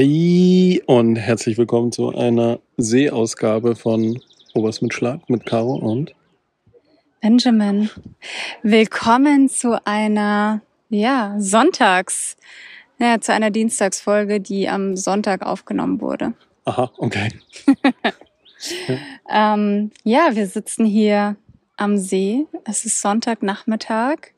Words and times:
Hi 0.00 0.82
und 0.86 1.16
herzlich 1.16 1.58
willkommen 1.58 1.92
zu 1.92 2.08
einer 2.08 2.58
Seeausgabe 2.78 3.76
von 3.76 4.18
Oberst 4.54 4.80
mit 4.80 4.94
Schlag 4.94 5.28
mit 5.28 5.44
Caro 5.44 5.74
und 5.74 6.14
Benjamin. 7.20 7.90
Willkommen 8.62 9.50
zu 9.50 9.78
einer, 9.84 10.62
ja, 10.88 11.34
Sonntags, 11.38 12.38
ja, 12.98 13.20
zu 13.20 13.34
einer 13.34 13.50
Dienstagsfolge, 13.50 14.40
die 14.40 14.70
am 14.70 14.96
Sonntag 14.96 15.42
aufgenommen 15.42 16.00
wurde. 16.00 16.32
Aha, 16.64 16.90
okay. 16.96 17.28
Ähm, 19.30 19.90
ja, 20.04 20.30
wir 20.32 20.46
sitzen 20.46 20.86
hier 20.86 21.36
am 21.76 21.98
See. 21.98 22.46
Es 22.64 22.86
ist 22.86 23.02
Sonntagnachmittag. 23.02 24.32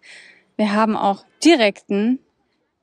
Wir 0.56 0.74
haben 0.74 0.96
auch 0.96 1.24
direkten 1.44 2.18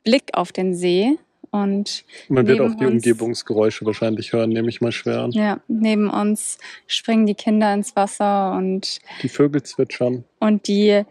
Blick 0.06 0.30
auf 0.34 0.54
den 0.54 0.74
See 0.74 1.18
und 1.52 2.04
Man 2.28 2.46
wird 2.48 2.62
auch 2.62 2.76
die 2.76 2.86
uns- 2.86 2.94
Umgebungsgeräusche 3.06 3.86
wahrscheinlich 3.86 4.34
hören, 4.34 4.50
nehme 4.50 4.70
ich 4.70 4.82
mal 4.82 4.92
schwer 4.92 5.22
an. 5.22 5.32
Ja, 5.32 5.60
neben 5.68 6.10
uns 6.10 6.58
springen 6.88 7.26
die 7.26 7.36
Kinder 7.36 7.74
ins 7.74 7.96
Wasser 7.96 8.54
und, 8.54 9.00
Die 9.22 9.30
Vögel 9.30 9.64
zwitschern. 9.64 10.24
und 10.40 10.68
die 10.68 11.04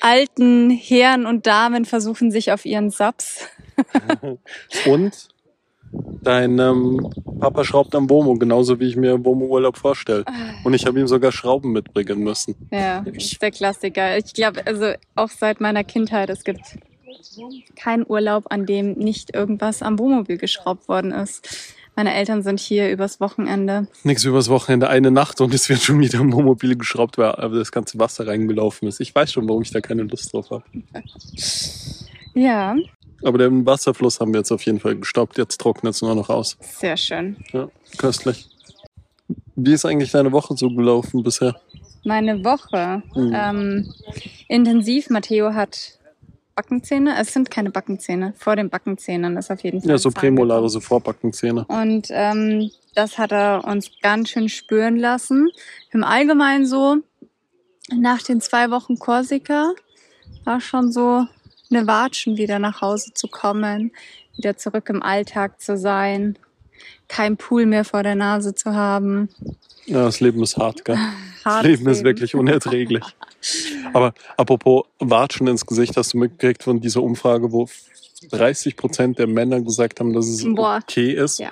alten 0.00 0.70
Herren 0.70 1.26
und 1.26 1.46
Damen 1.46 1.84
versuchen 1.84 2.30
sich 2.30 2.50
auf 2.52 2.64
ihren 2.64 2.90
Saps. 2.90 3.48
Und 4.86 5.28
dein 6.22 6.58
ähm, 6.58 7.08
Papa 7.40 7.64
schraubt 7.64 7.94
am 7.94 8.08
Womo, 8.10 8.34
genauso 8.34 8.80
wie 8.80 8.88
ich 8.88 8.96
mir 8.96 9.24
Womo-Urlaub 9.24 9.76
vorstelle. 9.76 10.24
Und 10.64 10.74
ich 10.74 10.86
habe 10.86 10.98
ihm 11.00 11.06
sogar 11.06 11.32
Schrauben 11.32 11.72
mitbringen 11.72 12.18
müssen. 12.20 12.54
Ja, 12.72 13.04
ist 13.12 13.40
der 13.40 13.50
Klassiker. 13.50 14.16
Ich 14.18 14.32
glaube, 14.34 14.66
also 14.66 14.92
auch 15.14 15.28
seit 15.30 15.60
meiner 15.60 15.84
Kindheit, 15.84 16.30
es 16.30 16.44
gibt 16.44 16.60
keinen 17.76 18.04
Urlaub, 18.06 18.46
an 18.50 18.66
dem 18.66 18.92
nicht 18.92 19.34
irgendwas 19.34 19.82
am 19.82 19.98
Wohnmobil 19.98 20.38
geschraubt 20.38 20.88
worden 20.88 21.12
ist. 21.12 21.74
Meine 21.94 22.14
Eltern 22.14 22.42
sind 22.42 22.58
hier 22.58 22.90
übers 22.90 23.20
Wochenende. 23.20 23.86
Nichts 24.02 24.24
übers 24.24 24.48
Wochenende, 24.48 24.88
eine 24.88 25.10
Nacht 25.10 25.40
und 25.42 25.52
es 25.52 25.68
wird 25.68 25.80
schon 25.80 26.00
wieder 26.00 26.20
am 26.20 26.32
Wohnmobil 26.32 26.76
geschraubt, 26.76 27.18
weil 27.18 27.34
das 27.50 27.70
ganze 27.70 27.98
Wasser 27.98 28.26
reingelaufen 28.26 28.88
ist. 28.88 29.00
Ich 29.00 29.14
weiß 29.14 29.30
schon, 29.32 29.46
warum 29.48 29.62
ich 29.62 29.70
da 29.72 29.80
keine 29.82 30.04
Lust 30.04 30.32
drauf 30.32 30.50
habe. 30.50 30.64
Ja, 32.34 32.74
Aber 33.22 33.38
den 33.38 33.66
Wasserfluss 33.66 34.20
haben 34.20 34.32
wir 34.32 34.38
jetzt 34.40 34.50
auf 34.52 34.64
jeden 34.64 34.80
Fall 34.80 34.96
gestoppt. 34.96 35.36
Jetzt 35.38 35.60
trocknet 35.60 35.94
es 35.94 36.02
nur 36.02 36.14
noch 36.14 36.30
aus. 36.30 36.56
sehr 36.60 36.96
schön. 36.96 37.36
Ja, 37.52 37.68
köstlich. 37.98 38.48
Wie 39.54 39.72
ist 39.74 39.84
eigentlich 39.84 40.10
deine 40.12 40.32
Woche 40.32 40.56
so 40.56 40.68
gelaufen 40.70 41.22
bisher? 41.22 41.54
Meine 42.04 42.42
Woche. 42.42 43.02
Mhm. 43.14 43.32
Ähm, 43.34 43.94
intensiv. 44.48 45.10
Matteo 45.10 45.52
hat 45.54 45.98
Backenzähne. 46.54 47.16
Es 47.20 47.32
sind 47.32 47.50
keine 47.50 47.70
Backenzähne. 47.70 48.34
Vor 48.36 48.56
den 48.56 48.70
Backenzähnen 48.70 49.36
ist 49.36 49.50
auf 49.50 49.62
jeden 49.62 49.80
Fall. 49.80 49.90
Ja, 49.90 49.98
so 49.98 50.10
prämolare, 50.10 50.68
so 50.68 50.80
Vorbackenzähne. 50.80 51.64
Und 51.66 52.08
ähm, 52.10 52.70
das 52.94 53.18
hat 53.18 53.32
er 53.32 53.64
uns 53.64 53.90
ganz 54.02 54.30
schön 54.30 54.48
spüren 54.48 54.96
lassen. 54.96 55.50
Im 55.90 56.04
Allgemeinen 56.04 56.66
so, 56.66 56.98
nach 57.90 58.22
den 58.22 58.40
zwei 58.40 58.70
Wochen 58.70 58.98
Korsika 58.98 59.72
war 60.44 60.60
schon 60.60 60.92
so 60.92 61.26
eine 61.70 61.86
Watschen, 61.86 62.36
wieder 62.36 62.58
nach 62.58 62.80
Hause 62.80 63.12
zu 63.14 63.28
kommen, 63.28 63.92
wieder 64.36 64.56
zurück 64.56 64.88
im 64.88 65.02
Alltag 65.02 65.60
zu 65.60 65.76
sein, 65.76 66.38
kein 67.08 67.36
Pool 67.36 67.66
mehr 67.66 67.84
vor 67.84 68.02
der 68.02 68.14
Nase 68.14 68.54
zu 68.54 68.74
haben. 68.74 69.28
Ja, 69.86 70.04
das 70.04 70.20
Leben 70.20 70.42
ist 70.42 70.56
hart, 70.56 70.84
gell? 70.84 70.98
Das 71.44 71.56
Hartes 71.56 71.70
Leben 71.72 71.90
ist 71.90 72.04
wirklich 72.04 72.36
unerträglich. 72.36 73.02
Aber 73.92 74.14
apropos 74.36 74.84
Watschen 74.98 75.46
ins 75.46 75.66
Gesicht, 75.66 75.96
hast 75.96 76.14
du 76.14 76.18
mitgekriegt 76.18 76.62
von 76.62 76.80
dieser 76.80 77.02
Umfrage, 77.02 77.52
wo 77.52 77.68
30 78.30 78.76
Prozent 78.76 79.18
der 79.18 79.26
Männer 79.26 79.60
gesagt 79.60 80.00
haben, 80.00 80.12
dass 80.12 80.26
es 80.26 80.44
Boah. 80.44 80.80
okay 80.82 81.12
ist, 81.12 81.38
Ja, 81.38 81.50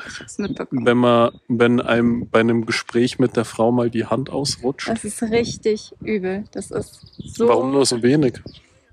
wenn 0.71 0.99
man, 0.99 1.41
wenn 1.49 1.81
einem 1.81 2.29
bei 2.29 2.41
einem 2.41 2.65
Gespräch 2.67 3.19
mit 3.19 3.37
der 3.37 3.45
Frau 3.45 3.73
mal 3.73 3.91
die 3.91 4.07
Hand 4.07 4.31
ausrutscht. 4.31 4.89
Das 4.89 5.05
ist 5.05 5.23
richtig 5.23 5.93
übel. 6.01 6.45
Das 6.53 6.71
ist 6.71 7.01
so. 7.35 7.49
Warum 7.49 7.73
nur 7.73 7.85
so 7.87 8.03
wenig? 8.03 8.35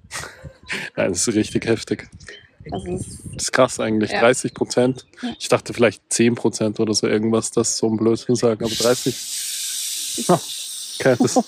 Nein, 0.96 1.10
das 1.10 1.28
ist 1.28 1.36
richtig 1.36 1.66
heftig. 1.66 2.10
Das 2.70 2.84
ist, 2.86 3.20
Das 3.34 3.44
ist 3.44 3.52
krass 3.54 3.80
eigentlich. 3.80 4.12
Ja. 4.12 4.22
30 4.22 4.54
Prozent. 4.54 5.06
Ich 5.40 5.48
dachte 5.48 5.74
vielleicht 5.74 6.02
10 6.10 6.36
Prozent 6.36 6.80
oder 6.80 6.94
so 6.94 7.08
irgendwas, 7.08 7.52
das 7.52 7.78
so 7.78 7.88
ein 7.88 7.98
Blödsinn 7.98 8.36
sagen, 8.36 8.66
aber 8.66 8.74
30. 8.74 10.26
Ah, 10.28 10.40
Okay, 11.00 11.16
das, 11.20 11.36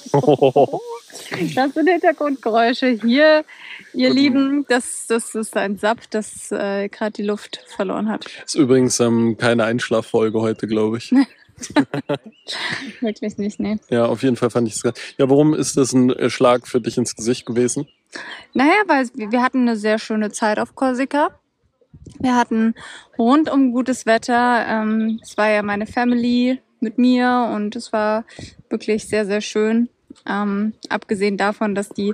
das 1.56 1.74
sind 1.74 1.90
Hintergrundgeräusche. 1.90 2.88
Hier, 2.88 3.44
ihr 3.94 4.10
Guten 4.10 4.20
Lieben, 4.20 4.66
das, 4.68 5.06
das 5.08 5.36
ist 5.36 5.56
ein 5.56 5.78
Sap, 5.78 6.10
das 6.12 6.52
äh, 6.52 6.90
gerade 6.90 7.12
die 7.12 7.24
Luft 7.24 7.64
verloren 7.68 8.10
hat. 8.10 8.26
ist 8.46 8.56
übrigens 8.56 9.00
ähm, 9.00 9.38
keine 9.38 9.64
Einschlaffolge 9.66 10.40
heute, 10.42 10.68
glaube 10.68 10.98
ich. 10.98 11.14
Wirklich 13.02 13.38
nicht, 13.38 13.60
nee. 13.60 13.78
Ja, 13.90 14.06
auf 14.06 14.24
jeden 14.24 14.36
Fall 14.36 14.50
fand 14.50 14.68
ich 14.68 14.76
es 14.76 14.84
krass. 14.84 14.94
Ja, 15.18 15.30
warum 15.30 15.54
ist 15.54 15.78
das 15.78 15.94
ein 15.94 16.10
äh, 16.12 16.30
Schlag 16.30 16.68
für 16.68 16.82
dich 16.82 16.98
ins 16.98 17.16
Gesicht 17.16 17.46
gewesen? 17.46 17.88
Naja, 18.54 18.82
weil 18.88 19.08
wir 19.14 19.32
wir 19.32 19.42
hatten 19.42 19.62
eine 19.62 19.76
sehr 19.76 20.00
schöne 20.00 20.32
Zeit 20.32 20.60
auf 20.60 20.76
Korsika. 20.76 21.40
Wir 22.20 22.36
hatten 22.36 22.76
rundum 23.18 23.72
gutes 23.72 24.06
Wetter. 24.06 24.66
Ähm, 24.68 25.20
es 25.22 25.38
war 25.38 25.50
ja 25.50 25.62
meine 25.62 25.86
Family 25.86 26.62
mit 26.80 26.98
mir 26.98 27.52
und 27.54 27.76
es 27.76 27.92
war 27.92 28.26
wirklich 28.70 29.08
sehr, 29.08 29.26
sehr 29.26 29.42
schön. 29.42 29.90
Ähm, 30.28 30.74
abgesehen 30.90 31.38
davon, 31.38 31.76
dass 31.76 31.90
die 31.90 32.14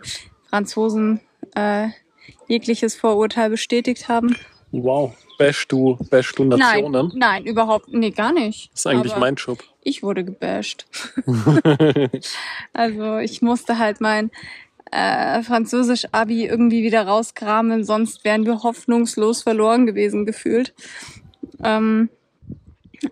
Franzosen 0.50 1.20
äh, 1.56 1.90
jegliches 2.48 2.96
Vorurteil 2.96 3.50
bestätigt 3.50 4.08
haben. 4.08 4.36
Wow. 4.72 5.16
Bash 5.38 5.68
du, 5.68 5.98
bash 6.10 6.32
du 6.34 6.46
Nationen? 6.46 7.10
Nein, 7.14 7.44
nein, 7.44 7.46
überhaupt, 7.46 7.90
nee, 7.90 8.12
gar 8.12 8.32
nicht. 8.32 8.72
Das 8.72 8.82
ist 8.82 8.88
eigentlich 8.88 9.12
Aber 9.12 9.22
mein 9.22 9.36
Job. 9.36 9.60
Ich 9.82 10.02
wurde 10.04 10.24
gebasht. 10.24 10.86
Also 12.74 13.18
ich 13.18 13.42
musste 13.42 13.78
halt 13.78 14.02
mein 14.02 14.32
äh, 14.92 15.42
Französisch-Abi 15.44 16.46
irgendwie 16.46 16.84
wieder 16.84 17.06
rauskramen, 17.06 17.84
sonst 17.84 18.24
wären 18.24 18.46
wir 18.46 18.64
hoffnungslos 18.64 19.44
verloren 19.44 19.86
gewesen 19.86 20.26
gefühlt. 20.26 20.74
Ähm, 21.64 22.10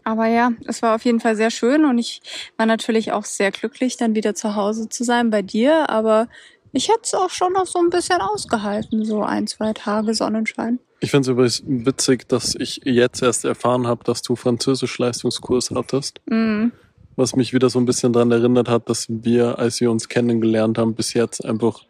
aber 0.04 0.28
ja, 0.28 0.52
es 0.66 0.82
war 0.82 0.96
auf 0.96 1.06
jeden 1.06 1.20
Fall 1.20 1.36
sehr 1.36 1.52
schön 1.52 1.86
und 1.86 1.98
ich 1.98 2.22
war 2.58 2.66
natürlich 2.66 3.12
auch 3.12 3.26
sehr 3.26 3.52
glücklich, 3.52 3.98
dann 3.98 4.16
wieder 4.16 4.36
zu 4.36 4.56
Hause 4.56 4.90
zu 4.90 5.04
sein 5.04 5.30
bei 5.30 5.42
dir. 5.42 5.90
Aber 5.90 6.28
ich 6.72 6.90
hätte 6.90 7.02
es 7.04 7.14
auch 7.14 7.30
schon 7.30 7.54
noch 7.54 7.68
so 7.68 7.80
ein 7.80 7.90
bisschen 7.90 8.20
ausgehalten, 8.20 9.06
so 9.06 9.24
ein, 9.24 9.48
zwei 9.48 9.74
Tage 9.74 10.14
Sonnenschein. 10.14 10.80
Ich 11.00 11.12
finde 11.12 11.22
es 11.22 11.28
übrigens 11.30 11.64
witzig, 11.86 12.28
dass 12.30 12.56
ich 12.56 12.82
jetzt 12.86 13.22
erst 13.22 13.46
erfahren 13.46 13.88
habe, 13.88 14.04
dass 14.04 14.22
du 14.22 14.36
Französisch-Leistungskurs 14.36 15.72
hattest. 15.72 16.22
Mm, 16.28 16.68
Was 17.16 17.36
mich 17.36 17.54
wieder 17.54 17.70
so 17.70 17.78
ein 17.80 17.86
bisschen 17.86 18.14
daran 18.14 18.32
erinnert 18.32 18.70
hat, 18.70 18.90
dass 18.90 19.08
wir, 19.10 19.60
als 19.60 19.82
wir 19.82 19.92
uns 19.92 20.08
kennengelernt 20.10 20.78
haben, 20.78 20.96
bis 20.96 21.14
jetzt 21.14 21.44
einfach 21.46 21.82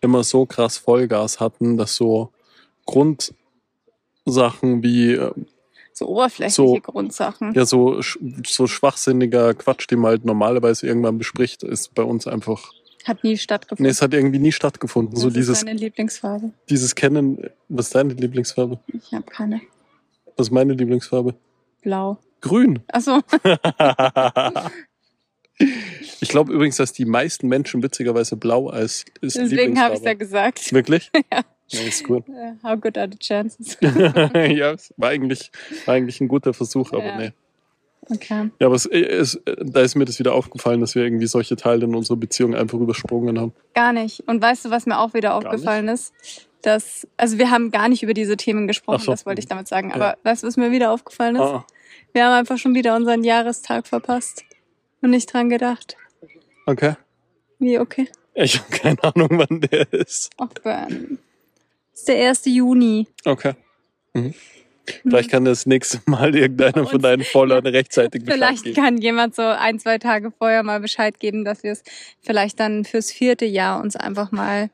immer 0.00 0.24
so 0.24 0.46
krass 0.46 0.78
Vollgas 0.78 1.40
hatten, 1.40 1.76
dass 1.76 1.96
so 1.96 2.32
Grundsachen 2.86 3.34
wie 4.82 5.14
äh, 5.14 5.32
so 6.00 6.08
oberflächliche 6.08 6.54
So. 6.56 6.74
Grundsachen. 6.82 7.52
ja 7.54 7.64
so 7.64 8.00
so 8.46 8.66
schwachsinniger 8.66 9.54
Quatsch, 9.54 9.86
den 9.90 9.98
man 10.00 10.10
halt 10.12 10.24
normalerweise 10.24 10.86
irgendwann 10.86 11.18
bespricht, 11.18 11.62
ist 11.62 11.94
bei 11.94 12.02
uns 12.02 12.26
einfach 12.26 12.72
Hat 13.04 13.22
nie 13.24 13.30
nee, 13.30 13.36
stattgefunden. 13.36 13.86
es 13.90 14.02
hat 14.02 14.12
irgendwie 14.14 14.38
nie 14.38 14.52
stattgefunden. 14.52 15.16
So 15.16 15.28
Was 15.28 15.34
dieses 15.34 15.58
ist 15.58 15.66
deine 15.68 15.78
Lieblingsfarbe? 15.78 16.50
dieses 16.68 16.94
Kennen. 16.94 17.38
Was 17.68 17.86
ist 17.86 17.94
deine 17.94 18.14
Lieblingsfarbe? 18.14 18.78
Ich 18.92 19.12
habe 19.12 19.24
keine. 19.26 19.60
Was 20.36 20.48
ist 20.48 20.52
meine 20.52 20.72
Lieblingsfarbe? 20.74 21.34
Blau. 21.82 22.18
Grün. 22.40 22.80
Achso, 22.88 23.20
ich 26.20 26.28
glaube 26.28 26.52
übrigens, 26.54 26.76
dass 26.76 26.92
die 26.92 27.04
meisten 27.04 27.48
Menschen 27.48 27.82
witzigerweise 27.82 28.36
blau 28.36 28.68
als 28.68 29.04
ist 29.20 29.36
deswegen 29.36 29.78
habe 29.78 29.94
ich 29.94 30.00
ja 30.02 30.10
Lieblingsfarbe. 30.12 30.16
gesagt. 30.16 30.72
Wirklich? 30.72 31.10
Ja. 31.32 31.42
Ja, 31.70 31.80
ist 31.82 32.04
gut. 32.04 32.24
Äh, 32.28 32.52
How 32.62 32.80
good 32.80 32.96
are 32.98 33.08
the 33.10 33.18
chances? 33.18 33.76
ja, 33.80 34.74
war 34.96 35.08
eigentlich, 35.10 35.50
war 35.86 35.94
eigentlich 35.94 36.20
ein 36.20 36.28
guter 36.28 36.52
Versuch, 36.54 36.92
aber 36.92 37.04
Ja. 37.04 37.18
nee. 37.18 37.32
Okay. 38.08 38.50
Ja, 38.58 38.66
aber 38.66 38.74
es, 38.74 38.86
es, 38.86 39.40
da 39.44 39.80
ist 39.82 39.94
mir 39.94 40.04
das 40.04 40.18
wieder 40.18 40.34
aufgefallen, 40.34 40.80
dass 40.80 40.94
wir 40.96 41.04
irgendwie 41.04 41.26
solche 41.26 41.54
Teile 41.54 41.84
in 41.84 41.94
unserer 41.94 42.16
Beziehung 42.16 42.56
einfach 42.56 42.78
übersprungen 42.78 43.38
haben. 43.38 43.52
Gar 43.74 43.92
nicht. 43.92 44.24
Und 44.26 44.42
weißt 44.42 44.64
du, 44.64 44.70
was 44.70 44.86
mir 44.86 44.98
auch 44.98 45.14
wieder 45.14 45.34
aufgefallen 45.34 45.86
ist? 45.88 46.12
Dass, 46.62 47.06
also 47.16 47.38
wir 47.38 47.50
haben 47.50 47.70
gar 47.70 47.88
nicht 47.88 48.02
über 48.02 48.12
diese 48.14 48.36
Themen 48.36 48.66
gesprochen, 48.66 49.04
so. 49.04 49.12
das 49.12 49.26
wollte 49.26 49.38
ich 49.40 49.46
damit 49.46 49.68
sagen. 49.68 49.90
Ja. 49.90 49.94
Aber 49.94 50.16
weißt 50.24 50.42
du, 50.42 50.46
was 50.48 50.56
mir 50.56 50.72
wieder 50.72 50.90
aufgefallen 50.92 51.36
ist? 51.36 51.42
Ah, 51.42 51.64
Wir 52.12 52.24
haben 52.24 52.32
einfach 52.32 52.58
schon 52.58 52.74
wieder 52.74 52.96
unseren 52.96 53.22
Jahrestag 53.22 53.86
verpasst. 53.86 54.44
Und 55.02 55.10
nicht 55.10 55.32
dran 55.32 55.48
gedacht. 55.48 55.96
okay. 56.66 56.94
Wie, 57.58 57.78
okay. 57.78 58.08
Ich 58.34 58.58
habe 58.58 58.70
keine 58.70 59.04
Ahnung, 59.04 59.28
wann 59.32 59.60
der 59.60 59.92
ist. 59.92 60.30
Ach, 60.38 60.48
Ben. 60.64 61.18
Ist 62.00 62.08
der 62.08 62.30
1. 62.30 62.46
Juni. 62.46 63.06
Okay. 63.26 63.52
Mhm. 64.14 64.32
Vielleicht 65.02 65.30
kann 65.30 65.44
das 65.44 65.66
nächste 65.66 66.00
Mal 66.06 66.34
irgendeiner 66.34 66.86
von 66.86 67.02
deinen 67.02 67.24
Followern 67.24 67.66
rechtzeitig 67.66 68.24
Bescheid 68.24 68.38
Vielleicht 68.38 68.64
geben. 68.64 68.76
kann 68.76 68.96
jemand 68.96 69.34
so 69.34 69.42
ein, 69.42 69.78
zwei 69.78 69.98
Tage 69.98 70.30
vorher 70.30 70.62
mal 70.62 70.80
Bescheid 70.80 71.20
geben, 71.20 71.44
dass 71.44 71.62
wir 71.62 71.72
es 71.72 71.82
vielleicht 72.22 72.58
dann 72.58 72.86
fürs 72.86 73.12
vierte 73.12 73.44
Jahr 73.44 73.82
uns 73.82 73.96
einfach 73.96 74.32
mal 74.32 74.70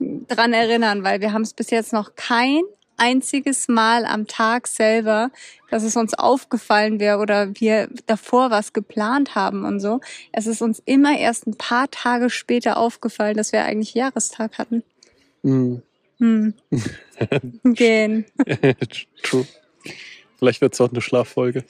dran 0.00 0.54
erinnern, 0.54 1.04
weil 1.04 1.20
wir 1.20 1.34
haben 1.34 1.42
es 1.42 1.52
bis 1.52 1.68
jetzt 1.68 1.92
noch 1.92 2.14
kein 2.16 2.62
einziges 2.96 3.68
Mal 3.68 4.06
am 4.06 4.26
Tag 4.26 4.66
selber, 4.66 5.30
dass 5.70 5.82
es 5.82 5.94
uns 5.94 6.14
aufgefallen 6.14 7.00
wäre 7.00 7.18
oder 7.18 7.50
wir 7.60 7.90
davor 8.06 8.50
was 8.50 8.72
geplant 8.72 9.34
haben 9.34 9.66
und 9.66 9.78
so. 9.78 10.00
Es 10.32 10.46
ist 10.46 10.62
uns 10.62 10.80
immer 10.86 11.18
erst 11.18 11.46
ein 11.46 11.58
paar 11.58 11.90
Tage 11.90 12.30
später 12.30 12.78
aufgefallen, 12.78 13.36
dass 13.36 13.52
wir 13.52 13.62
eigentlich 13.62 13.92
Jahrestag 13.92 14.56
hatten. 14.56 14.82
Hm. 15.42 15.82
Hm. 16.22 16.54
Gehen. 17.74 18.24
True. 19.24 19.44
Vielleicht 20.38 20.60
wird 20.60 20.72
es 20.72 20.80
auch 20.80 20.90
eine 20.90 21.00
Schlaffolge. 21.00 21.64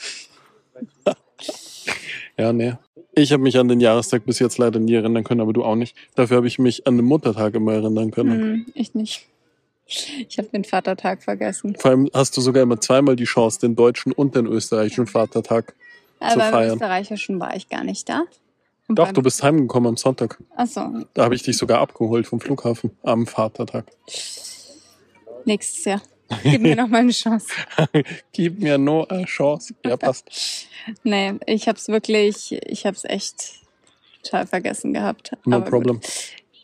ja, 2.37 2.53
nee. 2.53 2.75
Ich 3.15 3.33
habe 3.33 3.43
mich 3.43 3.57
an 3.57 3.69
den 3.69 3.81
Jahrestag 3.81 4.27
bis 4.27 4.39
jetzt 4.41 4.59
leider 4.59 4.79
nie 4.79 4.95
erinnern 4.95 5.25
können, 5.25 5.41
aber 5.41 5.55
du 5.55 5.65
auch 5.65 5.75
nicht. 5.75 5.97
Dafür 6.17 6.37
habe 6.37 6.47
ich 6.47 6.59
mich 6.59 6.87
an 6.87 6.97
den 6.97 7.07
Muttertag 7.07 7.55
immer 7.55 7.73
erinnern 7.73 8.11
können. 8.11 8.41
Hm, 8.41 8.67
ich 8.75 8.95
nicht. 8.95 9.27
Ich 9.87 10.37
habe 10.39 10.49
den 10.49 10.65
Vatertag 10.65 11.23
vergessen. 11.23 11.75
Vor 11.79 11.91
allem 11.91 12.11
hast 12.13 12.37
du 12.37 12.43
sogar 12.43 12.63
immer 12.63 12.81
zweimal 12.81 13.17
die 13.17 13.25
Chance, 13.25 13.61
den 13.61 13.75
deutschen 13.75 14.13
und 14.13 14.35
den 14.35 14.47
österreichischen 14.47 15.07
Vatertag 15.07 15.75
zu 16.21 16.27
Aber 16.27 16.37
beim 16.37 16.53
feiern. 16.53 16.73
österreichischen 16.75 17.41
war 17.41 17.57
ich 17.57 17.71
gar 17.71 17.85
nicht 17.85 18.09
da. 18.09 18.25
Doch, 18.89 19.13
du 19.13 19.23
bist 19.23 19.43
heimgekommen 19.43 19.89
am 19.91 19.97
Sonntag. 19.97 20.39
Ach 20.57 20.67
so, 20.67 21.05
Da 21.15 21.25
habe 21.25 21.35
ich 21.35 21.43
dich 21.43 21.57
sogar 21.57 21.81
abgeholt 21.81 22.27
vom 22.27 22.41
Flughafen 22.41 22.91
am 23.03 23.27
Vatertag. 23.27 23.87
nächstes 25.45 25.85
Jahr. 25.85 26.03
Gib 26.45 26.63
mir 26.63 26.77
noch 26.77 26.89
mal 26.89 26.99
eine 27.01 27.13
Chance. 27.13 27.49
Gib 28.33 28.59
mir 28.61 28.79
nur 28.79 29.11
eine 29.11 29.25
Chance. 29.27 29.75
Ja, 29.85 29.97
passt. 29.97 30.29
Nee, 31.05 31.35
ich 31.47 31.69
hab's 31.69 31.87
wirklich, 31.87 32.53
ich 32.67 32.87
hab's 32.87 33.05
echt 33.05 33.61
total 34.25 34.49
vergessen 34.49 34.93
gehabt. 34.93 35.31
No 35.45 35.57
Aber 35.59 35.65
gut. 35.65 35.71
problem. 35.71 36.01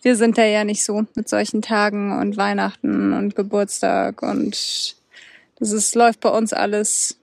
Wir 0.02 0.16
sind 0.16 0.36
da 0.38 0.44
ja 0.44 0.64
nicht 0.64 0.84
so 0.84 1.04
mit 1.14 1.28
solchen 1.28 1.62
Tagen 1.62 2.18
und 2.18 2.36
Weihnachten 2.36 3.12
und 3.12 3.36
Geburtstag 3.36 4.22
und 4.22 4.96
das 5.60 5.70
ist, 5.72 5.94
läuft 5.94 6.18
bei 6.20 6.30
uns 6.30 6.52
alles 6.52 7.16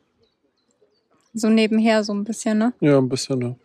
so 1.34 1.50
nebenher 1.50 2.04
so 2.06 2.14
ein 2.14 2.24
bisschen, 2.24 2.58
ne? 2.60 2.74
Ja, 2.80 2.98
ein 2.98 3.10
bisschen, 3.10 3.42
ja. 3.42 3.56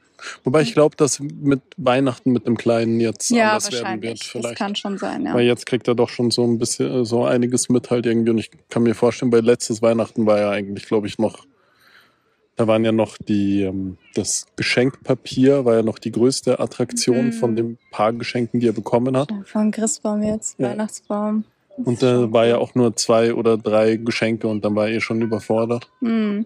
Wobei 0.45 0.63
ich 0.63 0.73
glaube, 0.75 0.97
dass 0.97 1.21
mit 1.21 1.61
Weihnachten 1.77 2.33
mit 2.33 2.47
dem 2.47 2.57
Kleinen 2.57 3.01
jetzt 3.01 3.31
Ja, 3.31 3.51
anders 3.53 3.73
werden 3.73 4.03
wird, 4.03 4.19
wahrscheinlich. 4.19 4.19
Das 4.21 4.29
vielleicht. 4.29 4.57
kann 4.59 4.77
schon 4.77 4.99
sein, 4.99 5.25
ja. 5.27 5.35
Weil 5.35 5.47
jetzt 5.47 5.67
kriegt 5.67 5.89
er 5.89 5.95
doch 5.95 6.09
schon 6.09 6.31
so 6.31 6.45
ein 6.45 6.59
bisschen, 6.59 7.05
so 7.05 7.25
einiges 7.25 7.69
mit 7.69 7.91
halt 7.91 8.07
irgendwie. 8.07 8.31
Und 8.31 8.39
ich 8.39 8.51
kann 8.69 8.83
mir 8.83 8.95
vorstellen, 8.95 9.31
bei 9.31 9.41
letztes 9.41 9.83
Weihnachten 9.83 10.27
war 10.27 10.39
ja 10.39 10.51
eigentlich, 10.51 10.87
glaube 10.87 11.07
ich, 11.07 11.19
noch, 11.19 11.47
da 12.57 12.67
waren 12.67 12.85
ja 12.85 12.93
noch 12.93 13.17
die, 13.19 13.63
ähm, 13.63 13.97
das 14.15 14.47
Geschenkpapier 14.57 15.65
war 15.65 15.77
ja 15.77 15.83
noch 15.83 15.99
die 15.99 16.13
größte 16.13 16.61
Attraktion 16.61 17.27
Mhm. 17.27 17.33
von 17.33 17.57
den 17.57 17.79
paar 17.91 18.13
Geschenken, 18.13 18.61
die 18.61 18.67
er 18.69 18.73
bekommen 18.73 19.17
hat. 19.17 19.33
Von 19.47 19.71
Christbaum 19.71 20.23
jetzt, 20.23 20.59
Ja. 20.59 20.71
Weihnachtsbaum. 20.71 21.45
Und 21.83 22.03
da 22.03 22.31
war 22.31 22.45
ja 22.47 22.59
auch 22.59 22.75
nur 22.75 22.95
zwei 22.97 23.33
oder 23.33 23.57
drei 23.57 23.97
Geschenke 23.97 24.47
und 24.49 24.65
dann 24.65 24.75
war 24.75 24.89
er 24.89 24.97
eh 24.97 25.01
schon 25.01 25.23
überfordert. 25.23 25.89
Hm. 26.01 26.45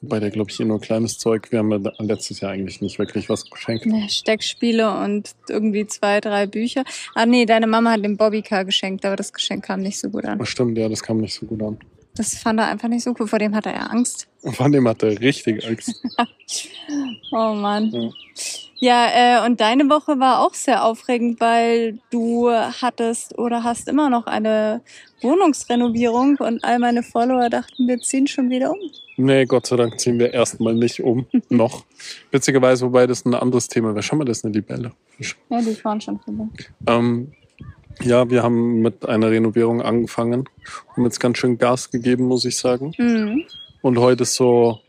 Wobei 0.00 0.20
der, 0.20 0.30
glaube 0.30 0.50
ich, 0.50 0.58
nur 0.60 0.80
kleines 0.80 1.18
Zeug. 1.18 1.50
Wir 1.50 1.58
haben 1.58 1.72
ja 1.72 1.92
letztes 1.98 2.40
Jahr 2.40 2.52
eigentlich 2.52 2.80
nicht 2.80 3.00
wirklich 3.00 3.28
was 3.28 3.50
geschenkt. 3.50 3.84
Ne, 3.86 4.08
Steckspiele 4.08 4.96
und 4.96 5.32
irgendwie 5.48 5.86
zwei, 5.86 6.20
drei 6.20 6.46
Bücher. 6.46 6.84
Ah 7.14 7.26
nee, 7.26 7.46
deine 7.46 7.66
Mama 7.66 7.92
hat 7.92 8.04
den 8.04 8.16
Bobbycar 8.16 8.64
geschenkt, 8.64 9.04
aber 9.04 9.16
das 9.16 9.32
Geschenk 9.32 9.64
kam 9.64 9.80
nicht 9.80 9.98
so 9.98 10.10
gut 10.10 10.24
an. 10.24 10.44
Stimmt, 10.46 10.78
ja, 10.78 10.88
das 10.88 11.02
kam 11.02 11.18
nicht 11.18 11.34
so 11.34 11.46
gut 11.46 11.62
an. 11.62 11.78
Das 12.18 12.36
fand 12.36 12.60
er 12.60 12.66
einfach 12.66 12.88
nicht 12.88 13.04
so 13.04 13.14
cool. 13.18 13.28
Vor 13.28 13.38
dem 13.38 13.54
hatte 13.54 13.70
er 13.70 13.90
Angst. 13.90 14.26
Von 14.42 14.72
dem 14.72 14.86
hat 14.88 15.02
er 15.02 15.18
richtig 15.20 15.66
Angst. 15.66 16.02
Oh 17.30 17.52
Mann. 17.52 17.90
Ja. 17.92 18.10
Ja, 18.80 19.42
äh, 19.42 19.46
und 19.46 19.60
deine 19.60 19.90
Woche 19.90 20.20
war 20.20 20.40
auch 20.40 20.54
sehr 20.54 20.84
aufregend, 20.84 21.40
weil 21.40 21.98
du 22.10 22.48
hattest 22.50 23.36
oder 23.36 23.64
hast 23.64 23.88
immer 23.88 24.08
noch 24.08 24.26
eine 24.26 24.82
Wohnungsrenovierung 25.20 26.36
und 26.38 26.62
all 26.62 26.78
meine 26.78 27.02
Follower 27.02 27.50
dachten, 27.50 27.88
wir 27.88 27.98
ziehen 27.98 28.28
schon 28.28 28.50
wieder 28.50 28.70
um. 28.70 28.78
Nee, 29.16 29.46
Gott 29.46 29.66
sei 29.66 29.74
Dank 29.74 29.98
ziehen 29.98 30.20
wir 30.20 30.32
erstmal 30.32 30.74
nicht 30.74 31.02
um. 31.02 31.26
noch. 31.48 31.84
Witzigerweise, 32.30 32.86
wobei 32.86 33.08
das 33.08 33.24
ein 33.24 33.34
anderes 33.34 33.66
Thema 33.66 33.94
wäre. 33.94 34.02
Schau 34.02 34.14
mal, 34.14 34.24
das 34.24 34.38
ist 34.38 34.44
eine 34.44 34.54
Libelle. 34.54 34.92
Ja, 35.50 35.60
die 35.60 35.74
fahren 35.74 36.00
schon 36.00 36.20
vorbei. 36.20 36.44
Ähm, 36.86 37.32
ja, 38.02 38.28
wir 38.30 38.42
haben 38.42 38.80
mit 38.80 39.08
einer 39.08 39.30
Renovierung 39.30 39.82
angefangen. 39.82 40.48
Haben 40.94 41.04
jetzt 41.04 41.20
ganz 41.20 41.38
schön 41.38 41.58
Gas 41.58 41.90
gegeben, 41.90 42.24
muss 42.24 42.44
ich 42.44 42.56
sagen. 42.56 42.94
Mhm. 42.98 43.44
Und 43.82 43.98
heute 43.98 44.22
ist 44.24 44.34
so, 44.34 44.80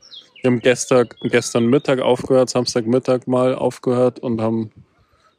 wir 0.42 0.52
haben 0.52 0.60
gestern, 0.60 1.10
gestern 1.22 1.68
Mittag 1.68 2.00
aufgehört, 2.00 2.50
Samstagmittag 2.50 3.28
mal 3.28 3.56
aufgehört 3.56 4.20
und 4.20 4.42
haben 4.42 4.72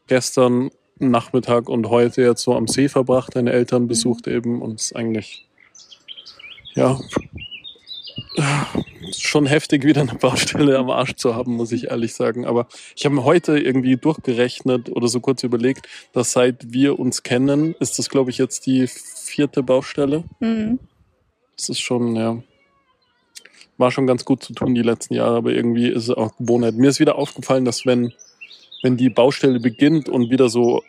gestern 0.06 0.70
Nachmittag 0.98 1.68
und 1.68 1.88
heute 1.88 2.22
jetzt 2.22 2.42
so 2.42 2.54
am 2.54 2.66
See 2.66 2.88
verbracht, 2.88 3.34
deine 3.34 3.52
Eltern 3.52 3.88
besucht 3.88 4.26
eben 4.26 4.60
und 4.60 4.74
es 4.74 4.86
ist 4.86 4.96
eigentlich, 4.96 5.48
ja, 6.74 6.98
schon 9.16 9.46
heftig, 9.46 9.84
wieder 9.84 10.02
eine 10.02 10.14
Baustelle 10.14 10.78
am 10.78 10.90
Arsch 10.90 11.14
zu 11.14 11.34
haben, 11.34 11.56
muss 11.56 11.72
ich 11.72 11.88
ehrlich 11.88 12.14
sagen. 12.14 12.46
Aber 12.46 12.68
ich 12.96 13.04
habe 13.04 13.14
mir 13.14 13.24
heute 13.24 13.58
irgendwie 13.58 13.96
durchgerechnet 13.96 14.90
oder 14.90 15.08
so 15.08 15.20
kurz 15.20 15.42
überlegt, 15.42 15.88
dass 16.12 16.32
seit 16.32 16.72
wir 16.72 16.98
uns 16.98 17.22
kennen, 17.22 17.74
ist 17.80 17.98
das, 17.98 18.08
glaube 18.08 18.30
ich, 18.30 18.38
jetzt 18.38 18.66
die 18.66 18.86
vierte 18.86 19.62
Baustelle. 19.62 20.24
Mhm. 20.40 20.78
Das 21.56 21.68
ist 21.68 21.80
schon, 21.80 22.16
ja. 22.16 22.42
War 23.78 23.90
schon 23.90 24.06
ganz 24.06 24.24
gut 24.24 24.42
zu 24.42 24.52
tun 24.52 24.74
die 24.74 24.82
letzten 24.82 25.14
Jahre, 25.14 25.36
aber 25.36 25.52
irgendwie 25.52 25.88
ist 25.88 26.04
es 26.04 26.10
auch 26.10 26.36
Gewohnheit. 26.36 26.74
Mir 26.74 26.90
ist 26.90 27.00
wieder 27.00 27.16
aufgefallen, 27.16 27.64
dass 27.64 27.86
wenn, 27.86 28.12
wenn 28.82 28.96
die 28.96 29.08
Baustelle 29.08 29.58
beginnt 29.58 30.08
und 30.08 30.30
wieder 30.30 30.50
so 30.50 30.82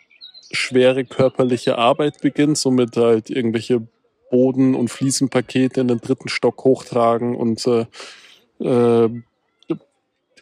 schwere 0.50 1.04
körperliche 1.04 1.78
Arbeit 1.78 2.20
beginnt, 2.20 2.58
somit 2.58 2.96
halt 2.96 3.30
irgendwelche 3.30 3.86
Boden- 4.32 4.74
und 4.74 4.88
Fliesenpakete 4.88 5.82
in 5.82 5.88
den 5.88 6.00
dritten 6.00 6.30
Stock 6.30 6.64
hochtragen 6.64 7.36
und 7.36 7.64
äh, 7.66 7.84
äh, 8.64 9.10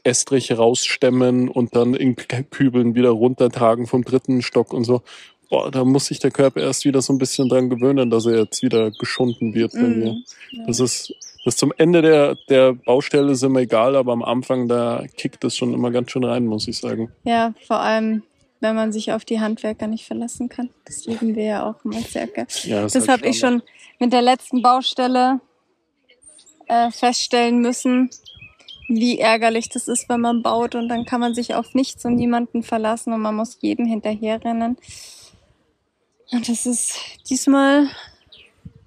Estriche 0.05 0.57
rausstemmen 0.57 1.49
und 1.49 1.75
dann 1.75 1.95
in 1.95 2.17
Kübeln 2.17 2.95
wieder 2.95 3.11
runtertragen 3.11 3.87
vom 3.87 4.05
dritten 4.05 4.43
Stock 4.43 4.73
und 4.73 4.85
so. 4.85 5.03
Boah, 5.51 5.71
da 5.73 5.85
muss 5.85 6.07
sich 6.07 6.21
der 6.21 6.31
Körper 6.31 6.61
erst 6.61 6.85
wieder 6.85 7.03
so 7.03 7.13
ein 7.13 7.19
bisschen 7.19 7.49
dran 7.49 7.69
gewöhnen, 7.69 8.09
dass 8.09 8.25
er 8.25 8.39
jetzt 8.39 8.63
wieder 8.63 8.93
geschunden 8.93 9.53
wird 9.53 9.73
bei 9.73 9.81
mir. 9.81 10.13
Mhm. 10.13 10.25
Ja. 10.53 10.67
Das 10.69 10.79
ist 10.79 11.13
bis 11.45 11.57
zum 11.57 11.73
Ende 11.77 12.01
der, 12.01 12.37
der 12.49 12.75
Baustelle 12.75 13.33
ist 13.33 13.43
immer 13.43 13.61
egal, 13.61 13.97
aber 13.97 14.13
am 14.13 14.23
Anfang 14.23 14.69
da 14.69 15.05
kickt 15.17 15.43
es 15.43 15.57
schon 15.57 15.75
immer 15.75 15.91
ganz 15.91 16.13
schön 16.13 16.25
rein, 16.25 16.47
muss 16.47 16.69
ich 16.69 16.79
sagen. 16.79 17.11
ja, 17.25 17.53
vor 17.67 17.81
allem, 17.81 18.23
wenn 18.61 18.77
man 18.77 18.93
sich 18.93 19.13
auf 19.13 19.25
die 19.25 19.41
Handwerker 19.41 19.87
nicht 19.87 20.07
verlassen 20.07 20.49
kann. 20.49 20.71
Das 20.85 21.05
lieben 21.07 21.35
wir 21.35 21.45
ja 21.45 21.67
auch 21.67 21.77
sehr 22.09 22.27
gerne. 22.27 22.49
Ja, 22.65 22.83
Das 22.83 22.95
halt 22.95 23.09
habe 23.09 23.29
ich 23.29 23.39
schon 23.39 23.63
mit 23.99 24.13
der 24.13 24.23
letzten 24.23 24.63
Baustelle 24.63 25.41
äh, 26.69 26.91
feststellen 26.91 27.61
müssen, 27.61 28.11
wie 28.89 29.19
ärgerlich 29.19 29.69
das 29.69 29.89
ist, 29.89 30.09
wenn 30.09 30.21
man 30.21 30.43
baut 30.43 30.75
und 30.75 30.89
dann 30.89 31.05
kann 31.05 31.21
man 31.21 31.35
sich 31.35 31.55
auf 31.55 31.75
nichts 31.75 32.05
und 32.05 32.17
niemanden 32.17 32.63
verlassen 32.63 33.13
und 33.13 33.21
man 33.21 33.37
muss 33.37 33.59
jedem 33.61 33.87
hinterherrennen. 33.87 34.77
Und 36.33 36.49
das 36.49 36.67
ist 36.67 36.95
diesmal, 37.29 37.89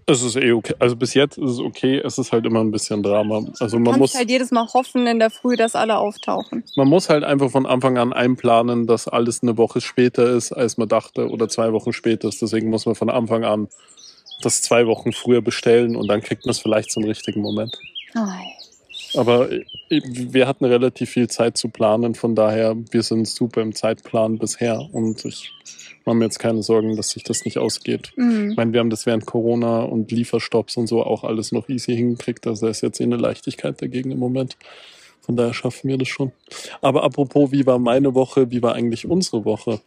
Es 0.05 0.21
ist 0.21 0.35
eh 0.35 0.51
okay. 0.51 0.73
Also 0.79 0.95
bis 0.95 1.13
jetzt 1.13 1.37
ist 1.37 1.51
es 1.51 1.59
okay. 1.59 1.97
Es 1.97 2.17
ist 2.17 2.31
halt 2.31 2.45
immer 2.45 2.59
ein 2.59 2.71
bisschen 2.71 3.03
Drama. 3.03 3.45
Also 3.59 3.79
man 3.79 3.99
muss, 3.99 4.15
halt 4.15 4.29
jedes 4.29 4.51
Mal 4.51 4.67
hoffen 4.73 5.07
in 5.07 5.19
der 5.19 5.29
Früh, 5.29 5.55
dass 5.55 5.75
alle 5.75 5.97
auftauchen. 5.97 6.63
man 6.75 6.87
muss 6.87 7.09
halt 7.09 7.23
einfach 7.23 7.49
von 7.51 7.65
Anfang 7.65 7.97
an 7.97 8.11
einplanen, 8.11 8.85
dass 8.85 9.07
alles 9.07 9.43
eine 9.43 9.57
Woche 9.57 9.81
später 9.81 10.29
ist, 10.31 10.51
als 10.51 10.77
man 10.77 10.89
dachte, 10.89 11.29
oder 11.29 11.47
zwei 11.47 11.71
Wochen 11.71 11.93
später 11.93 12.27
ist. 12.27 12.41
Deswegen 12.41 12.69
muss 12.69 12.85
man 12.85 12.95
von 12.95 13.09
Anfang 13.09 13.45
an 13.45 13.69
das 14.41 14.61
zwei 14.61 14.87
Wochen 14.87 15.13
früher 15.13 15.41
bestellen 15.41 15.95
und 15.95 16.07
dann 16.07 16.21
kriegt 16.21 16.45
man 16.45 16.51
es 16.51 16.59
vielleicht 16.59 16.91
zum 16.91 17.05
richtigen 17.05 17.41
Moment. 17.41 17.77
Ai. 18.13 18.62
Aber 19.15 19.51
äh, 19.51 19.63
wir 19.89 20.47
hatten 20.47 20.65
relativ 20.65 21.09
viel 21.11 21.29
Zeit 21.29 21.57
zu 21.57 21.69
planen, 21.69 22.15
von 22.15 22.35
daher, 22.35 22.75
wir 22.91 23.03
sind 23.03 23.27
super 23.27 23.61
im 23.61 23.75
Zeitplan 23.75 24.37
bisher 24.37 24.89
und 24.91 25.23
ich 25.25 25.51
mache 26.05 26.15
mir 26.17 26.25
jetzt 26.25 26.39
keine 26.39 26.63
Sorgen, 26.63 26.95
dass 26.97 27.11
sich 27.11 27.23
das 27.23 27.45
nicht 27.45 27.57
ausgeht. 27.57 28.09
Ich 28.11 28.17
Mhm. 28.17 28.53
meine, 28.57 28.73
wir 28.73 28.79
haben 28.79 28.89
das 28.89 29.05
während 29.05 29.25
Corona 29.25 29.83
und 29.83 30.11
Lieferstopps 30.11 30.77
und 30.77 30.87
so 30.87 31.03
auch 31.03 31.23
alles 31.23 31.51
noch 31.51 31.69
easy 31.69 31.95
hingekriegt. 31.95 32.45
Also 32.47 32.65
da 32.65 32.71
ist 32.71 32.81
jetzt 32.81 32.99
eh 32.99 33.03
eine 33.03 33.17
Leichtigkeit 33.17 33.81
dagegen 33.81 34.11
im 34.11 34.19
Moment. 34.19 34.57
Von 35.21 35.37
daher 35.37 35.53
schaffen 35.53 35.87
wir 35.89 35.97
das 35.97 36.09
schon. 36.09 36.33
Aber 36.81 37.03
apropos, 37.03 37.51
wie 37.53 37.65
war 37.65 37.79
meine 37.79 38.13
Woche? 38.13 38.51
Wie 38.51 38.61
war 38.61 38.75
eigentlich 38.75 39.05
unsere 39.07 39.45
Woche? 39.45 39.79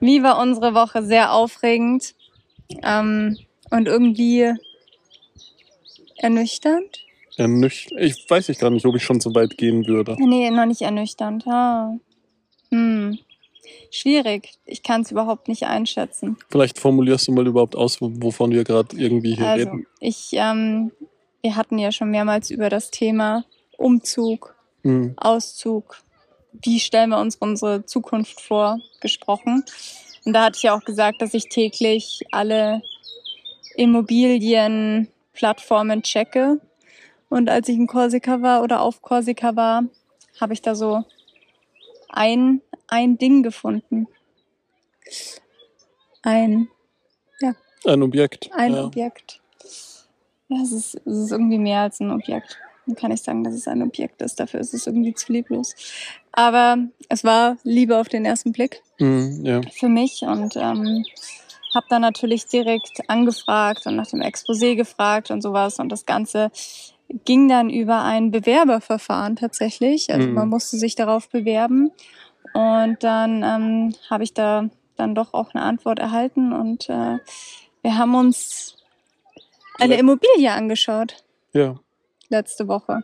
Wie 0.00 0.22
war 0.24 0.40
unsere 0.40 0.74
Woche? 0.74 1.04
Sehr 1.04 1.32
aufregend 1.32 2.14
ähm, 2.82 3.36
und 3.70 3.86
irgendwie 3.86 4.52
ernüchternd. 6.16 7.01
Ernücht 7.36 7.92
ich 7.98 8.26
weiß 8.28 8.48
ich 8.50 8.58
gar 8.58 8.70
nicht, 8.70 8.84
ob 8.86 8.94
ich 8.96 9.02
schon 9.02 9.20
so 9.20 9.34
weit 9.34 9.56
gehen 9.56 9.86
würde. 9.86 10.16
Nee, 10.18 10.50
noch 10.50 10.66
nicht 10.66 10.82
ernüchternd. 10.82 11.46
Ah. 11.46 11.94
Hm. 12.70 13.18
Schwierig. 13.90 14.54
Ich 14.64 14.82
kann 14.82 15.02
es 15.02 15.10
überhaupt 15.10 15.48
nicht 15.48 15.64
einschätzen. 15.64 16.36
Vielleicht 16.50 16.78
formulierst 16.78 17.28
du 17.28 17.32
mal 17.32 17.46
überhaupt 17.46 17.76
aus, 17.76 18.00
wo- 18.00 18.10
wovon 18.16 18.50
wir 18.50 18.64
gerade 18.64 18.96
irgendwie 18.96 19.34
hier 19.34 19.46
Also, 19.46 19.70
reden. 19.70 19.86
ich, 20.00 20.28
ähm, 20.32 20.90
wir 21.42 21.56
hatten 21.56 21.78
ja 21.78 21.92
schon 21.92 22.10
mehrmals 22.10 22.50
über 22.50 22.68
das 22.68 22.90
Thema 22.90 23.44
Umzug, 23.78 24.54
Hm. 24.82 25.14
Auszug, 25.16 26.02
wie 26.52 26.80
stellen 26.80 27.10
wir 27.10 27.18
uns 27.20 27.36
unsere 27.36 27.86
Zukunft 27.86 28.40
vor, 28.40 28.78
gesprochen. 29.00 29.64
Und 30.24 30.32
da 30.34 30.44
hatte 30.44 30.56
ich 30.56 30.62
ja 30.64 30.76
auch 30.76 30.84
gesagt, 30.84 31.22
dass 31.22 31.34
ich 31.34 31.48
täglich 31.48 32.20
alle 32.30 32.82
Immobilienplattformen 33.76 36.02
checke. 36.02 36.60
Und 37.32 37.48
als 37.48 37.66
ich 37.68 37.76
in 37.76 37.86
Korsika 37.86 38.42
war 38.42 38.62
oder 38.62 38.82
auf 38.82 39.00
Korsika 39.00 39.56
war, 39.56 39.84
habe 40.38 40.52
ich 40.52 40.60
da 40.60 40.74
so 40.74 41.02
ein, 42.10 42.60
ein 42.88 43.16
Ding 43.16 43.42
gefunden. 43.42 44.06
Ein, 46.22 46.68
ja, 47.40 47.54
Ein 47.86 48.02
Objekt. 48.02 48.50
ein 48.52 48.74
ja. 48.74 48.84
Objekt. 48.84 49.40
Ja, 50.48 50.58
es 50.62 50.72
ist, 50.72 50.94
es 51.06 51.16
ist 51.16 51.32
irgendwie 51.32 51.56
mehr 51.56 51.80
als 51.80 52.00
ein 52.00 52.10
Objekt. 52.10 52.58
Dann 52.84 52.96
kann 52.96 53.12
ich 53.12 53.22
sagen, 53.22 53.44
dass 53.44 53.54
es 53.54 53.66
ein 53.66 53.82
Objekt 53.82 54.20
ist. 54.20 54.38
Dafür 54.38 54.60
ist 54.60 54.74
es 54.74 54.86
irgendwie 54.86 55.14
zu 55.14 55.32
lieblos. 55.32 55.74
Aber 56.32 56.76
es 57.08 57.24
war 57.24 57.56
Liebe 57.64 57.98
auf 57.98 58.10
den 58.10 58.26
ersten 58.26 58.52
Blick 58.52 58.82
Mhm, 58.98 59.40
ja. 59.46 59.60
für 59.72 59.88
mich 59.88 60.20
und 60.20 60.54
ähm, 60.56 61.02
habe 61.74 61.86
dann 61.88 62.02
natürlich 62.02 62.46
direkt 62.46 63.00
angefragt 63.08 63.86
und 63.86 63.96
nach 63.96 64.08
dem 64.08 64.20
Exposé 64.20 64.76
gefragt 64.76 65.30
und 65.30 65.40
sowas. 65.40 65.78
Und 65.78 65.88
das 65.88 66.04
Ganze 66.04 66.50
ging 67.24 67.48
dann 67.48 67.70
über 67.70 68.02
ein 68.02 68.30
Bewerberverfahren 68.30 69.36
tatsächlich. 69.36 70.12
Also 70.12 70.28
Mhm. 70.28 70.34
man 70.34 70.48
musste 70.48 70.76
sich 70.76 70.94
darauf 70.94 71.28
bewerben. 71.28 71.90
Und 72.54 73.02
dann 73.02 73.42
ähm, 73.42 73.94
habe 74.10 74.24
ich 74.24 74.34
da 74.34 74.68
dann 74.96 75.14
doch 75.14 75.32
auch 75.32 75.54
eine 75.54 75.64
Antwort 75.64 75.98
erhalten 75.98 76.52
und 76.52 76.88
äh, 76.88 77.18
wir 77.82 77.98
haben 77.98 78.14
uns 78.14 78.76
eine 79.80 79.96
Immobilie 79.96 80.52
angeschaut 80.52 81.24
ja. 81.52 81.76
letzte 82.28 82.68
Woche. 82.68 83.02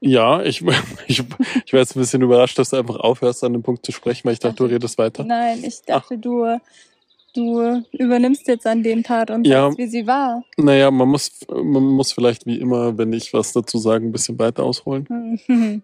Ja, 0.00 0.42
ich, 0.42 0.62
ich, 1.06 1.22
ich 1.64 1.72
war 1.72 1.80
jetzt 1.80 1.96
ein 1.96 2.00
bisschen 2.00 2.22
überrascht, 2.22 2.58
dass 2.58 2.70
du 2.70 2.76
einfach 2.76 2.96
aufhörst, 2.96 3.44
an 3.44 3.52
dem 3.52 3.62
Punkt 3.62 3.84
zu 3.84 3.92
sprechen, 3.92 4.24
weil 4.24 4.34
ich 4.34 4.40
dachte, 4.40 4.56
du 4.56 4.64
redest 4.64 4.98
weiter. 4.98 5.24
Nein, 5.24 5.62
ich 5.64 5.82
dachte, 5.82 6.18
du, 6.18 6.58
du 7.34 7.82
übernimmst 7.92 8.46
jetzt 8.48 8.66
an 8.66 8.82
dem 8.82 9.02
Part 9.02 9.30
und 9.30 9.46
Ja. 9.46 9.62
sagst, 9.66 9.78
wie 9.78 9.86
sie 9.86 10.06
war. 10.06 10.44
Naja, 10.56 10.90
man 10.90 11.08
muss, 11.08 11.30
man 11.48 11.82
muss 11.84 12.12
vielleicht 12.12 12.46
wie 12.46 12.58
immer, 12.58 12.96
wenn 12.98 13.12
ich 13.12 13.32
was 13.32 13.52
dazu 13.52 13.78
sage, 13.78 14.06
ein 14.06 14.12
bisschen 14.12 14.38
weiter 14.38 14.62
ausholen. 14.64 15.06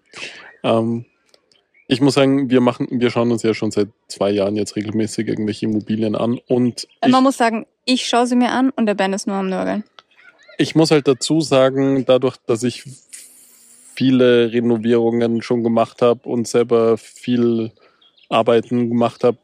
Ähm, 0.65 1.05
ich 1.87 2.01
muss 2.01 2.15
sagen, 2.15 2.51
wir 2.51 2.61
machen, 2.61 2.89
wir 2.91 3.11
schauen 3.11 3.31
uns 3.31 3.45
ja 3.45 3.55
schon 3.55 3.71
seit 3.71 3.89
zwei 4.09 4.31
Jahren 4.31 4.57
jetzt 4.57 4.75
regelmäßig 4.75 5.29
irgendwelche 5.29 5.67
Immobilien 5.67 6.17
an 6.17 6.39
und 6.49 6.89
ich, 7.05 7.13
Man 7.13 7.23
muss 7.23 7.37
sagen, 7.37 7.65
ich 7.85 8.07
schaue 8.09 8.27
sie 8.27 8.35
mir 8.35 8.51
an 8.51 8.71
und 8.71 8.87
der 8.87 8.95
Ben 8.95 9.13
ist 9.13 9.27
nur 9.29 9.37
am 9.37 9.49
Nörgeln. 9.49 9.85
ich 10.59 10.75
muss 10.75 10.91
halt 10.91 11.07
dazu 11.07 11.41
sagen, 11.41 12.05
dadurch, 12.07 12.37
dass 12.47 12.65
ich 12.65 12.83
viele 13.95 14.53
Renovierungen 14.53 15.43
schon 15.43 15.63
gemacht 15.63 16.03
habe 16.03 16.29
und 16.29 16.47
selber 16.49 16.99
viel 16.99 17.71
Arbeiten 18.29 18.89
gemacht 18.89 19.23
habe, 19.25 19.39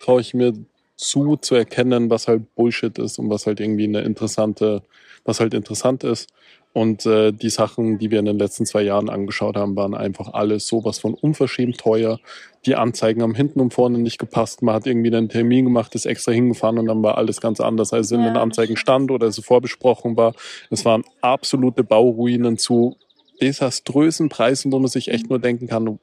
traue 0.00 0.20
ich 0.20 0.34
mir 0.34 0.52
zu, 0.98 1.36
zu 1.36 1.54
erkennen, 1.54 2.10
was 2.10 2.28
halt 2.28 2.54
Bullshit 2.56 2.98
ist 2.98 3.18
und 3.18 3.30
was 3.30 3.46
halt 3.46 3.60
irgendwie 3.60 3.84
eine 3.84 4.00
interessante, 4.00 4.82
was 5.24 5.40
halt 5.40 5.54
interessant 5.54 6.04
ist. 6.04 6.28
Und 6.74 7.06
äh, 7.06 7.32
die 7.32 7.48
Sachen, 7.48 7.98
die 7.98 8.10
wir 8.10 8.18
in 8.18 8.26
den 8.26 8.38
letzten 8.38 8.66
zwei 8.66 8.82
Jahren 8.82 9.08
angeschaut 9.08 9.56
haben, 9.56 9.74
waren 9.74 9.94
einfach 9.94 10.34
alles 10.34 10.66
sowas 10.66 10.98
von 10.98 11.14
unverschämt 11.14 11.78
teuer. 11.78 12.18
Die 12.66 12.74
Anzeigen 12.74 13.22
haben 13.22 13.34
hinten 13.34 13.60
und 13.60 13.72
vorne 13.72 13.98
nicht 13.98 14.18
gepasst. 14.18 14.60
Man 14.60 14.74
hat 14.74 14.86
irgendwie 14.86 15.14
einen 15.14 15.28
Termin 15.28 15.64
gemacht, 15.64 15.94
ist 15.94 16.04
extra 16.04 16.32
hingefahren 16.32 16.78
und 16.78 16.86
dann 16.86 17.02
war 17.02 17.16
alles 17.16 17.40
ganz 17.40 17.60
anders, 17.60 17.92
als 17.92 18.10
in 18.10 18.20
Ja, 18.20 18.26
den 18.28 18.36
Anzeigen 18.36 18.76
stand 18.76 19.10
oder 19.10 19.28
es 19.28 19.38
vorbesprochen 19.38 20.16
war. 20.16 20.34
Es 20.68 20.84
waren 20.84 21.04
absolute 21.22 21.84
Bauruinen 21.84 22.58
zu 22.58 22.96
desaströsen 23.40 24.28
Preisen, 24.28 24.70
wo 24.72 24.78
man 24.78 24.88
sich 24.88 25.08
echt 25.08 25.30
nur 25.30 25.38
denken 25.38 25.68
kann, 25.68 25.98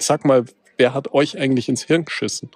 sag 0.00 0.24
mal, 0.24 0.44
wer 0.76 0.94
hat 0.94 1.12
euch 1.12 1.38
eigentlich 1.38 1.68
ins 1.68 1.82
Hirn 1.84 2.04
geschissen? 2.04 2.50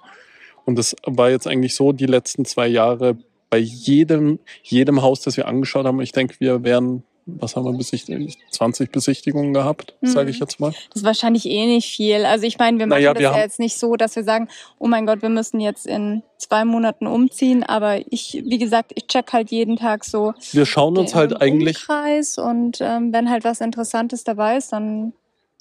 Und 0.65 0.77
das 0.77 0.95
war 1.05 1.29
jetzt 1.29 1.47
eigentlich 1.47 1.75
so 1.75 1.91
die 1.91 2.05
letzten 2.05 2.45
zwei 2.45 2.67
Jahre 2.67 3.17
bei 3.49 3.57
jedem, 3.57 4.39
jedem 4.63 5.01
Haus, 5.01 5.21
das 5.21 5.37
wir 5.37 5.47
angeschaut 5.47 5.85
haben. 5.85 6.01
Ich 6.01 6.11
denke, 6.11 6.35
wir 6.39 6.63
wären, 6.63 7.03
was 7.25 7.55
haben 7.55 7.65
wir 7.65 7.73
besichtigt? 7.73 8.37
20 8.51 8.91
Besichtigungen 8.91 9.53
gehabt, 9.53 9.95
Mhm. 10.01 10.07
sage 10.07 10.31
ich 10.31 10.39
jetzt 10.39 10.59
mal. 10.59 10.71
Das 10.89 11.01
ist 11.01 11.03
wahrscheinlich 11.05 11.45
eh 11.45 11.65
nicht 11.67 11.87
viel. 11.95 12.25
Also 12.25 12.45
ich 12.45 12.57
meine, 12.57 12.79
wir 12.79 12.87
machen 12.87 12.99
Naja, 12.99 13.13
das 13.13 13.21
wir 13.21 13.29
ja 13.31 13.37
jetzt 13.39 13.59
nicht 13.59 13.77
so, 13.77 13.95
dass 13.95 14.15
wir 14.15 14.23
sagen, 14.23 14.47
oh 14.79 14.87
mein 14.87 15.05
Gott, 15.05 15.21
wir 15.21 15.29
müssen 15.29 15.59
jetzt 15.59 15.85
in 15.85 16.23
zwei 16.37 16.65
Monaten 16.65 17.05
umziehen. 17.05 17.63
Aber 17.63 17.99
ich, 18.11 18.41
wie 18.45 18.57
gesagt, 18.57 18.91
ich 18.95 19.07
check 19.07 19.31
halt 19.33 19.51
jeden 19.51 19.75
Tag 19.77 20.03
so 20.03 20.33
Wir 20.51 20.65
schauen 20.65 20.97
uns 20.97 21.13
halt 21.13 21.39
eigentlich 21.41 21.77
Umkreis 21.87 22.37
und 22.37 22.79
ähm, 22.81 23.13
wenn 23.13 23.29
halt 23.29 23.43
was 23.43 23.61
Interessantes 23.61 24.23
dabei 24.23 24.57
ist, 24.57 24.73
dann 24.73 25.13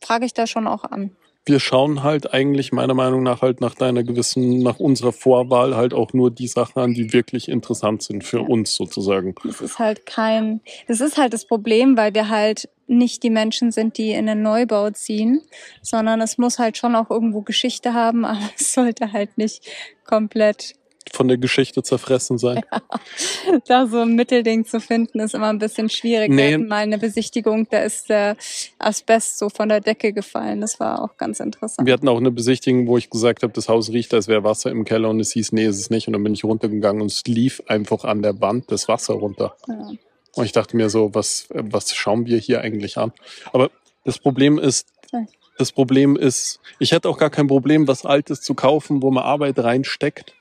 frage 0.02 0.24
ich 0.24 0.32
da 0.34 0.46
schon 0.46 0.66
auch 0.66 0.84
an. 0.84 1.14
Wir 1.44 1.58
schauen 1.58 2.02
halt 2.02 2.32
eigentlich 2.32 2.70
meiner 2.72 2.94
Meinung 2.94 3.22
nach 3.22 3.42
halt 3.42 3.60
nach 3.60 3.74
deiner 3.74 4.04
gewissen, 4.04 4.60
nach 4.60 4.78
unserer 4.78 5.12
Vorwahl 5.12 5.74
halt 5.74 5.92
auch 5.92 6.12
nur 6.12 6.30
die 6.30 6.46
Sachen 6.46 6.80
an, 6.80 6.94
die 6.94 7.12
wirklich 7.12 7.48
interessant 7.48 8.02
sind 8.02 8.22
für 8.22 8.38
Ja. 8.38 8.46
uns 8.46 8.74
sozusagen. 8.76 9.34
Das 9.44 9.60
ist 9.60 9.78
halt 9.78 10.06
kein, 10.06 10.60
das 10.86 11.00
ist 11.00 11.18
halt 11.18 11.32
das 11.32 11.44
Problem, 11.46 11.96
weil 11.96 12.14
wir 12.14 12.28
halt 12.28 12.68
nicht 12.86 13.22
die 13.22 13.30
Menschen 13.30 13.72
sind, 13.72 13.98
die 13.98 14.10
in 14.10 14.28
einen 14.28 14.42
Neubau 14.42 14.90
ziehen, 14.90 15.42
sondern 15.80 16.20
es 16.20 16.38
muss 16.38 16.58
halt 16.58 16.76
schon 16.76 16.94
auch 16.94 17.10
irgendwo 17.10 17.42
Geschichte 17.42 17.94
haben, 17.94 18.24
aber 18.24 18.38
es 18.56 18.72
sollte 18.72 19.12
halt 19.12 19.36
nicht 19.36 19.66
komplett 20.04 20.74
Von 21.12 21.28
der 21.28 21.36
Geschichte 21.38 21.82
zerfressen 21.82 22.38
sein. 22.38 22.60
da 23.66 23.86
so 23.86 23.98
ein 23.98 24.14
Mittelding 24.14 24.64
zu 24.64 24.80
finden, 24.80 25.20
ist 25.20 25.34
immer 25.34 25.48
ein 25.48 25.58
bisschen 25.58 25.88
schwierig. 25.88 26.30
Nee. 26.30 26.48
Wir 26.48 26.54
hatten 26.54 26.68
mal 26.68 26.76
eine 26.76 26.98
Besichtigung, 26.98 27.66
da 27.70 27.80
ist 27.82 28.08
der 28.08 28.36
Asbest 28.78 29.38
so 29.38 29.48
von 29.48 29.68
der 29.68 29.80
Decke 29.80 30.12
gefallen. 30.12 30.60
Das 30.60 30.80
war 30.80 31.02
auch 31.02 31.16
ganz 31.16 31.40
interessant. 31.40 31.86
Wir 31.86 31.94
hatten 31.94 32.08
auch 32.08 32.18
eine 32.18 32.30
Besichtigung, 32.30 32.86
wo 32.86 32.96
ich 32.98 33.10
gesagt 33.10 33.42
habe, 33.42 33.52
das 33.52 33.68
Haus 33.68 33.90
riecht, 33.90 34.14
als 34.14 34.28
wäre 34.28 34.44
Wasser 34.44 34.70
im 34.70 34.84
Keller 34.84 35.10
und 35.10 35.20
es 35.20 35.32
hieß, 35.32 35.52
nee, 35.52 35.66
ist 35.66 35.78
es 35.78 35.90
nicht. 35.90 36.06
Und 36.06 36.12
dann 36.14 36.22
bin 36.22 36.34
ich 36.34 36.44
runtergegangen 36.44 37.02
und 37.02 37.10
es 37.10 37.24
lief 37.26 37.62
einfach 37.66 38.04
an 38.04 38.22
der 38.22 38.40
Wand 38.40 38.70
das 38.70 38.88
Wasser 38.88 39.14
runter. 39.14 39.56
ja. 39.68 39.90
Und 40.34 40.46
ich 40.46 40.52
dachte 40.52 40.78
mir 40.78 40.88
so, 40.88 41.14
was, 41.14 41.46
was 41.50 41.94
schauen 41.94 42.24
wir 42.24 42.38
hier 42.38 42.62
eigentlich 42.62 42.96
an? 42.96 43.12
Aber 43.52 43.70
das 44.06 44.18
Problem 44.18 44.58
ist, 44.58 44.86
Ja. 45.12 45.26
das 45.58 45.72
Problem 45.72 46.16
ist, 46.16 46.58
ich 46.78 46.92
hätte 46.92 47.10
auch 47.10 47.18
gar 47.18 47.28
kein 47.28 47.48
Problem, 47.48 47.86
was 47.86 48.06
Altes 48.06 48.40
zu 48.40 48.54
kaufen, 48.54 49.02
wo 49.02 49.10
man 49.10 49.24
Arbeit 49.24 49.58
reinsteckt, 49.58 50.32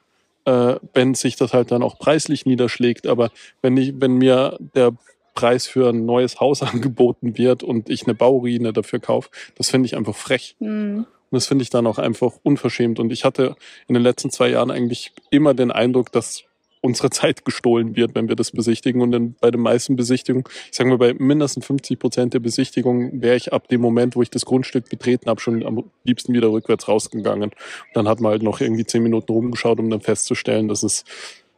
äh, 0.45 0.75
wenn 0.93 1.13
sich 1.13 1.35
das 1.35 1.53
halt 1.53 1.71
dann 1.71 1.83
auch 1.83 1.99
preislich 1.99 2.45
niederschlägt. 2.45 3.07
Aber 3.07 3.31
wenn 3.61 3.77
ich, 3.77 3.93
wenn 3.99 4.13
mir 4.13 4.57
der 4.59 4.93
Preis 5.33 5.67
für 5.67 5.89
ein 5.89 6.05
neues 6.05 6.39
Haus 6.39 6.61
angeboten 6.61 7.37
wird 7.37 7.63
und 7.63 7.89
ich 7.89 8.03
eine 8.03 8.15
Bauruine 8.15 8.73
dafür 8.73 8.99
kaufe, 8.99 9.29
das 9.55 9.69
finde 9.69 9.87
ich 9.87 9.95
einfach 9.95 10.15
frech. 10.15 10.55
Hm. 10.59 11.05
Und 11.31 11.35
das 11.35 11.47
finde 11.47 11.63
ich 11.63 11.69
dann 11.69 11.87
auch 11.87 11.97
einfach 11.97 12.33
unverschämt. 12.43 12.99
Und 12.99 13.11
ich 13.11 13.23
hatte 13.23 13.55
in 13.87 13.93
den 13.93 14.03
letzten 14.03 14.31
zwei 14.31 14.49
Jahren 14.49 14.69
eigentlich 14.69 15.13
immer 15.29 15.53
den 15.53 15.71
Eindruck, 15.71 16.11
dass 16.11 16.43
unsere 16.81 17.11
Zeit 17.11 17.45
gestohlen 17.45 17.95
wird, 17.95 18.15
wenn 18.15 18.27
wir 18.27 18.35
das 18.35 18.51
besichtigen. 18.51 19.01
Und 19.01 19.11
dann 19.11 19.35
bei 19.39 19.51
den 19.51 19.61
meisten 19.61 19.95
Besichtigungen, 19.95 20.45
ich 20.69 20.75
sage 20.75 20.89
mal, 20.89 20.97
bei 20.97 21.13
mindestens 21.13 21.65
50 21.67 21.99
Prozent 21.99 22.33
der 22.33 22.39
Besichtigungen 22.39 23.21
wäre 23.21 23.35
ich 23.35 23.53
ab 23.53 23.67
dem 23.67 23.81
Moment, 23.81 24.15
wo 24.15 24.21
ich 24.21 24.31
das 24.31 24.45
Grundstück 24.45 24.89
betreten 24.89 25.29
habe, 25.29 25.39
schon 25.39 25.63
am 25.63 25.83
liebsten 26.03 26.33
wieder 26.33 26.51
rückwärts 26.51 26.87
rausgegangen. 26.87 27.51
Dann 27.93 28.07
hat 28.07 28.19
man 28.19 28.31
halt 28.31 28.43
noch 28.43 28.61
irgendwie 28.61 28.85
zehn 28.85 29.03
Minuten 29.03 29.31
rumgeschaut, 29.31 29.79
um 29.79 29.89
dann 29.89 30.01
festzustellen, 30.01 30.67
dass 30.67 30.83
es 30.83 31.05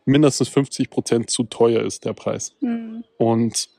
mindestens 0.06 0.50
50 0.50 0.90
Prozent 0.90 1.30
zu 1.30 1.44
teuer 1.44 1.84
ist, 1.84 2.04
der 2.04 2.14
Preis. 2.14 2.54
Hm. 2.60 3.06
Und 3.18 3.70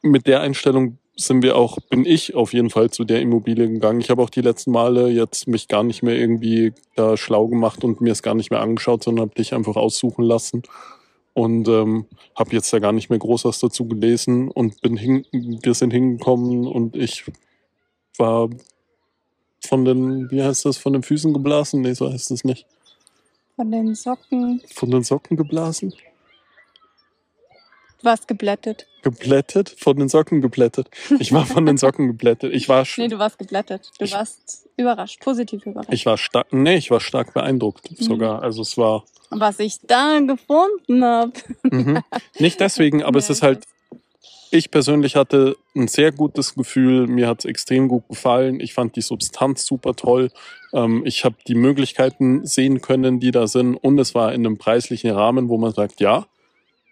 mit 0.00 0.26
der 0.26 0.40
Einstellung 0.40 0.98
sind 1.16 1.42
wir 1.42 1.56
auch, 1.56 1.78
bin 1.90 2.04
ich 2.04 2.34
auf 2.34 2.52
jeden 2.52 2.70
Fall 2.70 2.90
zu 2.90 3.04
der 3.04 3.20
Immobilie 3.20 3.68
gegangen. 3.68 4.00
Ich 4.00 4.10
habe 4.10 4.22
auch 4.22 4.30
die 4.30 4.40
letzten 4.40 4.72
Male 4.72 5.08
jetzt 5.10 5.46
mich 5.46 5.68
gar 5.68 5.82
nicht 5.84 6.02
mehr 6.02 6.16
irgendwie 6.16 6.72
da 6.96 7.16
schlau 7.16 7.46
gemacht 7.46 7.84
und 7.84 8.00
mir 8.00 8.12
es 8.12 8.22
gar 8.22 8.34
nicht 8.34 8.50
mehr 8.50 8.60
angeschaut, 8.60 9.04
sondern 9.04 9.26
habe 9.26 9.34
dich 9.34 9.54
einfach 9.54 9.76
aussuchen 9.76 10.24
lassen 10.24 10.62
und 11.32 11.68
ähm, 11.68 12.06
habe 12.36 12.52
jetzt 12.52 12.72
da 12.72 12.78
gar 12.78 12.92
nicht 12.92 13.10
mehr 13.10 13.18
groß 13.18 13.44
was 13.44 13.60
dazu 13.60 13.86
gelesen 13.86 14.50
und 14.50 14.80
bin 14.80 14.96
hin, 14.96 15.24
wir 15.32 15.74
sind 15.74 15.92
hingekommen 15.92 16.66
und 16.66 16.96
ich 16.96 17.24
war 18.18 18.50
von 19.60 19.84
den, 19.84 20.30
wie 20.30 20.42
heißt 20.42 20.64
das, 20.64 20.78
von 20.78 20.92
den 20.92 21.02
Füßen 21.02 21.32
geblasen? 21.32 21.82
Nee, 21.82 21.94
so 21.94 22.10
heißt 22.10 22.30
es 22.30 22.44
nicht. 22.44 22.66
Von 23.56 23.70
den 23.70 23.94
Socken. 23.94 24.62
Von 24.72 24.90
den 24.90 25.02
Socken 25.02 25.36
geblasen? 25.36 25.94
Du 28.04 28.10
warst 28.10 28.28
geblättet. 28.28 28.86
Geblättet? 29.00 29.74
Von 29.78 29.96
den 29.96 30.10
Socken 30.10 30.42
geblättet. 30.42 30.88
Ich 31.20 31.32
war 31.32 31.46
von 31.46 31.64
den 31.64 31.78
Socken 31.78 32.06
geblättet. 32.06 32.52
Ich 32.52 32.68
war, 32.68 32.84
Nee, 32.98 33.08
du 33.08 33.18
warst 33.18 33.38
geblättet. 33.38 33.90
Du 33.98 34.04
Ich- 34.04 34.12
warst 34.12 34.68
überrascht, 34.76 35.22
positiv 35.22 35.64
überrascht. 35.64 35.88
ich 35.90 36.04
war 36.04 36.18
stark, 36.18 36.52
nee, 36.52 36.76
ich 36.76 36.90
war 36.90 37.00
stark 37.00 37.32
beeindruckt 37.32 37.90
Mhm. 37.92 37.96
sogar. 38.04 38.42
Also 38.42 38.60
es 38.60 38.76
war, 38.76 39.04
Was 39.30 39.58
ich 39.58 39.80
da 39.86 40.18
gefunden 40.20 41.02
habe. 41.02 41.32
mhm. 41.62 42.02
nicht 42.38 42.60
deswegen, 42.60 43.02
aber 43.02 43.18
es 43.20 43.30
Nee, 43.30 43.32
ist 43.36 43.42
halt, 43.42 43.64
ich 44.50 44.70
persönlich 44.70 45.16
hatte 45.16 45.56
ein 45.74 45.88
sehr 45.88 46.12
gutes 46.12 46.54
Gefühl. 46.54 47.06
Mir 47.06 47.26
hat 47.26 47.38
es 47.38 47.44
extrem 47.46 47.88
gut 47.88 48.06
gefallen. 48.10 48.60
Ich 48.60 48.74
fand 48.74 48.96
die 48.96 49.00
Substanz 49.00 49.64
super 49.64 49.94
toll. 49.96 50.30
Ähm, 50.74 51.06
ich 51.06 51.24
habe 51.24 51.36
die 51.48 51.54
Möglichkeiten 51.54 52.44
sehen 52.44 52.82
können, 52.82 53.18
die 53.18 53.30
da 53.30 53.46
sind. 53.46 53.76
Und 53.76 53.98
es 53.98 54.14
war 54.14 54.34
in 54.34 54.44
einem 54.46 54.58
preislichen 54.58 55.10
Rahmen, 55.12 55.48
wo 55.48 55.56
man 55.56 55.72
sagt, 55.72 56.00
ja, 56.00 56.26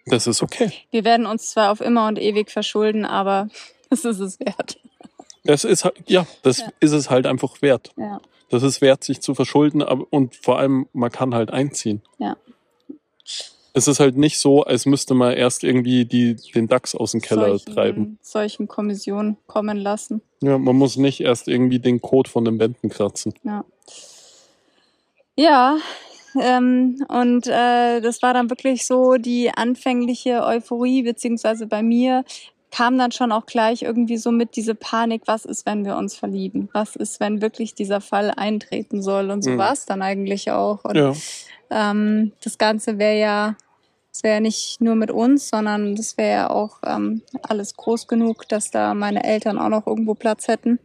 das 0.06 0.26
ist 0.26 0.42
okay. 0.42 0.72
Wir 0.90 1.04
werden 1.04 1.26
uns 1.26 1.50
zwar 1.50 1.70
auf 1.72 1.80
immer 1.80 2.06
und 2.08 2.18
ewig 2.18 2.50
verschulden, 2.50 3.04
aber 3.04 3.48
das 3.90 4.04
ist 4.04 4.20
es 4.20 4.40
wert. 4.40 4.78
Das 5.44 5.64
ist 5.64 5.84
halt, 5.84 5.94
ja, 6.06 6.26
das 6.42 6.58
Ja. 6.58 6.68
ist 6.80 6.92
es 6.92 7.10
halt 7.10 7.26
einfach 7.26 7.62
wert. 7.62 7.90
Ja. 7.96 8.20
Das 8.50 8.62
ist 8.62 8.80
wert, 8.80 9.02
sich 9.02 9.20
zu 9.22 9.34
verschulden, 9.34 9.82
aber, 9.82 10.06
und 10.10 10.36
vor 10.36 10.58
allem, 10.58 10.86
man 10.92 11.10
kann 11.10 11.34
halt 11.34 11.50
einziehen. 11.50 12.02
Es 13.74 13.88
ist 13.88 13.98
halt 14.00 14.18
nicht 14.18 14.38
so, 14.38 14.62
als 14.64 14.84
müsste 14.84 15.14
man 15.14 15.32
erst 15.32 15.64
irgendwie 15.64 16.04
die, 16.04 16.36
den 16.54 16.68
DAX 16.68 16.94
aus 16.94 17.12
dem 17.12 17.22
Keller 17.22 17.48
solchen, 17.48 17.72
treiben. 17.74 18.18
solchen 18.20 18.68
Kommissionen 18.68 19.38
kommen 19.46 19.78
lassen. 19.78 20.20
Ja, 20.42 20.58
man 20.58 20.76
muss 20.76 20.96
nicht 20.98 21.20
erst 21.20 21.48
irgendwie 21.48 21.78
den 21.78 22.02
Code 22.02 22.28
von 22.28 22.44
den 22.44 22.58
Wänden 22.58 22.90
kratzen. 22.90 23.32
Ja. 23.42 23.64
Ja, 25.36 25.78
ähm, 26.40 27.04
und 27.08 27.46
äh, 27.46 28.00
das 28.00 28.22
war 28.22 28.34
dann 28.34 28.50
wirklich 28.50 28.86
so 28.86 29.14
die 29.14 29.50
anfängliche 29.54 30.44
Euphorie, 30.44 31.02
beziehungsweise 31.02 31.66
bei 31.66 31.82
mir 31.82 32.24
kam 32.70 32.96
dann 32.96 33.12
schon 33.12 33.32
auch 33.32 33.44
gleich 33.44 33.82
irgendwie 33.82 34.16
so 34.16 34.30
mit 34.32 34.56
diese 34.56 34.74
Panik, 34.74 35.22
was 35.26 35.44
ist, 35.44 35.66
wenn 35.66 35.84
wir 35.84 35.96
uns 35.96 36.14
verlieben? 36.16 36.70
Was 36.72 36.96
ist, 36.96 37.20
wenn 37.20 37.42
wirklich 37.42 37.74
dieser 37.74 38.00
Fall 38.00 38.30
eintreten 38.34 39.02
soll? 39.02 39.30
Und 39.30 39.42
so 39.42 39.50
Mhm. 39.50 39.58
war 39.58 39.72
es 39.72 39.84
dann 39.84 40.00
eigentlich 40.00 40.50
auch. 40.50 40.82
Und 40.84 40.96
Ja. 40.96 41.12
ähm, 41.70 42.32
das 42.42 42.56
Ganze 42.56 42.98
wäre 42.98 43.18
ja, 43.18 43.56
es 44.10 44.22
wäre 44.22 44.36
ja 44.36 44.40
nicht 44.40 44.80
nur 44.80 44.94
mit 44.94 45.10
uns, 45.10 45.50
sondern 45.50 45.96
das 45.96 46.16
wäre 46.16 46.32
ja 46.32 46.50
auch 46.50 46.78
ähm, 46.86 47.20
alles 47.42 47.76
groß 47.76 48.06
genug, 48.08 48.48
dass 48.48 48.70
da 48.70 48.94
meine 48.94 49.22
Eltern 49.22 49.58
auch 49.58 49.68
noch 49.68 49.86
irgendwo 49.86 50.14
Platz 50.14 50.48
hätten. 50.48 50.78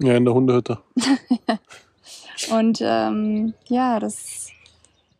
ja, 0.00 0.14
in 0.16 0.26
der 0.26 0.34
Hundehütte. 0.34 0.78
Und 2.50 2.80
ähm, 2.82 3.54
ja, 3.68 3.98
das 4.00 4.48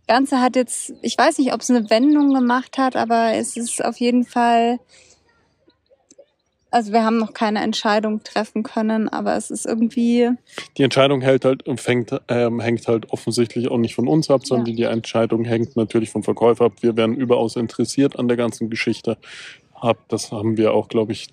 Ganze 0.07 0.41
hat 0.41 0.57
jetzt, 0.57 0.93
ich 1.03 1.17
weiß 1.17 1.39
nicht, 1.39 1.53
ob 1.53 1.61
es 1.61 1.71
eine 1.71 1.89
Wendung 1.91 2.35
gemacht 2.35 2.77
hat, 2.79 2.97
aber 2.97 3.33
es 3.35 3.57
ist 3.57 3.83
auf 3.85 3.97
jeden 3.99 4.25
Fall, 4.25 4.79
also 6.71 6.93
wir 6.93 7.05
haben 7.05 7.19
noch 7.19 7.33
keine 7.33 7.63
Entscheidung 7.63 8.23
treffen 8.23 8.63
können, 8.65 9.09
aber 9.09 9.37
es 9.37 9.51
ist 9.51 9.65
irgendwie, 9.65 10.31
Die 10.77 10.83
Entscheidung 10.83 11.21
hält 11.21 11.45
halt, 11.45 11.63
fängt, 11.77 12.11
ähm, 12.29 12.61
hängt 12.61 12.87
halt 12.89 13.11
offensichtlich 13.13 13.71
auch 13.71 13.79
nicht 13.79 13.95
von 13.95 14.09
uns 14.09 14.29
ab, 14.29 14.45
sondern 14.47 14.67
Ja. 14.67 14.75
die 14.77 14.83
Entscheidung 14.95 15.45
hängt 15.45 15.77
natürlich 15.77 16.11
vom 16.11 16.23
Verkäufer 16.23 16.67
ab. 16.67 16.73
Wir 16.83 16.97
wären 16.97 17.15
überaus 17.15 17.57
interessiert 17.57 18.19
an 18.19 18.29
der 18.29 18.37
ganzen 18.37 18.69
Geschichte. 18.71 19.17
Hab, 19.75 20.09
das 20.09 20.33
haben 20.33 20.57
wir 20.57 20.75
auch, 20.75 20.89
glaube 20.89 21.13
ich, 21.13 21.29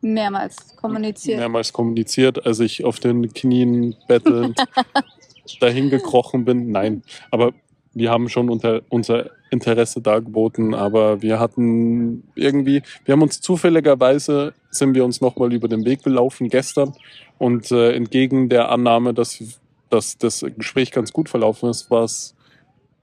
mehrmals 0.00 0.76
kommuniziert. 0.76 1.38
mehrmals 1.40 1.72
kommuniziert, 1.72 2.46
als 2.46 2.60
ich 2.60 2.84
auf 2.84 3.00
den 3.00 3.32
Knien 3.34 3.96
bettelnd 4.06 4.56
dahin 5.60 5.90
gekrochen 5.90 6.44
bin. 6.44 6.70
Nein, 6.70 7.02
aber 7.32 7.52
wir 7.98 8.10
haben 8.10 8.28
schon 8.28 8.48
unter, 8.48 8.82
unser 8.88 9.30
Interesse 9.50 10.00
dargeboten, 10.00 10.74
aber 10.74 11.22
wir 11.22 11.38
hatten 11.40 12.24
irgendwie, 12.34 12.82
wir 13.04 13.12
haben 13.12 13.22
uns 13.22 13.40
zufälligerweise, 13.40 14.54
sind 14.70 14.94
wir 14.94 15.04
uns 15.04 15.20
nochmal 15.20 15.52
über 15.52 15.68
den 15.68 15.84
Weg 15.84 16.02
gelaufen 16.02 16.48
gestern 16.48 16.94
und 17.38 17.70
äh, 17.70 17.92
entgegen 17.92 18.48
der 18.48 18.70
Annahme, 18.70 19.14
dass, 19.14 19.42
dass 19.90 20.18
das 20.18 20.44
Gespräch 20.56 20.92
ganz 20.92 21.12
gut 21.12 21.28
verlaufen 21.28 21.68
ist, 21.68 21.90
war 21.90 22.04
es, 22.04 22.34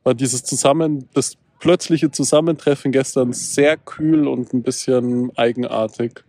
war 0.03 0.13
dieses 0.13 0.43
Zusammen, 0.43 1.09
das 1.13 1.37
plötzliche 1.59 2.11
Zusammentreffen 2.11 2.91
gestern 2.91 3.33
sehr 3.33 3.77
kühl 3.77 4.27
und 4.27 4.53
ein 4.53 4.61
bisschen 4.61 5.35
eigenartig. 5.37 6.23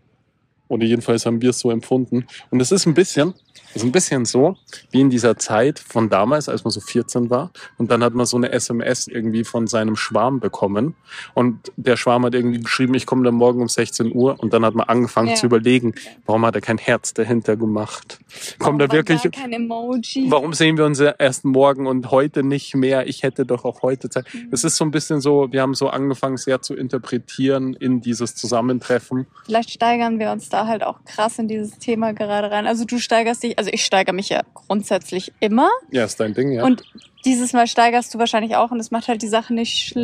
Oder 0.68 0.84
jedenfalls 0.84 1.26
haben 1.26 1.42
wir 1.42 1.50
es 1.50 1.60
so 1.60 1.70
empfunden. 1.70 2.26
Und 2.50 2.60
es 2.60 2.72
ist 2.72 2.86
ein 2.86 2.94
bisschen, 2.94 3.34
ist 3.74 3.84
ein 3.84 3.92
bisschen 3.92 4.24
so, 4.24 4.56
wie 4.90 5.00
in 5.00 5.10
dieser 5.10 5.36
Zeit 5.36 5.78
von 5.78 6.08
damals, 6.08 6.48
als 6.48 6.64
man 6.64 6.70
so 6.70 6.80
14 6.80 7.28
war. 7.30 7.50
Und 7.78 7.90
dann 7.90 8.02
hat 8.02 8.14
man 8.14 8.24
so 8.26 8.36
eine 8.36 8.50
SMS 8.52 9.06
irgendwie 9.06 9.44
von 9.44 9.66
seinem 9.66 9.96
Schwarm 9.96 10.40
bekommen. 10.40 10.94
Und 11.34 11.72
der 11.76 11.96
Schwarm 11.96 12.24
hat 12.24 12.34
irgendwie 12.34 12.60
geschrieben, 12.60 12.94
ich 12.94 13.06
komme 13.06 13.24
dann 13.24 13.34
morgen 13.34 13.60
um 13.60 13.68
16 13.68 14.14
Uhr. 14.14 14.38
Und 14.40 14.52
dann 14.54 14.64
hat 14.64 14.74
man 14.74 14.88
angefangen 14.88 15.28
Ja. 15.28 15.34
zu 15.34 15.46
überlegen, 15.46 15.94
warum 16.24 16.44
hat 16.46 16.54
er 16.54 16.60
kein 16.62 16.78
Herz 16.78 17.12
dahinter 17.14 17.56
gemacht? 17.56 18.18
Kommt 18.58 18.80
da 18.80 18.84
Warum 18.88 18.96
wirklich, 18.96 19.22
Gar 19.22 19.30
kein 19.32 19.52
Emoji. 19.52 20.26
warum 20.30 20.52
sehen 20.54 20.76
wir 20.78 20.84
uns 20.86 20.98
erst 21.00 21.44
morgen 21.44 21.86
und 21.86 22.10
heute 22.10 22.42
nicht 22.42 22.74
mehr? 22.74 23.06
Ich 23.06 23.22
hätte 23.22 23.44
doch 23.46 23.64
auch 23.64 23.82
heute 23.82 24.08
Zeit. 24.08 24.26
Mhm. 24.32 24.48
Es 24.52 24.64
ist 24.64 24.76
so 24.76 24.84
ein 24.84 24.90
bisschen 24.90 25.20
so, 25.20 25.52
wir 25.52 25.62
haben 25.62 25.74
so 25.74 25.88
angefangen, 25.88 26.36
sehr 26.38 26.62
zu 26.62 26.74
interpretieren 26.74 27.74
in 27.74 28.00
dieses 28.00 28.34
Zusammentreffen. 28.34 29.26
Vielleicht 29.44 29.70
steigern 29.70 30.18
wir 30.18 30.30
uns 30.32 30.48
da 30.48 30.66
halt 30.66 30.82
auch 30.82 31.04
krass 31.04 31.38
in 31.38 31.46
dieses 31.48 31.78
Thema 31.78 32.12
gerade 32.12 32.50
rein. 32.50 32.66
Also 32.66 32.84
du 32.84 32.98
steigerst 32.98 33.42
dich, 33.42 33.45
also 33.56 33.70
ich 33.72 33.84
steigere 33.84 34.14
mich 34.14 34.28
ja 34.28 34.42
grundsätzlich 34.54 35.32
immer. 35.40 35.68
Ja, 35.90 36.04
ist 36.04 36.18
dein 36.18 36.34
Ding, 36.34 36.52
ja. 36.52 36.64
Und 36.64 36.82
dieses 37.26 37.52
Mal 37.52 37.66
steigerst 37.66 38.14
du 38.14 38.18
wahrscheinlich 38.18 38.54
auch 38.54 38.70
und 38.70 38.78
es 38.78 38.92
macht 38.92 39.08
halt 39.08 39.20
die 39.20 39.28
Sache 39.28 39.52
nicht 39.52 39.96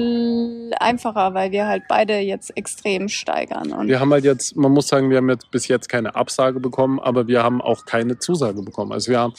einfacher, 0.81 1.35
weil 1.35 1.53
wir 1.53 1.67
halt 1.67 1.85
beide 1.89 2.19
jetzt 2.19 2.57
extrem 2.57 3.09
steigern. 3.09 3.73
Und 3.73 3.87
Wir 3.87 4.01
haben 4.01 4.13
halt 4.13 4.25
jetzt, 4.25 4.57
man 4.57 4.73
muss 4.73 4.89
sagen, 4.89 5.09
wir 5.09 5.19
haben 5.19 5.31
jetzt 5.31 5.51
bis 5.53 5.69
jetzt 5.69 5.89
keine 5.89 6.17
Absage 6.17 6.59
bekommen, 6.59 6.99
aber 6.99 7.29
wir 7.29 7.45
haben 7.45 7.63
auch 7.63 7.87
keine 7.87 8.19
Zusage 8.19 8.63
bekommen. 8.63 8.93
Also 8.93 9.13
wir 9.13 9.21
haben, 9.21 9.35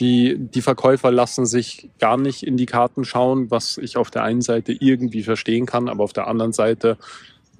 die, 0.00 0.36
die 0.36 0.62
Verkäufer 0.62 1.12
lassen 1.12 1.46
sich 1.46 1.90
gar 2.00 2.16
nicht 2.16 2.42
in 2.42 2.56
die 2.56 2.66
Karten 2.66 3.04
schauen, 3.04 3.50
was 3.52 3.78
ich 3.78 3.96
auf 3.96 4.10
der 4.10 4.24
einen 4.24 4.42
Seite 4.42 4.72
irgendwie 4.72 5.22
verstehen 5.22 5.64
kann, 5.64 5.88
aber 5.88 6.02
auf 6.02 6.12
der 6.12 6.26
anderen 6.26 6.52
Seite 6.52 6.98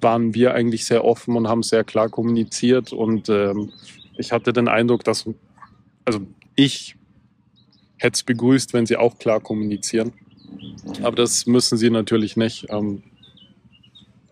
waren 0.01 0.33
wir 0.33 0.53
eigentlich 0.53 0.85
sehr 0.85 1.05
offen 1.05 1.37
und 1.37 1.47
haben 1.47 1.63
sehr 1.63 1.85
klar 1.85 2.09
kommuniziert 2.09 2.91
und 2.91 3.29
ähm, 3.29 3.71
ich 4.17 4.33
hatte 4.33 4.51
den 4.51 4.67
Eindruck, 4.67 5.05
dass, 5.05 5.25
also 6.09 6.25
ich 6.55 6.95
hätte 7.97 8.15
es 8.15 8.23
begrüßt, 8.23 8.73
wenn 8.73 8.87
sie 8.87 8.97
auch 8.97 9.19
klar 9.19 9.39
kommunizieren. 9.39 10.13
Aber 11.03 11.15
das 11.15 11.45
müssen 11.45 11.77
sie 11.77 11.91
natürlich 11.91 12.35
nicht. 12.35 12.65
Ähm, 12.69 13.03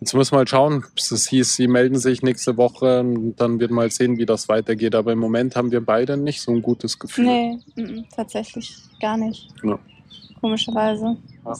Jetzt 0.00 0.14
müssen 0.14 0.32
wir 0.32 0.38
halt 0.38 0.48
schauen. 0.48 0.84
Es 0.96 1.28
hieß, 1.28 1.56
sie 1.56 1.66
melden 1.66 1.98
sich 1.98 2.22
nächste 2.22 2.56
Woche 2.56 3.00
und 3.00 3.36
dann 3.36 3.58
wird 3.58 3.72
mal 3.72 3.90
sehen, 3.90 4.16
wie 4.16 4.26
das 4.26 4.48
weitergeht. 4.48 4.94
Aber 4.94 5.12
im 5.12 5.18
Moment 5.18 5.56
haben 5.56 5.72
wir 5.72 5.84
beide 5.84 6.16
nicht 6.16 6.40
so 6.40 6.52
ein 6.52 6.62
gutes 6.62 7.00
Gefühl. 7.00 7.24
nee, 7.24 8.04
tatsächlich 8.14 8.76
gar 9.00 9.16
nicht. 9.16 9.48
Ja. 9.64 9.78
Komischerweise. 10.40 11.16
Ja. 11.44 11.54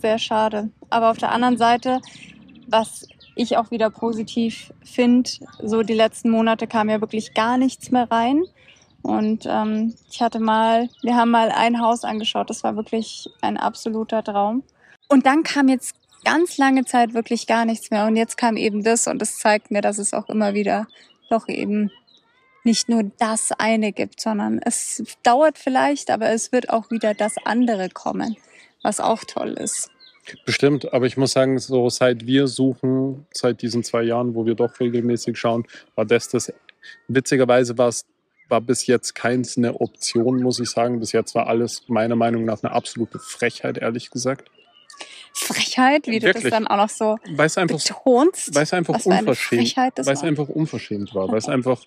Sehr 0.00 0.18
schade. 0.18 0.70
Aber 0.90 1.10
auf 1.10 1.18
der 1.18 1.32
anderen 1.32 1.56
Seite, 1.56 2.00
was 2.68 3.08
ich 3.34 3.56
auch 3.56 3.72
wieder 3.72 3.90
positiv 3.90 4.72
finde, 4.84 5.30
so 5.62 5.82
die 5.82 5.94
letzten 5.94 6.30
Monate 6.30 6.68
kam 6.68 6.88
ja 6.88 7.00
wirklich 7.00 7.34
gar 7.34 7.58
nichts 7.58 7.90
mehr 7.90 8.08
rein. 8.10 8.44
Und 9.02 9.46
ähm, 9.48 9.94
ich 10.10 10.22
hatte 10.22 10.38
mal, 10.38 10.88
wir 11.02 11.16
haben 11.16 11.30
mal 11.30 11.50
ein 11.50 11.80
Haus 11.80 12.04
angeschaut, 12.04 12.50
das 12.50 12.62
war 12.62 12.76
wirklich 12.76 13.28
ein 13.40 13.56
absoluter 13.56 14.22
Traum. 14.22 14.62
Und 15.08 15.26
dann 15.26 15.42
kam 15.42 15.68
jetzt 15.68 15.94
ganz 16.24 16.56
lange 16.56 16.84
Zeit 16.84 17.14
wirklich 17.14 17.46
gar 17.46 17.64
nichts 17.64 17.90
mehr. 17.90 18.06
Und 18.06 18.16
jetzt 18.16 18.36
kam 18.36 18.56
eben 18.56 18.82
das 18.82 19.06
und 19.06 19.20
das 19.20 19.38
zeigt 19.38 19.70
mir, 19.70 19.82
dass 19.82 19.98
es 19.98 20.14
auch 20.14 20.28
immer 20.28 20.54
wieder 20.54 20.86
doch 21.30 21.48
eben 21.48 21.90
nicht 22.64 22.88
nur 22.88 23.10
das 23.18 23.50
eine 23.52 23.92
gibt, 23.92 24.20
sondern 24.20 24.60
es 24.64 25.02
dauert 25.22 25.58
vielleicht, 25.58 26.10
aber 26.10 26.30
es 26.30 26.52
wird 26.52 26.70
auch 26.70 26.90
wieder 26.90 27.12
das 27.12 27.34
andere 27.44 27.88
kommen, 27.88 28.36
was 28.82 29.00
auch 29.00 29.24
toll 29.24 29.54
ist. 29.54 29.90
Bestimmt, 30.46 30.92
aber 30.92 31.06
ich 31.06 31.16
muss 31.16 31.32
sagen, 31.32 31.58
so 31.58 31.88
seit 31.90 32.26
wir 32.26 32.46
suchen, 32.46 33.26
seit 33.32 33.60
diesen 33.62 33.82
zwei 33.82 34.02
Jahren, 34.02 34.36
wo 34.36 34.46
wir 34.46 34.54
doch 34.54 34.78
regelmäßig 34.78 35.36
schauen, 35.36 35.66
war 35.96 36.04
das 36.04 36.28
das. 36.28 36.52
Witzigerweise 37.08 37.76
war 37.76 37.88
es 37.88 38.04
war 38.48 38.60
bis 38.60 38.86
jetzt 38.86 39.14
keins 39.14 39.56
eine 39.56 39.80
Option, 39.80 40.42
muss 40.42 40.60
ich 40.60 40.70
sagen. 40.70 41.00
Bis 41.00 41.12
jetzt 41.12 41.34
war 41.34 41.46
alles 41.46 41.84
meiner 41.88 42.16
Meinung 42.16 42.44
nach 42.44 42.62
eine 42.62 42.72
absolute 42.72 43.18
Frechheit, 43.18 43.78
ehrlich 43.78 44.10
gesagt. 44.10 44.50
Frechheit, 45.34 46.06
wie 46.06 46.18
du 46.18 46.26
Wirklich. 46.26 46.44
das 46.44 46.50
dann 46.52 46.66
auch 46.66 46.76
noch 46.76 46.88
so 46.88 47.16
Weil 47.30 47.46
es 47.46 47.56
einfach 47.58 47.78
betonst. 47.78 48.54
weil 48.54 48.62
es 48.64 48.72
einfach 48.72 48.94
unverschämt, 49.04 49.62
Frechheit 49.62 49.92
das 49.96 50.06
weil 50.06 50.14
es 50.14 50.22
war. 50.22 50.28
einfach 50.28 50.48
unverschämt 50.48 51.14
war, 51.14 51.28
weil 51.28 51.38
es 51.38 51.48
einfach, 51.48 51.80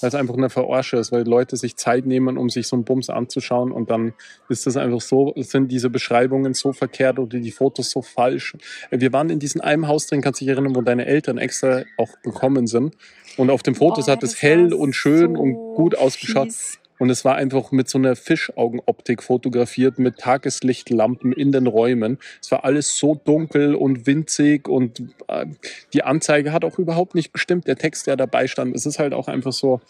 weil 0.00 0.08
es 0.08 0.14
einfach 0.14 0.34
eine 0.34 0.50
Verarsche 0.50 0.96
ist, 0.98 1.10
weil 1.12 1.26
Leute 1.26 1.56
sich 1.56 1.76
Zeit 1.76 2.06
nehmen, 2.06 2.38
um 2.38 2.48
sich 2.48 2.66
so 2.68 2.76
einen 2.76 2.84
Bums 2.84 3.10
anzuschauen 3.10 3.72
und 3.72 3.90
dann 3.90 4.14
ist 4.48 4.66
das 4.66 4.76
einfach 4.76 5.00
so, 5.00 5.32
sind 5.36 5.68
diese 5.72 5.90
Beschreibungen 5.90 6.54
so 6.54 6.72
verkehrt 6.72 7.18
oder 7.18 7.38
die 7.38 7.50
Fotos 7.50 7.90
so 7.90 8.02
falsch. 8.02 8.56
Wir 8.90 9.12
waren 9.12 9.30
in 9.30 9.38
diesem 9.38 9.60
einem 9.60 9.88
Haus 9.88 10.06
drin, 10.06 10.20
kannst 10.22 10.40
du 10.40 10.44
dich 10.44 10.52
erinnern, 10.52 10.76
wo 10.76 10.80
deine 10.82 11.06
Eltern 11.06 11.38
extra 11.38 11.82
auch 11.98 12.10
gekommen 12.22 12.66
sind 12.66 12.96
und 13.36 13.50
auf 13.50 13.62
den 13.62 13.74
Fotos 13.74 14.08
Oh, 14.08 14.12
hat 14.12 14.22
es 14.22 14.40
hell 14.42 14.72
und 14.72 14.94
schön 14.94 15.34
so 15.34 15.40
und 15.42 15.54
gut 15.74 15.96
ausgeschaut. 15.98 16.46
fies. 16.48 16.78
Und 17.02 17.10
es 17.10 17.24
war 17.24 17.34
einfach 17.34 17.72
mit 17.72 17.88
so 17.88 17.98
einer 17.98 18.14
Fischaugenoptik 18.14 19.24
fotografiert, 19.24 19.98
mit 19.98 20.18
Tageslichtlampen 20.18 21.32
in 21.32 21.50
den 21.50 21.66
Räumen. 21.66 22.16
Es 22.40 22.52
war 22.52 22.64
alles 22.64 22.96
so 22.96 23.16
dunkel 23.16 23.74
und 23.74 24.06
winzig 24.06 24.68
und 24.68 25.02
äh, 25.26 25.46
die 25.94 26.04
Anzeige 26.04 26.52
hat 26.52 26.64
auch 26.64 26.78
überhaupt 26.78 27.16
nicht 27.16 27.32
gestimmt. 27.32 27.66
Der 27.66 27.74
Text, 27.74 28.06
der 28.06 28.16
dabei 28.16 28.46
stand, 28.46 28.76
es 28.76 28.86
ist 28.86 29.00
halt 29.00 29.14
auch 29.14 29.26
einfach 29.26 29.52
so. 29.52 29.80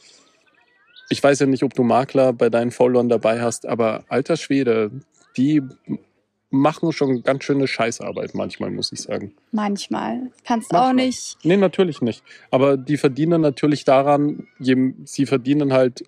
Ich 1.10 1.22
weiß 1.22 1.40
ja 1.40 1.44
nicht, 1.44 1.64
ob 1.64 1.74
du 1.74 1.82
Makler 1.82 2.32
bei 2.32 2.48
deinen 2.48 2.70
Followern 2.70 3.10
dabei 3.10 3.42
hast, 3.42 3.66
aber 3.66 4.04
alter 4.08 4.38
Schwede, 4.38 4.90
die 5.36 5.60
machen 6.48 6.92
schon 6.92 7.22
ganz 7.22 7.44
schöne 7.44 7.66
Scheißarbeit 7.66 8.34
manchmal, 8.34 8.70
muss 8.70 8.90
ich 8.90 9.02
sagen. 9.02 9.34
Manchmal. 9.50 10.30
Kannst 10.46 10.72
Manchmal. 10.72 10.90
auch 10.90 10.94
nicht. 10.94 11.36
Nee, 11.42 11.58
natürlich 11.58 12.00
nicht. 12.00 12.24
Aber 12.50 12.78
die 12.78 12.96
verdienen 12.96 13.42
natürlich 13.42 13.84
daran, 13.84 14.48
sie 14.58 15.26
verdienen 15.26 15.74
halt 15.74 16.04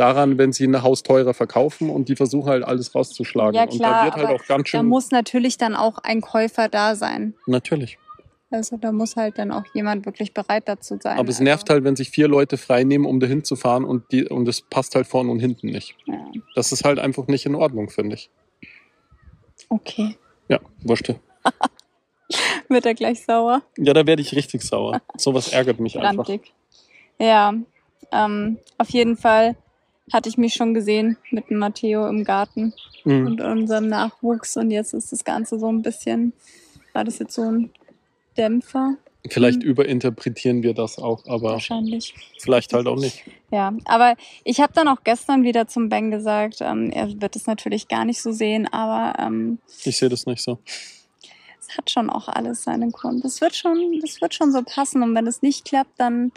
daran, 0.00 0.38
wenn 0.38 0.52
sie 0.52 0.66
ein 0.66 0.82
Haus 0.82 1.02
teurer 1.02 1.34
verkaufen 1.34 1.90
und 1.90 2.08
die 2.08 2.16
versuchen 2.16 2.48
halt 2.48 2.64
alles 2.64 2.94
rauszuschlagen. 2.94 3.54
Ja, 3.54 3.64
und 3.64 3.74
da 3.74 3.76
klar, 3.76 4.04
wird 4.04 4.16
halt 4.16 4.40
auch 4.40 4.46
ganz 4.46 4.70
Da 4.70 4.78
schön. 4.78 4.86
muss 4.86 5.10
natürlich 5.10 5.58
dann 5.58 5.76
auch 5.76 5.98
ein 5.98 6.20
Käufer 6.20 6.68
da 6.68 6.94
sein. 6.94 7.34
natürlich. 7.46 7.98
Also 8.52 8.76
da 8.76 8.90
muss 8.90 9.14
halt 9.14 9.38
dann 9.38 9.52
auch 9.52 9.62
jemand 9.74 10.06
wirklich 10.06 10.34
bereit 10.34 10.64
dazu 10.66 10.98
sein. 11.00 11.18
Aber 11.18 11.28
es 11.28 11.36
also, 11.36 11.44
nervt 11.44 11.70
halt, 11.70 11.84
wenn 11.84 11.94
sich 11.94 12.10
vier 12.10 12.26
Leute 12.26 12.56
frei 12.56 12.82
nehmen, 12.82 13.06
um 13.06 13.20
dahin 13.20 13.44
zu 13.44 13.54
fahren 13.54 13.84
und, 13.84 14.10
die, 14.10 14.26
und 14.26 14.48
es 14.48 14.60
passt 14.60 14.96
halt 14.96 15.06
vorne 15.06 15.30
und 15.30 15.38
hinten 15.38 15.68
nicht. 15.68 15.94
Ja. 16.06 16.16
Das 16.56 16.72
ist 16.72 16.84
halt 16.84 16.98
einfach 16.98 17.28
nicht 17.28 17.46
in 17.46 17.54
Ordnung, 17.54 17.90
finde 17.90 18.16
ich. 18.16 18.28
Okay. 19.68 20.16
Ja, 20.48 20.58
wurscht. 20.82 21.14
Wird 22.68 22.86
er 22.86 22.94
gleich 22.94 23.24
sauer. 23.24 23.62
Ja, 23.78 23.92
da 23.92 24.04
werde 24.04 24.20
ich 24.20 24.34
richtig 24.34 24.62
sauer. 24.62 25.00
Sowas 25.16 25.52
ärgert 25.52 25.78
mich 25.78 25.98
einfach. 25.98 26.28
Ja, 27.20 27.54
ähm, 28.10 28.58
auf 28.78 28.90
jeden 28.90 29.16
Fall 29.16 29.56
hatte 30.12 30.28
ich 30.28 30.36
mich 30.38 30.54
schon 30.54 30.74
gesehen 30.74 31.16
mit 31.30 31.50
dem 31.50 31.58
Matteo 31.58 32.06
im 32.08 32.24
Garten 32.24 32.72
Mhm. 33.04 33.26
und 33.26 33.40
unserem 33.40 33.88
Nachwuchs 33.88 34.56
und 34.58 34.70
jetzt 34.70 34.92
ist 34.92 35.10
das 35.10 35.24
Ganze 35.24 35.58
so 35.58 35.68
ein 35.72 35.80
bisschen, 35.82 36.32
war 36.92 37.02
das 37.04 37.18
jetzt 37.18 37.34
so 37.34 37.42
ein 37.50 37.70
Dämpfer 38.36 38.96
Vielleicht 39.28 39.62
überinterpretieren 39.62 40.62
wir 40.62 40.72
das 40.72 40.98
auch, 40.98 41.26
aber 41.26 41.52
wahrscheinlich. 41.52 42.14
vielleicht 42.38 42.72
halt 42.72 42.86
auch 42.86 42.96
nicht. 42.96 43.22
Ja, 43.50 43.72
aber 43.84 44.16
ich 44.44 44.60
habe 44.60 44.72
dann 44.72 44.88
auch 44.88 45.04
gestern 45.04 45.42
wieder 45.44 45.66
zum 45.68 45.90
Ben 45.90 46.10
gesagt, 46.10 46.58
ähm, 46.62 46.90
er 46.90 47.20
wird 47.20 47.36
es 47.36 47.46
natürlich 47.46 47.88
gar 47.88 48.06
nicht 48.06 48.22
so 48.22 48.32
sehen, 48.32 48.66
aber 48.72 49.18
ähm, 49.18 49.58
Ich 49.84 49.98
sehe 49.98 50.08
das 50.08 50.24
nicht 50.24 50.42
so. 50.42 50.58
es 51.60 51.76
hat 51.76 51.90
schon 51.90 52.08
auch 52.08 52.28
alles 52.28 52.62
seinen 52.62 52.92
Grund. 52.92 53.22
Das 53.22 53.42
wird 53.42 53.54
schon, 53.54 53.98
das 54.00 54.22
wird 54.22 54.32
schon 54.34 54.52
so 54.52 54.62
passen. 54.62 55.02
Und 55.02 55.14
wenn 55.14 55.26
es 55.26 55.42
nicht 55.42 55.66
klappt, 55.66 55.98
dann 56.00 56.32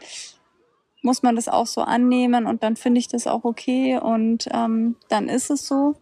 muss 1.03 1.21
man 1.21 1.35
das 1.35 1.47
auch 1.47 1.67
so 1.67 1.81
annehmen 1.81 2.47
und 2.47 2.63
dann 2.63 2.75
finde 2.75 2.99
ich 2.99 3.07
das 3.07 3.27
auch 3.27 3.43
okay 3.43 3.99
und 3.99 4.47
ähm, 4.51 4.95
dann 5.09 5.29
ist 5.29 5.51
es 5.51 5.67
so. 5.67 5.95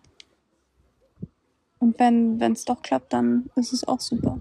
Und 1.80 2.00
wenn 2.00 2.40
es 2.54 2.64
doch 2.66 2.82
klappt, 2.82 3.12
dann 3.12 3.50
ist 3.56 3.74
es 3.74 3.86
auch 3.88 4.00
super. 4.00 4.40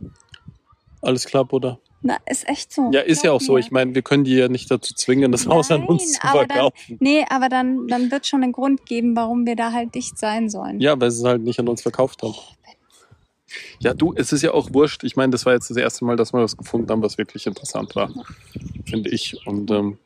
Alles 1.01 1.25
klar, 1.25 1.47
Bruder. 1.47 1.79
Na, 2.03 2.19
ist 2.27 2.47
echt 2.49 2.73
so. 2.73 2.91
Ja, 2.93 3.01
ist 3.01 3.25
ja 3.25 3.33
auch 3.33 3.41
so. 3.41 3.55
mir. 3.55 3.61
Ich 3.61 3.71
meine, 3.71 3.95
wir 3.95 4.03
können 4.03 4.25
die 4.25 4.35
ja 4.35 4.49
nicht 4.49 4.71
dazu 4.71 4.95
zwingen, 4.95 5.33
das 5.33 5.47
Haus 5.47 5.71
an 5.71 5.85
uns 5.85 6.03
Nein, 6.03 6.21
zu 6.21 6.29
aber 6.29 6.39
dann- 6.47 6.49
verkaufen. 6.49 6.97
Nee, 7.01 7.25
aber 7.29 7.49
dann, 7.49 7.89
dann 7.89 8.11
wird 8.11 8.27
schon 8.27 8.43
einen 8.43 8.53
Grund 8.53 8.85
geben, 8.87 9.17
warum 9.17 9.47
wir 9.47 9.57
da 9.57 9.73
halt 9.73 9.95
dicht 9.95 10.19
sein 10.19 10.49
sollen. 10.51 10.81
Ja, 10.81 10.99
weil 11.01 11.11
sie 11.11 11.21
es 11.23 11.25
halt 11.27 11.43
nicht 11.43 11.59
an 11.61 11.69
uns 11.69 11.81
verkauft 11.83 12.23
haben. 12.23 12.35
Ja, 13.81 13.95
du, 13.95 14.13
es 14.15 14.33
ist 14.33 14.43
ja 14.43 14.53
auch 14.53 14.73
wurscht. 14.73 15.05
Ich 15.05 15.17
meine, 15.17 15.31
das 15.33 15.45
war 15.45 15.55
jetzt 15.55 15.71
das 15.71 15.77
erste 15.77 16.05
Mal, 16.05 16.17
dass 16.17 16.33
wir 16.33 16.41
was 16.41 16.57
gefunden 16.57 16.89
haben, 16.91 17.03
was 17.03 17.19
wirklich 17.19 17.47
interessant 17.47 17.97
war, 17.97 18.11
finde 18.87 19.11
ich. 19.11 19.47
Und 19.47 19.71
ähm, 19.71 19.99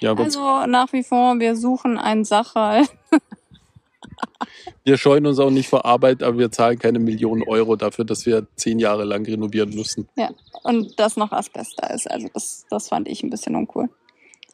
ja, 0.00 0.14
Also 0.14 0.66
nach 0.66 0.92
wie 0.92 1.02
vor, 1.02 1.38
wir 1.38 1.56
suchen 1.56 1.98
einen 1.98 2.24
Sachal. 2.24 2.84
wir 4.84 4.96
scheuen 4.96 5.26
uns 5.26 5.38
auch 5.38 5.50
nicht 5.50 5.68
vor 5.68 5.84
Arbeit, 5.84 6.22
aber 6.22 6.38
wir 6.38 6.50
zahlen 6.50 6.78
keine 6.78 6.98
Millionen 6.98 7.42
Euro 7.44 7.76
dafür, 7.76 8.04
dass 8.04 8.26
wir 8.26 8.46
zehn 8.56 8.78
Jahre 8.78 9.04
lang 9.04 9.24
renovieren 9.24 9.70
müssen. 9.70 10.08
Und 10.64 10.98
das 10.98 11.16
noch 11.16 11.32
Asbest 11.32 11.74
da 11.78 11.88
ist. 11.88 12.10
Also 12.10 12.28
das, 12.32 12.66
das 12.70 12.88
fand 12.88 13.08
ich 13.08 13.22
ein 13.22 13.30
bisschen 13.30 13.56
uncool. 13.56 13.88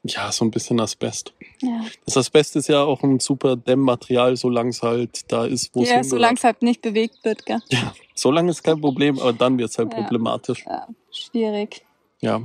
Ja, 0.05 0.31
so 0.31 0.45
ein 0.45 0.51
bisschen 0.51 0.81
Asbest. 0.81 1.35
Ja, 1.61 1.85
Das 2.07 2.17
Asbest 2.17 2.57
ist 2.57 2.69
ja 2.69 2.83
auch 2.85 3.03
ein 3.03 3.19
super 3.21 3.57
Dämmmaterial, 3.57 4.37
solange 4.37 4.71
es 4.71 4.83
halt 4.83 5.31
da 5.31 5.45
ist, 5.45 5.75
wo 5.75 5.83
es 5.83 5.91
ja 5.91 6.05
solange 6.05 6.37
es 6.37 6.45
halt 6.45 6.62
nicht 6.62 6.83
bewegt 6.83 7.25
wird, 7.25 7.45
gell? 7.45 7.59
Ja, 7.71 7.93
solange 8.14 8.51
ist 8.51 8.62
kein 8.62 8.81
Problem, 8.81 9.19
aber 9.19 9.33
dann 9.33 9.59
wird 9.59 9.71
es 9.71 9.79
halt 9.79 9.93
Ja. 9.93 10.01
problematisch. 10.03 10.64
Ja, 10.67 10.87
schwierig. 11.11 11.85
Ja. 12.21 12.41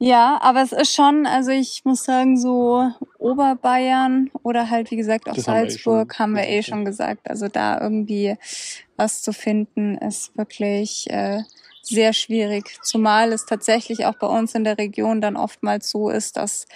Ja, 0.00 0.38
aber 0.40 0.62
es 0.62 0.70
ist 0.70 0.94
schon, 0.94 1.26
also 1.26 1.50
ich 1.50 1.84
muss 1.84 2.04
sagen, 2.04 2.36
so 2.36 2.88
Oberbayern 3.18 4.30
oder 4.44 4.70
halt, 4.70 4.92
wie 4.92 4.96
gesagt, 4.96 5.28
auch 5.28 5.34
Das 5.34 5.48
haben 5.48 5.54
wir 5.54 5.64
eh 5.64 5.70
Salzburg 5.70 6.14
schon 6.14 6.18
haben 6.24 6.36
wir 6.36 6.46
eh 6.46 6.62
schon 6.62 6.84
gesagt. 6.84 7.28
Also 7.28 7.48
da 7.48 7.80
irgendwie 7.80 8.36
was 8.96 9.22
zu 9.22 9.32
finden, 9.32 9.96
ist 9.98 10.36
wirklich 10.36 11.10
äh, 11.10 11.42
sehr 11.82 12.12
schwierig. 12.12 12.78
Zumal 12.82 13.32
es 13.32 13.44
tatsächlich 13.44 14.06
auch 14.06 14.14
bei 14.14 14.28
uns 14.28 14.54
in 14.54 14.62
der 14.62 14.78
Region 14.78 15.20
dann 15.20 15.36
oftmals 15.36 15.90
so 15.90 16.10
ist, 16.10 16.36
dass 16.36 16.66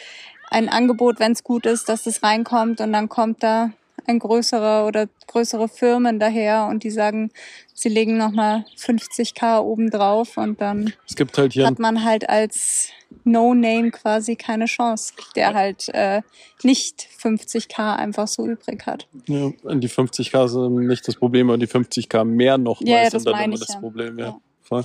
ein 0.51 0.69
Angebot, 0.69 1.21
wenn 1.21 1.33
es 1.33 1.45
gut 1.45 1.65
ist, 1.65 1.89
dass 1.89 2.07
es 2.07 2.25
reinkommt 2.25 2.81
und 2.81 2.93
dann 2.93 3.09
kommt 3.09 3.43
da 3.43 3.71
ein 4.07 4.19
größerer 4.19 4.87
oder 4.87 5.09
größere 5.27 5.69
Firmen 5.69 6.19
daher 6.19 6.67
und 6.69 6.83
die 6.83 6.91
sagen, 6.91 7.31
sie 7.73 7.89
legen 7.89 8.17
nochmal 8.17 8.65
50k 8.77 9.61
obendrauf 9.61 10.37
und 10.37 10.61
dann 10.61 10.93
halt 11.37 11.57
hat 11.57 11.79
man 11.79 12.05
halt 12.05 12.29
als 12.29 12.89
No-Name 13.25 13.91
quasi 13.91 14.37
keine 14.37 14.65
Chance, 14.67 15.15
der 15.37 15.55
halt 15.55 15.89
äh, 15.91 16.23
nicht 16.63 17.07
50k 17.23 17.97
einfach 17.97 18.27
so 18.27 18.47
übrig 18.47 18.87
hat. 18.87 19.07
Ja, 19.27 19.51
die 19.75 19.89
50k 19.89 20.49
sind 20.49 20.87
nicht 20.87 21.07
das 21.07 21.17
Problem, 21.17 21.51
aber 21.51 21.59
die 21.59 21.69
50k 21.69 22.25
mehr 22.25 22.59
noch 22.59 22.81
Ja, 22.81 23.03
ja, 23.03 23.11
sind 23.11 23.27
das 23.27 23.33
dann 23.33 23.45
immer 23.45 23.59
das 23.59 23.75
ja. 23.75 23.81
Problem. 23.81 24.19
Ja. 24.19 24.39
Ja. 24.71 24.85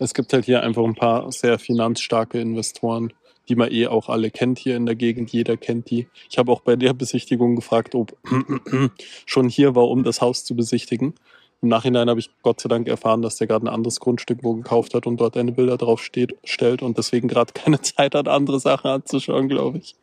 Es 0.00 0.12
gibt 0.12 0.32
halt 0.32 0.44
hier 0.44 0.62
einfach 0.62 0.82
ein 0.82 0.96
paar 0.96 1.30
sehr 1.30 1.58
finanzstarke 1.58 2.40
Investoren, 2.40 3.12
die 3.48 3.56
man 3.56 3.70
eh 3.70 3.86
auch 3.86 4.08
alle 4.08 4.30
kennt 4.30 4.58
hier 4.58 4.76
in 4.76 4.86
der 4.86 4.94
Gegend. 4.94 5.32
Jeder 5.32 5.56
kennt 5.56 5.90
die. 5.90 6.08
Ich 6.30 6.38
habe 6.38 6.50
auch 6.50 6.60
bei 6.60 6.76
der 6.76 6.92
Besichtigung 6.92 7.56
gefragt, 7.56 7.94
ob 7.94 8.16
schon 9.26 9.48
hier 9.48 9.74
war, 9.74 9.88
um 9.88 10.04
das 10.04 10.20
Haus 10.20 10.44
zu 10.44 10.54
besichtigen. 10.56 11.14
Im 11.62 11.68
Nachhinein 11.68 12.10
habe 12.10 12.20
ich 12.20 12.30
Gott 12.42 12.60
sei 12.60 12.68
Dank 12.68 12.88
erfahren, 12.88 13.22
dass 13.22 13.36
der 13.36 13.46
gerade 13.46 13.64
ein 13.64 13.72
anderes 13.72 13.98
Grundstück 14.00 14.40
wo 14.42 14.54
gekauft 14.54 14.94
hat 14.94 15.06
und 15.06 15.18
dort 15.18 15.36
eine 15.36 15.52
Bilder 15.52 15.78
drauf 15.78 16.02
steht, 16.02 16.36
stellt 16.44 16.82
und 16.82 16.98
deswegen 16.98 17.28
gerade 17.28 17.52
keine 17.52 17.80
Zeit 17.82 18.14
hat, 18.14 18.28
andere 18.28 18.60
Sachen 18.60 18.90
anzuschauen, 18.90 19.48
glaube 19.48 19.78
ich. 19.78 19.96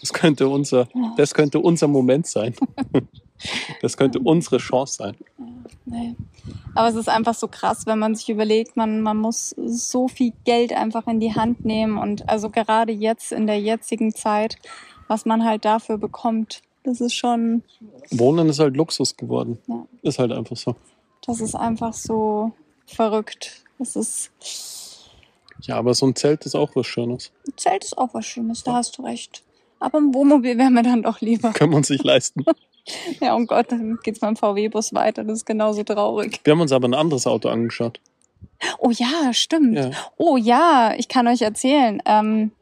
Das 0.00 0.12
könnte 0.12 0.48
unser, 0.48 0.88
das 1.16 1.34
könnte 1.34 1.60
unser 1.60 1.88
Moment 1.88 2.26
sein. 2.26 2.54
Das 3.80 3.96
könnte 3.96 4.18
unsere 4.18 4.58
Chance 4.58 4.96
sein. 4.96 5.16
Nee. 5.84 6.16
Aber 6.74 6.88
es 6.88 6.94
ist 6.94 7.08
einfach 7.08 7.34
so 7.34 7.48
krass, 7.48 7.86
wenn 7.86 7.98
man 7.98 8.14
sich 8.14 8.28
überlegt, 8.28 8.76
man, 8.76 9.00
man 9.00 9.16
muss 9.16 9.54
so 9.56 10.08
viel 10.08 10.32
Geld 10.44 10.72
einfach 10.72 11.06
in 11.06 11.20
die 11.20 11.34
Hand 11.34 11.64
nehmen 11.64 11.98
und 11.98 12.28
also 12.28 12.50
gerade 12.50 12.92
jetzt 12.92 13.32
in 13.32 13.46
der 13.46 13.60
jetzigen 13.60 14.14
Zeit, 14.14 14.56
was 15.06 15.24
man 15.24 15.44
halt 15.44 15.64
dafür 15.64 15.98
bekommt, 15.98 16.62
das 16.84 17.00
ist 17.00 17.14
schon, 17.14 17.62
Wohnen 18.10 18.48
ist 18.48 18.60
halt 18.60 18.76
Luxus 18.76 19.16
geworden. 19.16 19.58
Ja. 19.66 19.86
Ist 20.02 20.18
halt 20.18 20.32
einfach 20.32 20.56
so. 20.56 20.76
das 21.26 21.40
ist 21.40 21.54
einfach 21.54 21.92
so 21.92 22.52
verrückt. 22.86 23.64
Das 23.78 23.94
ist, 23.96 24.30
Ja, 25.62 25.76
aber 25.76 25.94
so 25.94 26.06
ein 26.06 26.14
Zelt 26.16 26.46
ist 26.46 26.54
auch 26.54 26.70
was 26.74 26.86
Schönes. 26.86 27.30
ein 27.46 27.56
Zelt 27.56 27.84
ist 27.84 27.96
auch 27.98 28.14
was 28.14 28.26
Schönes, 28.26 28.62
da 28.62 28.74
hast 28.74 28.98
du 28.98 29.02
recht. 29.02 29.42
Aber 29.80 29.98
im 29.98 30.12
Wohnmobil 30.14 30.58
wäre 30.58 30.70
mir 30.70 30.82
dann 30.82 31.02
doch 31.02 31.20
lieber. 31.20 31.52
Können 31.52 31.72
wir 31.72 31.76
uns 31.76 31.90
nicht 31.90 32.04
leisten. 32.04 32.44
Ja, 33.20 33.36
oh 33.36 33.44
Gott, 33.44 33.72
dann 33.72 33.98
geht's 34.02 34.20
beim 34.20 34.36
VW-Bus 34.36 34.94
weiter. 34.94 35.24
Das 35.24 35.38
ist 35.38 35.46
genauso 35.46 35.82
traurig. 35.82 36.40
Wir 36.44 36.52
haben 36.52 36.60
uns 36.60 36.72
aber 36.72 36.88
ein 36.88 36.94
anderes 36.94 37.26
Auto 37.26 37.48
angeschaut. 37.48 38.00
Oh 38.78 38.90
ja, 38.90 39.32
stimmt. 39.32 39.76
Ja. 39.76 39.90
Oh 40.16 40.36
ja, 40.36 40.94
ich 40.96 41.08
kann 41.08 41.26
euch 41.28 41.42
erzählen. 41.42 42.02
Ähm, 42.06 42.52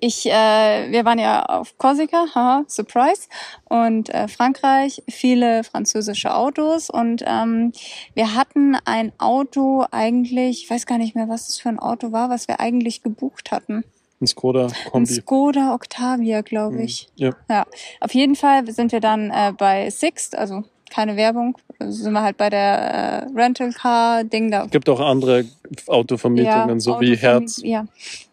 ich, 0.00 0.26
äh, 0.26 0.90
wir 0.90 1.04
waren 1.04 1.18
ja 1.18 1.44
auf 1.44 1.78
Korsika, 1.78 2.26
haha, 2.34 2.64
Surprise, 2.68 3.28
und 3.68 4.10
äh, 4.10 4.28
Frankreich, 4.28 5.02
viele 5.08 5.64
französische 5.64 6.34
Autos 6.34 6.90
und 6.90 7.24
ähm, 7.26 7.72
wir 8.14 8.34
hatten 8.34 8.76
ein 8.84 9.12
Auto 9.18 9.86
eigentlich, 9.90 10.64
ich 10.64 10.70
weiß 10.70 10.86
gar 10.86 10.98
nicht 10.98 11.14
mehr, 11.14 11.28
was 11.28 11.46
das 11.46 11.58
für 11.58 11.70
ein 11.70 11.78
Auto 11.78 12.12
war, 12.12 12.30
was 12.30 12.48
wir 12.48 12.60
eigentlich 12.60 13.02
gebucht 13.02 13.52
hatten. 13.52 13.84
Ein 14.20 14.26
Skoda 14.26 14.68
Ein. 14.92 15.06
Skoda 15.06 15.74
Octavia, 15.74 16.42
glaube 16.42 16.76
Mhm. 16.76 16.82
ich. 16.82 17.08
Ja. 17.16 17.30
Ja, 17.48 17.66
auf 18.00 18.12
jeden 18.14 18.36
Fall 18.36 18.70
sind 18.70 18.92
wir 18.92 19.00
dann 19.00 19.30
äh, 19.30 19.52
bei 19.56 19.88
Sixt, 19.90 20.36
also 20.36 20.64
keine 20.90 21.16
Werbung, 21.16 21.56
sind 21.78 22.12
wir 22.12 22.20
halt 22.22 22.36
bei 22.36 22.50
der 22.50 22.60
äh, 22.62 23.26
Rental 23.34 23.72
Car 23.72 24.24
Ding 24.24 24.50
da. 24.50 24.66
Gibt 24.66 24.88
auch 24.88 25.00
andere 25.00 25.44
Autovermietungen, 25.86 26.80
so 26.80 27.00
wie 27.00 27.14
Autovermiet- 27.14 27.22
Herz 27.22 27.60
Ja, 27.62 27.86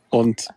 und 0.09 0.47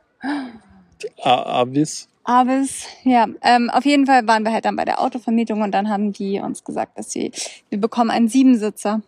Avis. 1.22 2.08
Avis, 2.24 2.86
ja. 3.04 3.26
Ähm, 3.42 3.70
auf 3.70 3.84
jeden 3.84 4.06
Fall 4.06 4.26
waren 4.26 4.44
wir 4.44 4.52
halt 4.52 4.64
dann 4.64 4.76
bei 4.76 4.84
der 4.84 5.00
Autovermietung 5.00 5.62
und 5.62 5.72
dann 5.72 5.88
haben 5.88 6.12
die 6.12 6.40
uns 6.40 6.64
gesagt, 6.64 6.98
dass 6.98 7.10
sie, 7.10 7.32
wir 7.70 7.80
bekommen 7.80 8.10
einen 8.10 8.28
Siebensitzer. 8.28 9.02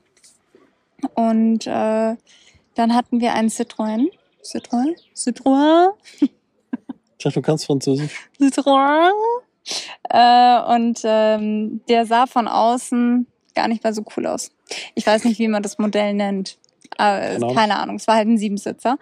Und 1.15 1.67
äh, 1.67 2.17
dann 2.75 2.95
hatten 2.95 3.21
wir 3.21 3.35
einen 3.35 3.49
Citroën. 3.49 4.09
Citroën? 4.43 4.95
Citroën? 5.15 5.91
Ich 6.21 7.25
dachte, 7.25 7.41
du 7.41 7.43
kannst 7.43 7.67
Französisch. 7.67 8.29
Citroën. 8.41 9.13
Äh, 10.11 10.75
und 10.75 11.01
ähm, 11.05 11.81
der 11.89 12.07
sah 12.07 12.27
von 12.27 12.49
außen 12.49 13.27
gar 13.55 13.69
nicht 13.69 13.85
mal 13.85 13.95
so 13.95 14.03
cool 14.17 14.27
aus. 14.27 14.51
Ich 14.95 15.07
weiß 15.07 15.25
nicht, 15.25 15.39
wie 15.39 15.49
man 15.49 15.63
das 15.63 15.79
Modell 15.79 16.15
nennt. 16.15 16.59
Keine, 16.97 17.37
Ahnung. 17.37 17.55
keine 17.55 17.79
Ahnung. 17.79 17.97
Es 17.97 18.07
war 18.07 18.17
halt 18.17 18.29
ein 18.29 18.39
Siebensitzer. 18.39 18.99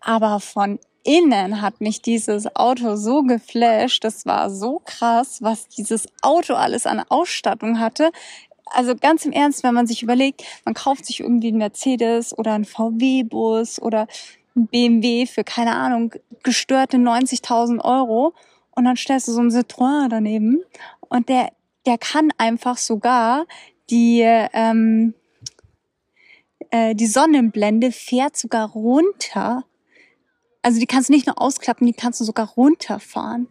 Aber 0.00 0.40
von 0.40 0.78
innen 1.04 1.62
hat 1.62 1.80
mich 1.80 2.02
dieses 2.02 2.54
Auto 2.56 2.96
so 2.96 3.22
geflasht. 3.22 4.04
Das 4.04 4.26
war 4.26 4.50
so 4.50 4.80
krass, 4.84 5.38
was 5.40 5.68
dieses 5.68 6.06
Auto 6.22 6.54
alles 6.54 6.86
an 6.86 7.02
Ausstattung 7.08 7.78
hatte. 7.78 8.10
Also 8.66 8.94
ganz 8.94 9.24
im 9.24 9.32
Ernst, 9.32 9.62
wenn 9.64 9.74
man 9.74 9.86
sich 9.86 10.02
überlegt, 10.02 10.42
man 10.64 10.74
kauft 10.74 11.06
sich 11.06 11.20
irgendwie 11.20 11.48
einen 11.48 11.58
Mercedes 11.58 12.36
oder 12.36 12.52
einen 12.52 12.64
VW-Bus 12.64 13.80
oder 13.82 14.06
BMW 14.54 15.26
für, 15.26 15.44
keine 15.44 15.74
Ahnung, 15.74 16.14
gestörte 16.42 16.96
90.000 16.96 17.84
Euro 17.84 18.34
und 18.70 18.84
dann 18.84 18.96
stellst 18.96 19.28
du 19.28 19.32
so 19.32 19.40
einen 19.40 19.50
Citroën 19.50 20.08
daneben 20.08 20.62
und 21.00 21.28
der, 21.28 21.52
der 21.86 21.98
kann 21.98 22.30
einfach 22.38 22.76
sogar 22.76 23.46
die, 23.90 24.20
ähm, 24.22 25.14
äh, 26.70 26.94
die 26.94 27.06
Sonnenblende 27.06 27.92
fährt 27.92 28.36
sogar 28.36 28.70
runter. 28.70 29.64
Also 30.62 30.80
die 30.80 30.86
kannst 30.86 31.08
du 31.08 31.12
nicht 31.12 31.26
nur 31.26 31.40
ausklappen, 31.40 31.86
die 31.86 31.92
kannst 31.92 32.20
du 32.20 32.24
sogar 32.24 32.48
runterfahren. 32.48 33.48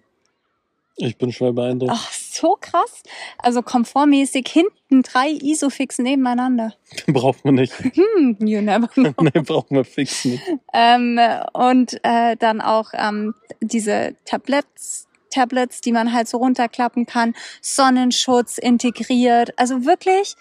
Ich 1.01 1.17
bin 1.17 1.31
schwer 1.31 1.51
beeindruckt. 1.53 1.91
Ach, 1.93 2.11
so 2.11 2.57
krass. 2.59 3.03
Also 3.39 3.61
komfortmäßig 3.61 4.47
hinten 4.47 5.01
drei 5.03 5.29
Isofix 5.31 5.97
nebeneinander. 5.97 6.73
Braucht 7.07 7.43
man 7.45 7.55
nicht. 7.55 7.73
Hm, 7.95 8.37
you 8.39 8.61
never 8.61 8.87
know. 8.93 9.11
nee, 9.19 9.41
braucht 9.41 9.71
man 9.71 9.83
fix 9.83 10.25
nicht. 10.25 10.43
ähm, 10.73 11.19
und 11.53 11.99
äh, 12.03 12.35
dann 12.37 12.61
auch 12.61 12.91
ähm, 12.93 13.33
diese 13.61 14.15
Tablets, 14.25 15.07
Tablets, 15.29 15.81
die 15.81 15.91
man 15.91 16.13
halt 16.13 16.27
so 16.27 16.37
runterklappen 16.37 17.05
kann, 17.05 17.33
Sonnenschutz 17.61 18.57
integriert. 18.57 19.53
Also 19.57 19.85
wirklich 19.85 20.35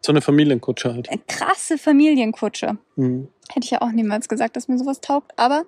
So 0.00 0.12
eine 0.12 0.20
Familienkutsche 0.22 0.94
halt. 0.94 1.08
eine 1.10 1.20
krasse 1.26 1.78
Familienkutsche. 1.78 2.78
Mhm. 2.96 3.28
Hätte 3.52 3.64
ich 3.64 3.70
ja 3.70 3.82
auch 3.82 3.92
niemals 3.92 4.28
gesagt, 4.28 4.56
dass 4.56 4.68
mir 4.68 4.78
sowas 4.78 5.00
taugt. 5.00 5.32
Aber 5.38 5.64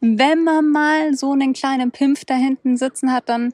wenn 0.00 0.44
man 0.44 0.68
mal 0.68 1.14
so 1.14 1.32
einen 1.32 1.52
kleinen 1.54 1.90
Pimpf 1.90 2.24
da 2.24 2.34
hinten 2.34 2.76
sitzen 2.76 3.12
hat, 3.12 3.28
dann, 3.28 3.52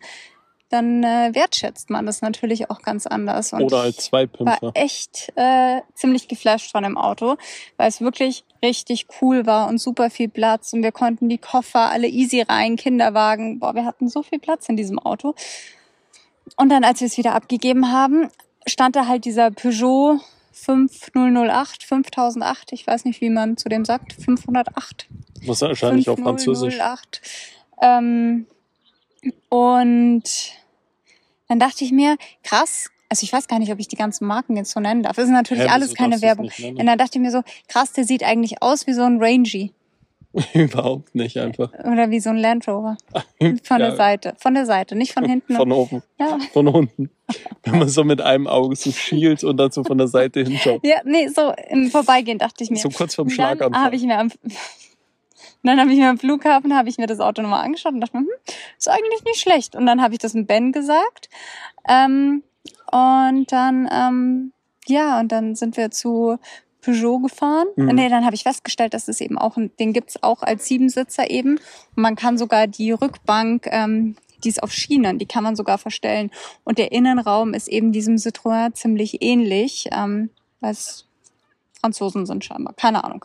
dann 0.72 1.02
äh, 1.02 1.30
wertschätzt 1.32 1.90
man 1.90 2.06
das 2.06 2.22
natürlich 2.22 2.70
auch 2.70 2.82
ganz 2.82 3.06
anders. 3.06 3.52
Und 3.52 3.62
Oder 3.62 3.80
als 3.80 3.98
ich 3.98 4.04
zwei 4.04 4.28
war 4.38 4.58
echt 4.74 5.32
äh, 5.36 5.80
ziemlich 5.94 6.28
geflasht 6.28 6.70
von 6.70 6.82
dem 6.82 6.96
Auto, 6.96 7.36
weil 7.76 7.88
es 7.88 8.00
wirklich 8.00 8.44
richtig 8.62 9.06
cool 9.20 9.46
war 9.46 9.68
und 9.68 9.78
super 9.78 10.10
viel 10.10 10.28
Platz 10.28 10.72
und 10.72 10.82
wir 10.82 10.92
konnten 10.92 11.28
die 11.28 11.38
Koffer 11.38 11.90
alle 11.90 12.08
easy 12.08 12.42
rein, 12.42 12.76
Kinderwagen. 12.76 13.58
Boah, 13.58 13.74
wir 13.74 13.84
hatten 13.84 14.08
so 14.08 14.22
viel 14.22 14.38
Platz 14.38 14.68
in 14.68 14.76
diesem 14.76 14.98
Auto. 14.98 15.34
Und 16.56 16.68
dann, 16.70 16.84
als 16.84 17.00
wir 17.00 17.06
es 17.06 17.18
wieder 17.18 17.34
abgegeben 17.34 17.92
haben, 17.92 18.28
stand 18.66 18.96
da 18.96 19.06
halt 19.06 19.24
dieser 19.24 19.50
Peugeot 19.50 20.20
5008, 20.52 21.82
5008, 21.82 22.72
ich 22.72 22.86
weiß 22.86 23.04
nicht, 23.04 23.20
wie 23.20 23.30
man 23.30 23.56
zu 23.56 23.68
dem 23.68 23.84
sagt, 23.84 24.12
508. 24.12 25.08
Was 25.46 25.60
wahrscheinlich 25.62 26.08
auf 26.08 26.18
Französisch. 26.18 26.76
5008. 26.76 27.20
Ähm, 27.82 28.46
und 29.48 30.22
dann 31.52 31.58
dachte 31.58 31.84
ich 31.84 31.92
mir, 31.92 32.16
krass, 32.42 32.88
also 33.08 33.24
ich 33.24 33.32
weiß 33.32 33.46
gar 33.46 33.58
nicht, 33.58 33.70
ob 33.70 33.78
ich 33.78 33.88
die 33.88 33.96
ganzen 33.96 34.26
Marken 34.26 34.56
jetzt 34.56 34.70
so 34.70 34.80
nennen 34.80 35.02
darf. 35.02 35.16
Das 35.16 35.26
ist 35.26 35.30
natürlich 35.32 35.64
Hä, 35.64 35.68
alles 35.68 35.94
keine 35.94 36.22
Werbung. 36.22 36.50
Und 36.62 36.86
dann 36.86 36.96
dachte 36.98 37.18
ich 37.18 37.20
mir 37.20 37.30
so, 37.30 37.42
krass, 37.68 37.92
der 37.92 38.04
sieht 38.04 38.24
eigentlich 38.24 38.62
aus 38.62 38.86
wie 38.86 38.94
so 38.94 39.02
ein 39.02 39.18
Rangy 39.22 39.72
Überhaupt 40.54 41.14
nicht 41.14 41.36
einfach. 41.38 41.70
oder 41.84 42.08
wie 42.08 42.18
so 42.18 42.30
ein 42.30 42.38
Land 42.38 42.66
Rover. 42.66 42.96
Von 43.38 43.58
Ja, 43.68 43.78
der 43.78 43.96
Seite. 43.96 44.34
Von 44.38 44.54
der 44.54 44.64
Seite, 44.64 44.94
nicht 44.94 45.12
von 45.12 45.26
hinten. 45.26 45.54
Von 45.56 45.70
oben. 45.72 46.02
ja. 46.18 46.38
Von 46.54 46.68
unten. 46.68 47.10
Wenn 47.64 47.78
man 47.80 47.88
so 47.88 48.02
mit 48.02 48.22
einem 48.22 48.46
Auge 48.46 48.74
so 48.76 48.90
schielt 48.92 49.44
und 49.44 49.58
dann 49.58 49.70
so 49.72 49.84
von 49.84 49.98
der 49.98 50.08
Seite 50.08 50.40
hinschaut. 50.42 50.80
ja, 50.86 51.00
nee, 51.04 51.28
so 51.28 51.52
im 51.68 51.90
Vorbeigehen 51.90 52.38
dachte 52.38 52.64
ich 52.64 52.70
mir. 52.70 52.78
So 52.78 52.88
kurz 52.88 53.14
vorm 53.14 53.28
Und 53.28 53.38
dann 53.38 53.56
Schlaganfall. 53.58 53.84
habe 53.84 53.96
ich 53.96 54.02
mir 54.04 54.18
am 54.18 54.30
dann 55.62 55.80
habe 55.80 55.92
ich 55.92 55.98
mir 55.98 56.10
am 56.10 56.18
Flughafen 56.18 56.74
habe 56.76 56.88
ich 56.88 56.98
mir 56.98 57.06
das 57.06 57.20
Auto 57.20 57.42
nochmal 57.42 57.64
angeschaut 57.64 57.92
und 57.92 58.00
dachte 58.00 58.16
mir, 58.16 58.24
hm, 58.24 58.54
ist 58.78 58.88
eigentlich 58.88 59.24
nicht 59.24 59.40
schlecht. 59.40 59.76
Und 59.76 59.86
dann 59.86 60.02
habe 60.02 60.14
ich 60.14 60.18
das 60.18 60.34
mit 60.34 60.46
Ben 60.46 60.72
gesagt. 60.72 61.28
Ähm, 61.88 62.42
und 62.90 63.52
dann, 63.52 63.88
ähm, 63.90 64.52
ja, 64.86 65.20
und 65.20 65.32
dann 65.32 65.54
sind 65.54 65.76
wir 65.76 65.90
zu 65.90 66.38
Peugeot 66.82 67.20
gefahren. 67.20 67.68
Mhm. 67.76 67.86
Nee, 67.94 68.08
dann 68.08 68.24
habe 68.24 68.34
ich 68.34 68.42
festgestellt, 68.42 68.92
dass 68.92 69.08
es 69.08 69.20
eben 69.20 69.38
auch, 69.38 69.56
den 69.78 69.92
gibt's 69.92 70.22
auch 70.22 70.42
als 70.42 70.66
Siebensitzer 70.66 71.30
eben. 71.30 71.56
Und 71.96 72.02
man 72.02 72.16
kann 72.16 72.36
sogar 72.36 72.66
die 72.66 72.90
Rückbank, 72.92 73.66
ähm, 73.70 74.16
die 74.44 74.48
ist 74.48 74.62
auf 74.62 74.72
Schienen, 74.72 75.18
die 75.18 75.26
kann 75.26 75.44
man 75.44 75.54
sogar 75.54 75.78
verstellen. 75.78 76.30
Und 76.64 76.78
der 76.78 76.90
Innenraum 76.92 77.54
ist 77.54 77.68
eben 77.68 77.92
diesem 77.92 78.16
Citroën 78.16 78.74
ziemlich 78.74 79.22
ähnlich, 79.22 79.88
ähm, 79.92 80.30
weil 80.60 80.72
es 80.72 81.06
Franzosen 81.80 82.26
sind 82.26 82.44
scheinbar. 82.44 82.74
Keine 82.74 83.04
Ahnung. 83.04 83.24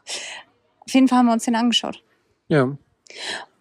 Auf 0.86 0.94
jeden 0.94 1.08
Fall 1.08 1.20
haben 1.20 1.26
wir 1.26 1.34
uns 1.34 1.46
den 1.46 1.56
angeschaut. 1.56 2.04
Ja. 2.48 2.78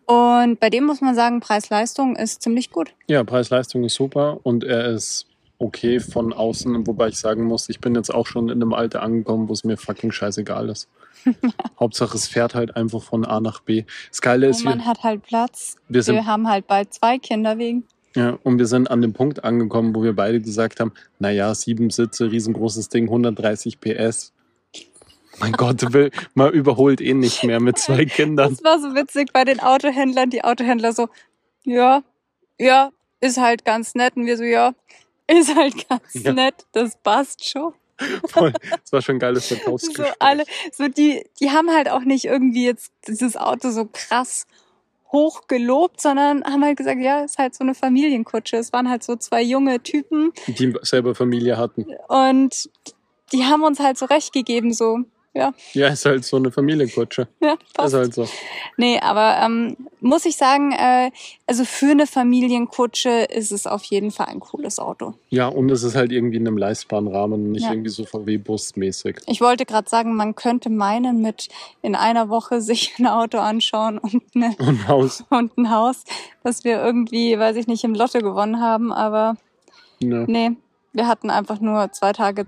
Und 0.06 0.60
bei 0.60 0.70
dem 0.70 0.84
muss 0.84 1.00
man 1.00 1.14
sagen, 1.14 1.40
Preis-Leistung 1.40 2.16
ist 2.16 2.42
ziemlich 2.42 2.70
gut. 2.70 2.94
Ja, 3.08 3.24
Preis-Leistung 3.24 3.84
ist 3.84 3.94
super 3.94 4.38
und 4.44 4.62
er 4.62 4.86
ist 4.92 5.26
okay 5.58 6.00
von 6.00 6.32
außen, 6.32 6.86
wobei 6.86 7.08
ich 7.08 7.16
sagen 7.16 7.44
muss, 7.44 7.68
ich 7.68 7.80
bin 7.80 7.94
jetzt 7.94 8.12
auch 8.12 8.26
schon 8.26 8.48
in 8.48 8.62
einem 8.62 8.72
Alter 8.72 9.02
angekommen, 9.02 9.48
wo 9.48 9.52
es 9.52 9.64
mir 9.64 9.76
fucking 9.76 10.12
scheißegal 10.12 10.68
ist. 10.68 10.88
Hauptsache 11.80 12.16
es 12.16 12.28
fährt 12.28 12.54
halt 12.54 12.76
einfach 12.76 13.02
von 13.02 13.24
A 13.24 13.40
nach 13.40 13.60
B. 13.60 13.84
Das 14.10 14.20
Geile 14.20 14.46
Und 14.46 14.50
ist, 14.50 14.62
wir, 14.64 14.70
man 14.70 14.84
hat 14.84 15.02
halt 15.02 15.22
Platz. 15.22 15.76
wir 15.88 16.02
sind 16.02 16.14
Wir 16.14 16.26
haben 16.26 16.48
halt 16.48 16.66
bald 16.66 16.92
zwei 16.94 17.18
Kinder 17.18 17.58
wegen. 17.58 17.84
Ja, 18.14 18.38
und 18.44 18.58
wir 18.58 18.66
sind 18.66 18.90
an 18.90 19.02
dem 19.02 19.12
Punkt 19.12 19.44
angekommen, 19.44 19.94
wo 19.94 20.02
wir 20.02 20.14
beide 20.14 20.40
gesagt 20.40 20.80
haben, 20.80 20.92
naja, 21.18 21.54
sieben 21.54 21.90
Sitze, 21.90 22.30
riesengroßes 22.30 22.88
Ding, 22.88 23.04
130 23.04 23.80
PS. 23.80 24.32
Mein 25.40 25.52
Gott, 25.52 25.92
will, 25.92 26.10
man 26.34 26.52
überholt 26.52 27.00
eh 27.00 27.14
nicht 27.14 27.44
mehr 27.44 27.60
mit 27.60 27.78
zwei 27.78 28.04
Kindern. 28.06 28.50
Das 28.50 28.64
war 28.64 28.78
so 28.80 28.94
witzig 28.94 29.32
bei 29.32 29.44
den 29.44 29.60
Autohändlern. 29.60 30.30
Die 30.30 30.42
Autohändler 30.44 30.92
so, 30.92 31.08
ja, 31.64 32.02
ja, 32.58 32.90
ist 33.20 33.38
halt 33.38 33.64
ganz 33.64 33.94
nett. 33.94 34.16
Und 34.16 34.26
wir 34.26 34.36
so, 34.36 34.44
ja, 34.44 34.72
ist 35.26 35.54
halt 35.54 35.88
ganz 35.88 36.02
Ja. 36.14 36.32
nett. 36.32 36.66
Das 36.72 36.96
passt 37.02 37.48
schon. 37.48 37.74
Voll. 38.28 38.52
Das 38.82 38.92
war 38.92 39.00
schon 39.02 39.16
ein 39.16 39.18
geiles 39.20 39.48
So 39.48 39.54
Verkaufsgespräch. 39.56 40.12
alle, 40.18 40.44
so 40.72 40.86
die, 40.88 41.24
die 41.40 41.50
haben 41.50 41.70
halt 41.70 41.88
auch 41.88 42.02
nicht 42.02 42.26
irgendwie 42.26 42.66
jetzt 42.66 42.92
dieses 43.08 43.36
Auto 43.36 43.70
so 43.70 43.88
krass 43.90 44.46
hoch 45.12 45.46
gelobt, 45.48 46.00
sondern 46.02 46.44
haben 46.44 46.62
halt 46.64 46.76
gesagt, 46.76 47.00
ja, 47.00 47.20
ist 47.24 47.38
halt 47.38 47.54
so 47.54 47.64
eine 47.64 47.74
Familienkutsche. 47.74 48.56
Es 48.56 48.72
waren 48.72 48.90
halt 48.90 49.02
so 49.02 49.16
zwei 49.16 49.40
junge 49.42 49.80
Typen 49.82 50.32
Die 50.46 50.74
selber 50.82 51.14
Familie 51.14 51.56
hatten. 51.56 51.86
und 52.08 52.68
die 53.32 53.44
haben 53.44 53.62
uns 53.62 53.80
halt 53.80 53.96
so 53.98 54.06
recht 54.06 54.32
gegeben, 54.32 54.72
so, 54.74 54.98
ja, 55.36 55.52
Ja, 55.74 55.88
ist 55.88 56.04
halt 56.06 56.24
so 56.24 56.36
eine 56.38 56.50
Familienkutsche. 56.50 57.28
ja, 57.40 57.56
passt. 57.74 57.88
Ist 57.88 57.94
halt 57.94 58.14
so. 58.14 58.28
Nee, 58.76 58.98
aber 59.00 59.38
ähm, 59.42 59.76
muss 60.00 60.24
ich 60.24 60.36
sagen, 60.36 60.72
äh, 60.72 61.10
also 61.46 61.64
für 61.64 61.90
eine 61.90 62.06
Familienkutsche 62.06 63.10
ist 63.30 63.52
es 63.52 63.66
auf 63.66 63.84
jeden 63.84 64.10
Fall 64.10 64.26
ein 64.28 64.40
cooles 64.40 64.78
Auto. 64.78 65.14
Ja, 65.30 65.48
und 65.48 65.70
es 65.70 65.82
ist 65.82 65.94
halt 65.94 66.12
irgendwie 66.12 66.36
in 66.38 66.46
einem 66.46 66.56
leistbaren 66.58 67.08
Rahmen, 67.08 67.52
nicht 67.52 67.64
Ja. 67.64 67.70
irgendwie 67.72 67.90
so 67.90 68.04
VW-Bus-mäßig. 68.04 69.18
Ich 69.26 69.40
wollte 69.40 69.66
gerade 69.66 69.88
sagen, 69.88 70.14
man 70.16 70.34
könnte 70.34 70.70
meinen, 70.70 71.20
mit 71.20 71.48
in 71.82 71.94
einer 71.94 72.28
Woche 72.28 72.60
sich 72.60 72.94
ein 72.98 73.06
Auto 73.06 73.38
anschauen 73.38 73.98
und, 73.98 74.22
eine, 74.34 74.54
Und 74.58 74.88
Haus. 74.88 75.24
und 75.30 75.56
ein 75.58 75.70
Haus, 75.70 76.04
dass 76.42 76.64
wir 76.64 76.82
irgendwie, 76.82 77.38
weiß 77.38 77.56
ich 77.56 77.66
nicht, 77.66 77.84
im 77.84 77.94
Lotto 77.94 78.20
gewonnen 78.20 78.60
haben. 78.60 78.92
Aber 78.92 79.36
Ne. 80.00 80.24
nee, 80.28 80.50
wir 80.92 81.06
hatten 81.08 81.30
einfach 81.30 81.60
nur 81.60 81.90
zwei 81.92 82.12
Tage 82.12 82.46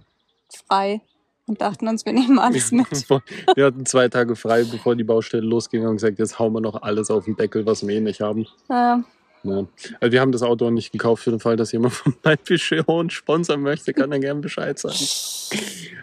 frei 0.69 1.01
und 1.49 1.61
dachten 1.61 1.89
uns, 1.89 2.05
wir 2.05 2.13
nehmen 2.13 2.39
alles 2.39 2.73
mit. 2.73 3.09
Wir 3.55 3.65
hatten 3.65 3.87
zwei 3.87 4.09
Tage 4.09 4.37
frei, 4.37 4.65
bevor 4.65 4.95
die 4.97 5.05
Baustelle 5.05 5.47
losging 5.47 5.87
und 5.87 5.97
gesagt, 5.97 6.19
jetzt 6.19 6.39
hauen 6.39 6.53
wir 6.53 6.61
noch 6.61 6.83
alles 6.83 7.11
auf 7.11 7.25
den 7.25 7.37
Deckel, 7.37 7.67
was 7.67 7.87
wir 7.87 7.97
eh 7.97 8.01
nicht 8.01 8.21
haben. 8.21 8.47
Ja, 8.69 9.03
Ja. 9.43 9.65
Also 10.01 10.13
wir 10.13 10.21
haben 10.21 10.33
das 10.33 10.43
Auto 10.43 10.71
nicht 10.71 10.93
gekauft 10.93 11.23
für 11.23 11.31
den 11.31 11.41
Fall, 11.41 11.57
dass 11.57 11.73
jemand 11.73 11.95
von 11.95 12.17
uns 12.87 13.13
sponsern 13.13 13.63
möchte, 13.63 13.93
kann 13.93 14.13
er 14.13 14.19
gerne 14.19 14.41
Bescheid 14.41 14.79
sagen. 14.79 14.97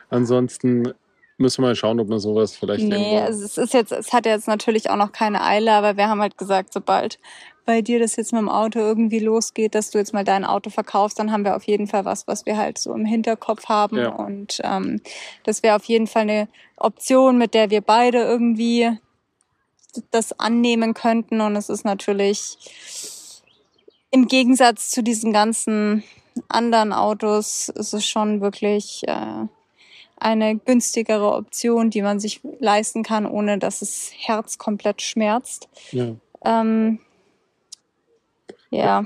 Ansonsten 0.09 0.93
müssen 1.37 1.61
wir 1.61 1.67
mal 1.67 1.75
schauen, 1.75 1.99
ob 1.99 2.07
man 2.07 2.19
sowas 2.19 2.55
vielleicht 2.55 2.83
Nee, 2.83 3.19
also 3.19 3.43
es 3.43 3.57
ist 3.57 3.73
jetzt, 3.73 3.91
es 3.91 4.13
hat 4.13 4.25
jetzt 4.25 4.47
natürlich 4.47 4.89
auch 4.89 4.95
noch 4.95 5.11
keine 5.11 5.43
Eile, 5.43 5.73
aber 5.73 5.97
wir 5.97 6.07
haben 6.07 6.21
halt 6.21 6.37
gesagt, 6.37 6.71
sobald 6.71 7.19
bei 7.65 7.81
dir 7.81 7.99
das 7.99 8.15
jetzt 8.15 8.31
mit 8.31 8.41
dem 8.41 8.49
Auto 8.49 8.79
irgendwie 8.79 9.19
losgeht, 9.19 9.75
dass 9.75 9.89
du 9.89 9.97
jetzt 9.97 10.13
mal 10.13 10.23
dein 10.23 10.45
Auto 10.45 10.69
verkaufst, 10.69 11.19
dann 11.19 11.31
haben 11.31 11.43
wir 11.43 11.55
auf 11.55 11.63
jeden 11.63 11.87
Fall 11.87 12.05
was, 12.05 12.27
was 12.27 12.45
wir 12.45 12.57
halt 12.57 12.77
so 12.77 12.93
im 12.93 13.05
Hinterkopf 13.05 13.65
haben. 13.65 13.97
Ja. 13.97 14.09
Und 14.09 14.61
ähm, 14.63 15.01
das 15.43 15.63
wäre 15.63 15.75
auf 15.75 15.85
jeden 15.85 16.07
Fall 16.07 16.23
eine 16.23 16.47
Option, 16.77 17.37
mit 17.37 17.53
der 17.53 17.69
wir 17.69 17.81
beide 17.81 18.19
irgendwie 18.19 18.97
das 20.11 20.39
annehmen 20.39 20.93
könnten. 20.93 21.41
Und 21.41 21.55
es 21.55 21.69
ist 21.69 21.85
natürlich 21.85 22.57
im 24.11 24.27
Gegensatz 24.27 24.91
zu 24.91 25.03
diesen 25.03 25.33
ganzen 25.33 26.03
anderen 26.47 26.93
Autos, 26.93 27.69
ist 27.69 27.93
es 27.93 28.05
schon 28.05 28.41
wirklich 28.41 29.03
äh, 29.07 29.47
eine 30.17 30.57
günstigere 30.57 31.33
Option, 31.33 31.89
die 31.89 32.01
man 32.01 32.19
sich 32.19 32.41
leisten 32.59 33.03
kann, 33.03 33.25
ohne 33.25 33.57
dass 33.57 33.79
das 33.79 34.11
Herz 34.15 34.57
komplett 34.57 35.01
schmerzt. 35.01 35.69
Ja. 35.91 36.15
Ähm, 36.43 36.99
ja, 38.71 39.05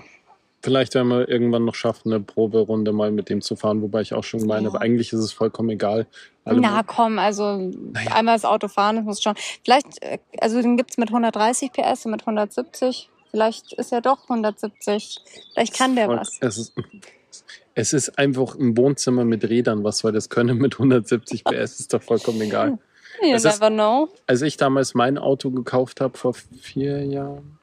Vielleicht 0.61 0.93
werden 0.93 1.07
wir 1.07 1.29
irgendwann 1.29 1.63
noch 1.63 1.73
schaffen, 1.75 2.11
eine 2.11 2.19
Proberunde 2.21 2.91
mal 2.91 3.11
mit 3.11 3.29
dem 3.29 3.39
zu 3.41 3.55
fahren, 3.55 3.81
wobei 3.81 4.01
ich 4.01 4.13
auch 4.13 4.25
schon 4.25 4.45
meine, 4.45 4.63
Ja. 4.63 4.69
aber 4.71 4.81
eigentlich 4.81 5.13
ist 5.13 5.19
es 5.21 5.31
vollkommen 5.31 5.69
egal. 5.69 6.05
Alle- 6.43 6.59
na 6.59 6.83
komm, 6.83 7.17
also 7.17 7.71
Naja. 7.93 8.11
einmal 8.11 8.35
das 8.35 8.43
Auto 8.43 8.67
fahren, 8.67 8.97
das 8.97 9.05
muss 9.05 9.21
schon. 9.21 9.35
Vielleicht, 9.63 10.03
äh, 10.03 10.17
also 10.41 10.61
den 10.61 10.75
gibt's 10.75 10.97
mit 10.97 11.11
130 11.11 11.71
PS 11.71 12.03
und 12.05 12.11
mit 12.11 12.25
170. 12.25 13.09
Vielleicht 13.31 13.71
ist 13.71 13.93
er 13.93 14.01
doch 14.01 14.27
170. 14.27 15.19
Vielleicht 15.53 15.77
kann 15.77 15.95
der 15.95 16.07
voll- 16.07 16.17
was. 16.17 16.37
Es 16.41 16.57
ist, 16.57 16.73
es 17.75 17.93
ist 17.93 18.19
einfach 18.19 18.55
ein 18.55 18.75
Wohnzimmer 18.75 19.23
mit 19.23 19.45
Rädern, 19.47 19.85
was 19.85 19.99
soll 19.99 20.11
das 20.11 20.27
können 20.27 20.57
mit 20.57 20.77
170 20.77 21.45
PS, 21.45 21.79
ist 21.79 21.93
doch 21.93 22.01
vollkommen 22.03 22.41
egal. 22.41 22.77
You 23.21 23.33
es 23.35 23.45
ist- 23.45 23.61
never 23.61 23.69
know. 23.73 24.09
Als 24.27 24.41
ich 24.41 24.57
damals 24.57 24.93
mein 24.93 25.17
Auto 25.17 25.51
gekauft 25.51 26.01
habe, 26.01 26.17
vor 26.17 26.33
vier 26.33 27.05
Jahren, 27.05 27.58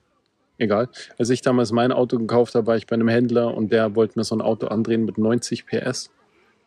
egal, 0.59 0.89
als 1.19 1.31
ich 1.31 1.43
damals 1.43 1.73
mein 1.73 1.93
Auto 1.93 2.19
gekauft 2.19 2.55
habe, 2.55 2.67
war 2.67 2.77
ich 2.77 2.87
bei 2.87 2.95
einem 2.95 3.09
Händler 3.09 3.55
und 3.55 3.73
der 3.73 3.95
wollte 3.95 4.19
mir 4.19 4.25
so 4.25 4.35
ein 4.37 4.41
Auto 4.43 4.67
andrehen 4.69 5.05
mit 5.05 5.19
90 5.19 5.67
PS. 5.67 6.11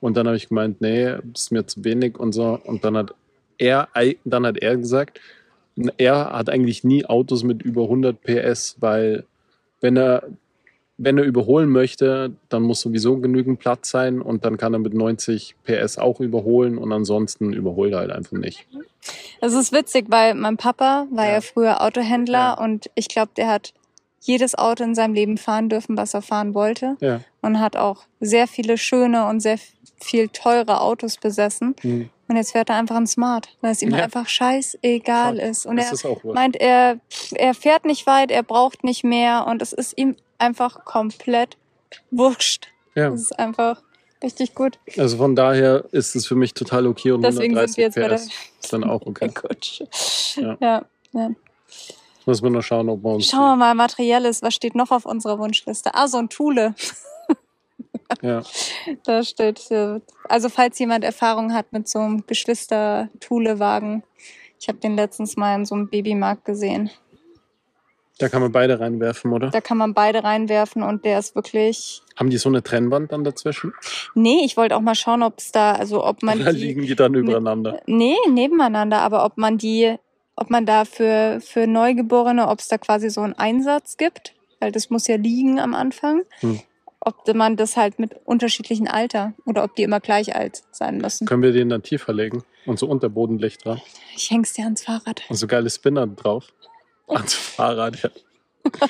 Und 0.02 0.16
dann 0.18 0.28
habe 0.28 0.38
ich 0.38 0.50
gemeint, 0.50 0.80
nee, 0.82 1.06
das 1.34 1.44
ist 1.44 1.52
mir 1.52 1.66
zu 1.66 1.84
wenig 1.84 2.18
und 2.18 2.32
so. 2.32 2.60
Und 2.64 2.84
dann 2.86 2.96
hat 2.98 3.14
er, 3.58 3.90
dann 4.24 4.46
hat 4.46 4.58
er 4.58 4.78
gesagt, 4.78 5.20
er 5.98 6.32
hat 6.32 6.50
eigentlich 6.50 6.84
nie 6.84 7.06
Autos 7.06 7.44
mit 7.44 7.62
über 7.62 7.84
100 7.84 8.22
PS, 8.22 8.78
weil 8.80 9.26
wenn 9.82 9.98
er 9.98 10.24
wenn 11.02 11.18
er 11.18 11.24
überholen 11.24 11.70
möchte, 11.70 12.34
dann 12.50 12.64
muss 12.64 12.82
sowieso 12.82 13.16
genügend 13.20 13.60
Platz 13.60 13.90
sein 13.90 14.22
und 14.22 14.44
dann 14.44 14.58
kann 14.58 14.74
er 14.74 14.80
mit 14.80 14.94
90 14.94 15.56
PS 15.64 15.98
auch 15.98 16.20
überholen 16.20 16.78
und 16.78 16.92
ansonsten 16.92 17.54
überholt 17.54 17.94
er 17.94 18.00
halt 18.00 18.12
einfach 18.12 18.34
nicht. 18.34 18.68
Es 19.40 19.54
ist 19.54 19.72
witzig, 19.72 20.08
weil 20.10 20.36
mein 20.36 20.58
Papa 20.58 21.08
war 21.10 21.26
ja, 21.26 21.36
Ja. 21.36 21.40
früher 21.42 21.82
Autohändler 21.82 22.38
Ja. 22.38 22.54
und 22.62 22.90
ich 22.96 23.08
glaube, 23.08 23.32
der 23.38 23.48
hat 23.48 23.72
jedes 24.22 24.58
Auto 24.58 24.84
in 24.84 24.96
seinem 24.96 25.14
Leben 25.14 25.38
fahren 25.38 25.70
dürfen, 25.70 25.98
was 25.98 26.14
er 26.14 26.22
fahren 26.22 26.54
wollte. 26.54 26.98
Ja. 27.00 27.22
Und 27.42 27.60
hat 27.60 27.76
auch 27.76 28.04
sehr 28.20 28.48
viele 28.48 28.78
schöne 28.78 29.28
und 29.28 29.40
sehr 29.40 29.58
viel 30.02 30.30
teure 30.30 30.82
Autos 30.82 31.18
besessen. 31.18 31.76
Hm. 31.82 32.10
Und 32.28 32.36
jetzt 32.36 32.52
fährt 32.52 32.70
er 32.70 32.76
einfach 32.76 32.96
ein 32.96 33.08
Smart, 33.08 33.50
weil 33.62 33.72
es 33.72 33.82
ihm 33.82 33.90
Ja. 33.90 34.04
einfach 34.04 34.28
scheißegal 34.28 35.38
Voll. 35.38 35.50
ist. 35.50 35.66
Und 35.66 35.78
Das 35.78 36.04
er 36.04 36.12
ist 36.12 36.24
meint, 36.24 36.56
er, 36.58 37.00
er 37.34 37.54
fährt 37.54 37.86
nicht 37.86 38.06
weit, 38.06 38.30
er 38.30 38.44
braucht 38.44 38.84
nicht 38.84 39.04
mehr 39.04 39.48
und 39.48 39.62
es 39.62 39.74
ist 39.74 39.98
ihm 39.98 40.16
einfach 40.38 40.86
komplett 40.86 41.58
wurscht. 42.12 42.68
Ja. 42.96 43.10
Das 43.10 43.22
ist 43.22 43.40
einfach 43.40 43.82
richtig 44.22 44.54
gut. 44.54 44.78
Also 44.98 45.18
von 45.18 45.36
daher 45.36 45.86
ist 45.92 46.16
es 46.16 46.28
für 46.28 46.36
mich 46.36 46.54
total 46.54 46.86
okay 46.86 47.12
und 47.12 47.22
Deswegen 47.24 47.56
sind 47.56 47.76
130 47.76 47.78
wir 47.78 47.84
jetzt 47.86 47.96
bei 47.96 48.08
der 48.08 48.16
PS 48.16 48.30
ist 48.62 48.74
dann 48.74 48.84
auch 48.84 49.06
okay. 49.06 49.32
Ja. 50.36 50.58
Ja. 50.60 50.86
ja. 51.14 51.30
Muss 52.30 52.44
man 52.44 52.52
nur 52.52 52.62
schauen, 52.62 52.90
ob 52.90 53.04
wir 53.04 53.16
uns. 53.16 53.26
Schauen 53.26 53.42
wir 53.42 53.56
mal, 53.56 53.74
materielles, 53.74 54.44
was 54.44 54.54
steht 54.54 54.76
noch 54.76 54.92
auf 54.92 55.08
unserer 55.08 55.40
Wunschliste? 55.40 55.96
Ah, 55.96 56.08
so 56.08 56.18
ein 56.18 56.30
Thule. 56.30 56.76
Ja. 58.24 58.42
Da 59.06 59.24
steht, 59.24 59.70
äh, 59.70 60.00
also 60.28 60.50
falls 60.50 60.78
jemand 60.80 61.04
Erfahrung 61.04 61.54
hat 61.54 61.72
mit 61.72 61.88
so 61.88 62.00
einem 62.00 62.26
Geschwister-Thule-Wagen. 62.26 64.04
Ich 64.60 64.68
habe 64.68 64.80
den 64.80 64.96
letztens 64.96 65.38
mal 65.38 65.56
in 65.56 65.66
so 65.66 65.76
einem 65.76 65.90
Babymarkt 65.90 66.44
gesehen. 66.44 66.90
Da 68.18 68.28
kann 68.28 68.42
man 68.42 68.52
beide 68.52 68.80
reinwerfen, 68.80 69.32
oder? 69.32 69.50
Da 69.52 69.62
kann 69.62 69.78
man 69.78 69.94
beide 69.94 70.24
reinwerfen 70.24 70.84
und 70.84 71.06
der 71.06 71.20
ist 71.20 71.36
wirklich. 71.36 72.02
Haben 72.18 72.32
die 72.32 72.38
so 72.38 72.50
eine 72.50 72.64
Trennwand 72.64 73.12
dann 73.12 73.24
dazwischen? 73.24 73.74
Nee, 74.16 74.42
ich 74.44 74.58
wollte 74.58 74.76
auch 74.76 74.82
mal 74.82 74.96
schauen, 74.96 75.24
ob 75.24 75.38
es 75.38 75.52
da, 75.52 75.74
also 75.74 76.04
ob 76.04 76.24
man 76.24 76.42
Oder 76.42 76.52
die. 76.52 76.60
liegen 76.60 76.82
die 76.82 76.96
dann 76.96 77.14
übereinander? 77.14 77.80
Nee, 77.86 78.18
nebeneinander, 78.30 79.00
aber 79.02 79.24
ob 79.24 79.38
man 79.38 79.58
die, 79.58 79.98
ob 80.40 80.50
man 80.50 80.66
da 80.66 80.86
für, 80.86 81.40
für 81.42 81.68
Neugeborene, 81.68 82.48
ob 82.48 82.60
es 82.60 82.70
da 82.70 82.78
quasi 82.78 83.10
so 83.10 83.22
einen 83.22 83.34
Einsatz 83.34 83.98
gibt, 83.98 84.34
weil 84.62 84.72
das 84.72 84.90
muss 84.90 85.06
ja 85.08 85.18
liegen 85.18 85.60
am 85.60 85.74
Anfang. 85.74 86.24
Hm. 86.40 86.62
Ob 87.02 87.34
man 87.34 87.56
das 87.56 87.78
halt 87.78 88.00
mit 88.00 88.16
unterschiedlichen 88.26 88.88
Alter 88.88 89.34
oder 89.46 89.64
ob 89.64 89.76
die 89.76 89.84
immer 89.84 90.00
gleich 90.00 90.36
alt 90.36 90.64
sein 90.72 90.98
müssen. 90.98 91.28
Können 91.28 91.44
wir 91.44 91.52
den 91.52 91.70
dann 91.70 91.84
tiefer 91.84 92.14
legen? 92.14 92.44
Und 92.66 92.80
so 92.80 92.88
Unterbodenlicht 92.88 93.66
dran? 93.66 93.82
Ich 94.16 94.30
häng's 94.32 94.54
dir 94.54 94.66
ans 94.66 94.84
Fahrrad. 94.84 95.24
Und 95.30 95.36
so 95.36 95.48
geile 95.48 95.70
Spinner 95.70 96.08
drauf? 96.08 96.54
Ans 97.08 97.34
Fahrrad, 97.34 98.02
ja. 98.02 98.10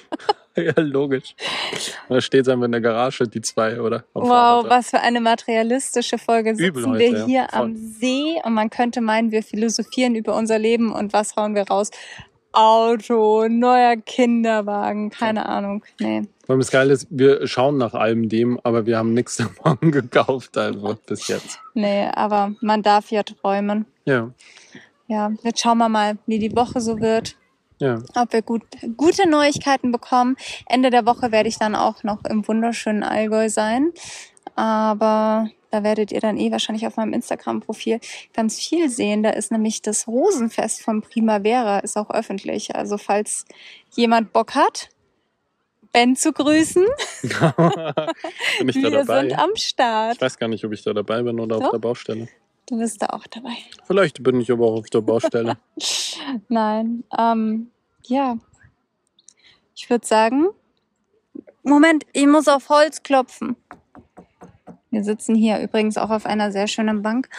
ja, 0.66 0.74
logisch. 0.78 1.36
Da 2.08 2.22
steht 2.22 2.48
einfach 2.50 2.66
in 2.66 2.72
der 2.72 2.82
Garage, 2.82 3.28
die 3.28 3.42
zwei, 3.42 3.80
oder? 3.80 4.04
Am 4.14 4.24
Wow, 4.24 4.28
Fahrrad, 4.28 4.64
ja. 4.66 4.70
was 4.70 4.90
für 4.90 5.00
eine 5.00 5.22
materialistische 5.22 6.18
Folge. 6.18 6.56
Sitzen 6.56 6.68
Übel 6.68 6.86
heute, 6.88 7.00
wir 7.00 7.12
ja. 7.12 7.26
hier 7.26 7.48
Voll. 7.50 7.60
am 7.62 7.76
See 7.76 8.42
und 8.44 8.54
man 8.54 8.70
könnte 8.70 9.02
meinen, 9.02 9.32
wir 9.32 9.44
philosophieren 9.44 10.16
über 10.16 10.36
unser 10.36 10.60
Leben 10.60 10.92
und 10.92 11.14
was 11.14 11.36
hauen 11.36 11.56
wir 11.56 11.64
raus? 11.64 11.92
Auto, 12.52 13.48
neuer 13.48 13.96
Kinderwagen, 13.98 15.12
keine 15.12 15.48
Ahnung. 15.48 15.84
Nee. 16.00 16.24
Weil 16.48 16.58
das 16.58 16.72
Geile 16.72 16.94
ist, 16.94 17.08
wir 17.12 17.46
schauen 17.46 17.78
nach 17.78 17.94
allem 17.94 18.28
dem, 18.28 18.60
aber 18.64 18.88
wir 18.88 18.98
haben 18.98 19.14
nichts 19.14 19.38
davon 19.38 19.92
gekauft, 19.92 20.58
einfach 20.58 20.96
bis 21.06 21.28
jetzt. 21.28 21.60
Nee, 21.76 22.08
aber 22.14 22.54
man 22.62 22.82
darf 22.82 23.12
ja 23.12 23.22
träumen. 23.24 23.86
Ja, 24.06 24.32
Ja, 25.08 25.32
jetzt 25.44 25.62
schauen 25.62 25.78
wir 25.78 25.90
mal, 25.90 26.18
wie 26.26 26.40
die 26.40 26.56
Woche 26.56 26.82
so 26.82 27.00
wird. 27.00 27.36
Ja. 27.80 28.02
Ob 28.16 28.34
wir 28.34 28.42
gut, 28.42 28.64
gute 28.98 29.28
Neuigkeiten 29.28 29.92
bekommen. 29.92 30.36
Ende 30.68 30.90
der 30.90 31.06
Woche 31.06 31.32
werde 31.32 31.50
ich 31.50 31.58
dann 31.58 31.76
auch 31.76 32.04
noch 32.04 32.24
im 32.26 32.48
wunderschönen 32.48 33.04
Allgäu 33.04 33.50
sein. 33.50 33.92
Aber 34.56 35.50
da 35.72 35.84
werdet 35.84 36.12
ihr 36.12 36.20
dann 36.20 36.38
eh 36.38 36.52
wahrscheinlich 36.52 36.86
auf 36.88 36.98
meinem 36.98 37.14
Instagram-Profil 37.14 38.00
ganz 38.34 38.60
viel 38.60 38.90
sehen. 38.90 39.24
Da 39.24 39.30
ist 39.30 39.52
nämlich 39.52 39.82
das 39.82 40.08
Rosenfest 40.08 40.82
von 40.82 41.02
Primavera, 41.02 41.80
ist 41.80 41.98
auch 41.98 42.10
öffentlich. 42.10 42.76
Also 42.76 42.98
falls 42.98 43.46
jemand 43.96 44.34
Bock 44.34 44.56
hat, 44.56 44.90
Ben 45.92 46.16
zu 46.16 46.34
grüßen, 46.34 46.86
bin 47.24 48.70
ich 48.70 48.76
da 48.76 48.82
wir 48.82 48.92
dabei? 48.92 49.22
sind 49.22 49.40
am 49.40 49.56
Start. 49.56 50.16
Ich 50.16 50.22
weiß 50.22 50.38
gar 50.38 50.48
nicht, 50.48 50.64
ob 50.66 50.72
ich 50.72 50.84
da 50.84 50.94
dabei 50.94 51.24
bin 51.24 51.40
oder 51.40 51.58
Doch. 51.58 51.66
auf 51.66 51.72
der 51.72 51.80
Baustelle. 51.80 52.28
Du 52.70 52.78
bist 52.78 53.02
da 53.02 53.08
auch 53.08 53.26
dabei. 53.28 53.56
Vielleicht 53.86 54.22
bin 54.22 54.40
ich 54.40 54.52
aber 54.52 54.68
auch 54.68 54.80
auf 54.80 54.90
der 54.90 55.02
Baustelle. 55.02 55.58
Nein, 56.50 57.04
ähm, 57.18 57.72
ja. 58.06 58.38
Ich 59.76 59.90
würde 59.90 60.06
sagen, 60.06 60.50
Moment, 61.64 62.06
ich 62.14 62.28
muss 62.28 62.48
auf 62.48 62.70
Holz 62.70 63.02
klopfen. 63.02 63.56
Wir 64.92 65.04
sitzen 65.04 65.36
hier 65.36 65.60
übrigens 65.60 65.98
auch 65.98 66.12
auf 66.12 66.26
einer 66.26 66.52
sehr 66.52 66.68
schönen 66.68 67.02
Bank. 67.02 67.30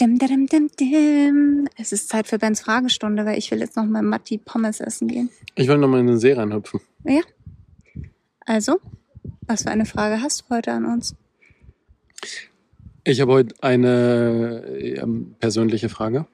Dim, 0.00 0.18
dim, 0.18 0.46
dim, 0.46 0.70
dim. 0.78 1.68
Es 1.76 1.92
ist 1.92 2.08
Zeit 2.08 2.26
für 2.26 2.38
Bens 2.38 2.60
Fragestunde, 2.60 3.26
weil 3.26 3.38
ich 3.38 3.50
will 3.50 3.60
jetzt 3.60 3.76
noch 3.76 3.84
mal 3.84 4.02
Matti 4.02 4.38
Pommes 4.38 4.80
essen 4.80 5.08
gehen. 5.08 5.30
Ich 5.54 5.68
will 5.68 5.78
nochmal 5.78 6.00
in 6.00 6.06
den 6.06 6.18
See 6.18 6.32
reinhüpfen. 6.32 6.80
Ja. 7.04 7.20
Also, 8.46 8.80
was 9.46 9.62
für 9.62 9.70
eine 9.70 9.86
Frage 9.86 10.22
hast 10.22 10.42
du 10.42 10.54
heute 10.54 10.72
an 10.72 10.86
uns? 10.86 11.14
Ich 13.04 13.20
habe 13.20 13.32
heute 13.32 13.54
eine 13.62 14.64
ähm, 14.66 15.34
persönliche 15.38 15.88
Frage. 15.88 16.26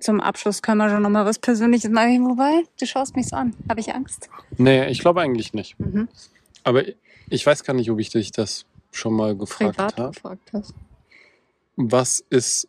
Zum 0.00 0.20
Abschluss 0.20 0.62
können 0.62 0.78
wir 0.78 0.90
schon 0.90 1.02
noch 1.02 1.10
mal 1.10 1.24
was 1.24 1.38
Persönliches 1.38 1.90
machen. 1.90 2.24
Wobei, 2.28 2.64
du 2.78 2.86
schaust 2.86 3.14
mich 3.14 3.28
so 3.28 3.36
an. 3.36 3.54
Habe 3.68 3.80
ich 3.80 3.94
Angst? 3.94 4.28
Nee, 4.56 4.88
ich 4.88 4.98
glaube 4.98 5.20
eigentlich 5.20 5.54
nicht. 5.54 5.78
Mhm. 5.78 6.08
Aber 6.64 6.82
ich 7.30 7.46
weiß 7.46 7.62
gar 7.62 7.74
nicht, 7.74 7.90
ob 7.90 8.00
ich 8.00 8.10
dich 8.10 8.32
das 8.32 8.66
schon 8.90 9.14
mal 9.14 9.36
gefragt 9.36 9.78
habe. 9.78 10.12
gefragt 10.12 10.50
hast. 10.52 10.74
Was 11.76 12.24
ist, 12.30 12.68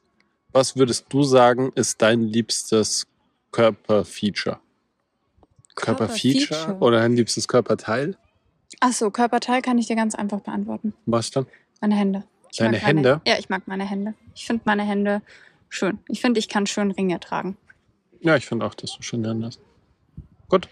was 0.52 0.76
würdest 0.76 1.06
du 1.10 1.24
sagen, 1.24 1.72
ist 1.76 2.02
dein 2.02 2.22
liebstes 2.22 3.08
Körperfeature? 3.52 4.60
Körperfeature 5.76 6.48
Körperfeature? 6.48 6.78
oder 6.80 7.00
dein 7.00 7.16
liebstes 7.16 7.48
Körperteil? 7.48 8.18
Ach 8.80 8.92
so, 8.94 9.10
Körperteil 9.10 9.62
kann 9.62 9.78
ich 9.78 9.88
dir 9.88 9.96
ganz 9.96 10.14
einfach 10.14 10.42
beantworten. 10.42 10.94
Was 11.06 11.32
dann? 11.32 11.48
Meine 11.82 11.96
Hände. 11.96 12.24
Ich 12.58 12.60
Deine 12.60 12.78
mag 12.78 12.82
meine, 12.82 12.98
Hände? 12.98 13.22
Ja, 13.28 13.36
ich 13.38 13.50
mag 13.50 13.68
meine 13.68 13.88
Hände. 13.88 14.16
Ich 14.34 14.48
finde 14.48 14.64
meine 14.66 14.82
Hände 14.82 15.22
schön. 15.70 16.00
Ich 16.08 16.22
finde, 16.22 16.40
ich 16.40 16.50
kann 16.50 16.66
schön 16.66 16.90
Ringe 16.90 17.20
tragen. 17.20 17.56
Ja, 18.20 18.36
ich 18.36 18.48
finde 18.48 18.66
auch, 18.66 18.74
dass 18.74 18.98
du 18.98 19.04
schön 19.04 19.24
Hände 19.24 19.46
hast. 19.46 19.60
Gut, 20.50 20.68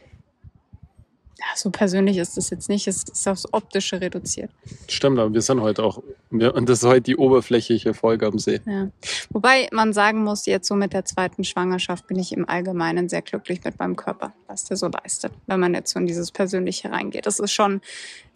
Ja, 1.38 1.46
so 1.56 1.70
persönlich 1.70 2.18
ist 2.18 2.38
es 2.38 2.50
jetzt 2.50 2.70
nicht. 2.70 2.88
Es 2.88 3.04
ist 3.04 3.28
aufs 3.28 3.46
Optische 3.52 4.00
reduziert. 4.00 4.50
stimmt, 4.88 5.20
aber 5.20 5.34
wir 5.34 5.42
sind 5.42 5.62
heute 5.62 5.84
auch, 5.84 6.02
und 6.32 6.70
das 6.70 6.80
ist 6.80 6.86
heute 6.86 7.02
die 7.02 7.18
oberflächliche 7.18 7.94
Folge 7.94 8.26
am 8.28 8.40
See. 8.40 8.62
Ja. 8.66 8.88
Wobei 9.32 9.68
man 9.74 9.92
sagen 9.92 10.24
muss, 10.24 10.46
jetzt 10.46 10.68
so 10.68 10.76
mit 10.76 10.94
der 10.94 11.04
zweiten 11.04 11.44
Schwangerschaft 11.44 12.08
bin 12.08 12.18
ich 12.18 12.32
im 12.32 12.48
Allgemeinen 12.48 13.10
sehr 13.10 13.22
glücklich 13.22 13.64
mit 13.66 13.78
meinem 13.80 13.98
Körper, 13.98 14.34
was 14.48 14.64
der 14.64 14.78
so 14.78 14.88
leistet, 14.88 15.34
wenn 15.48 15.60
man 15.60 15.74
jetzt 15.74 15.94
so 15.94 16.00
in 16.00 16.06
dieses 16.06 16.32
Persönliche 16.32 16.92
reingeht. 16.92 17.26
Das 17.26 17.40
ist 17.40 17.52
schon, 17.52 17.82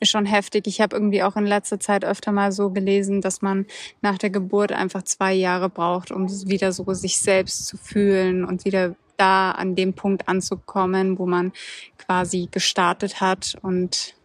ist 0.01 0.09
schon 0.09 0.25
heftig. 0.25 0.67
Ich 0.67 0.81
habe 0.81 0.95
irgendwie 0.95 1.23
auch 1.23 1.37
in 1.37 1.45
letzter 1.45 1.79
Zeit 1.79 2.03
öfter 2.03 2.33
mal 2.33 2.51
so 2.51 2.69
gelesen, 2.69 3.21
dass 3.21 3.41
man 3.41 3.65
nach 4.01 4.17
der 4.17 4.29
Geburt 4.29 4.73
einfach 4.73 5.03
zwei 5.03 5.33
Jahre 5.33 5.69
braucht, 5.69 6.11
um 6.11 6.27
wieder 6.49 6.73
so 6.73 6.93
sich 6.93 7.17
selbst 7.17 7.65
zu 7.65 7.77
fühlen 7.77 8.43
und 8.43 8.65
wieder 8.65 8.95
da 9.19 9.51
an 9.51 9.75
dem 9.75 9.93
Punkt 9.93 10.27
anzukommen, 10.27 11.19
wo 11.19 11.25
man 11.25 11.51
quasi 11.97 12.47
gestartet 12.51 13.21
hat 13.21 13.55
und 13.61 14.15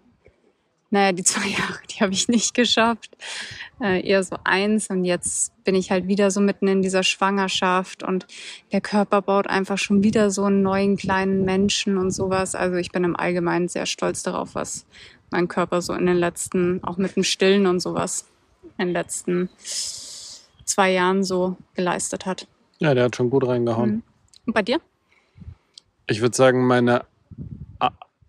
naja, 0.95 1.13
die 1.13 1.25
zwei 1.25 1.49
Jahre, 1.49 1.81
die 1.91 2.01
habe 2.01 2.13
ich 2.13 2.29
nicht 2.29 2.55
geschafft. 2.55 3.17
Äh, 3.81 4.07
eher 4.09 4.23
so 4.23 4.37
eins. 4.45 4.89
Und 4.89 5.05
jetzt 5.05 5.53
bin 5.65 5.75
ich 5.75 5.91
halt 5.91 6.07
wieder 6.07 6.31
so 6.31 6.41
mitten 6.41 6.69
in 6.69 6.83
dieser 6.83 7.03
Schwangerschaft 7.03 8.03
und 8.03 8.27
der 8.73 8.81
Körper 8.81 9.21
baut 9.21 9.49
einfach 9.49 9.77
schon 9.77 10.05
wieder 10.05 10.31
so 10.31 10.45
einen 10.45 10.63
neuen 10.63 10.97
kleinen 10.97 11.45
Menschen 11.45 11.99
und 11.99 12.13
sowas. 12.13 12.55
Also 12.55 12.77
ich 12.77 12.93
bin 12.93 13.03
im 13.03 13.17
Allgemeinen 13.17 13.69
sehr 13.69 13.87
stolz 13.87 14.23
darauf, 14.23 14.55
was 14.55 14.87
mein 15.31 15.49
Körper 15.49 15.83
so 15.83 15.95
in 15.95 16.07
den 16.07 16.17
letzten, 16.17 16.83
auch 16.85 16.97
mit 16.97 17.17
dem 17.17 17.25
Stillen 17.25 17.67
und 17.67 17.81
sowas, 17.81 18.27
in 18.79 18.87
den 18.87 18.93
letzten 18.93 19.49
zwei 20.65 20.93
Jahren 20.93 21.25
so 21.25 21.57
geleistet 21.75 22.25
hat. 22.25 22.47
Ja, 22.79 22.95
der 22.95 23.05
hat 23.05 23.17
schon 23.17 23.31
gut 23.31 23.47
reingehauen. 23.47 23.91
Mhm. 23.91 24.03
Und 24.47 24.53
bei 24.53 24.63
dir? 24.63 24.81
Ich 26.07 26.21
würde 26.21 26.37
sagen, 26.37 26.67
meine, 26.67 27.05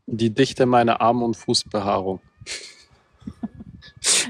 die 0.08 0.30
Dichte 0.30 0.66
meiner 0.66 1.02
Arm- 1.02 1.24
und 1.24 1.36
Fußbehaarung. 1.36 2.20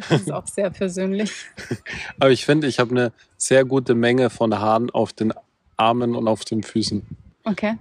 Das 0.10 0.22
ist 0.22 0.32
auch 0.32 0.48
sehr 0.48 0.70
persönlich. 0.70 1.32
Aber 2.20 2.32
ich 2.32 2.46
finde, 2.46 2.68
ich 2.68 2.80
habe 2.80 2.92
eine 2.92 3.14
sehr 3.38 3.66
gute 3.66 3.94
Menge 3.94 4.30
von 4.30 4.54
Haaren 4.58 4.90
auf 4.90 5.12
den 5.12 5.34
Armen 5.76 6.16
und 6.16 6.28
auf 6.30 6.46
den 6.46 6.64
Füßen. 6.64 7.06
Okay. 7.44 7.78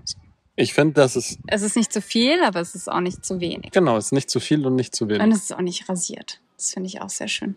Ich 0.56 0.74
finde, 0.74 0.94
das 0.94 1.14
ist, 1.14 1.38
Es 1.46 1.62
ist 1.62 1.76
nicht 1.76 1.92
zu 1.92 2.00
viel, 2.02 2.42
aber 2.42 2.60
es 2.60 2.74
ist 2.74 2.90
auch 2.90 3.00
nicht 3.00 3.24
zu 3.24 3.38
wenig. 3.40 3.70
genau, 3.72 3.96
es 3.96 4.06
ist 4.06 4.12
nicht 4.12 4.30
zu 4.30 4.40
viel 4.40 4.66
und 4.66 4.74
nicht 4.76 4.94
zu 4.94 5.04
Und 5.04 5.10
wenig. 5.10 5.34
es 5.36 5.42
ist 5.44 5.52
auch 5.54 5.60
nicht 5.60 5.88
rasiert. 5.88 6.40
Das 6.56 6.72
finde 6.72 6.88
ich 6.88 7.00
auch 7.00 7.10
sehr 7.10 7.28
schön. 7.28 7.54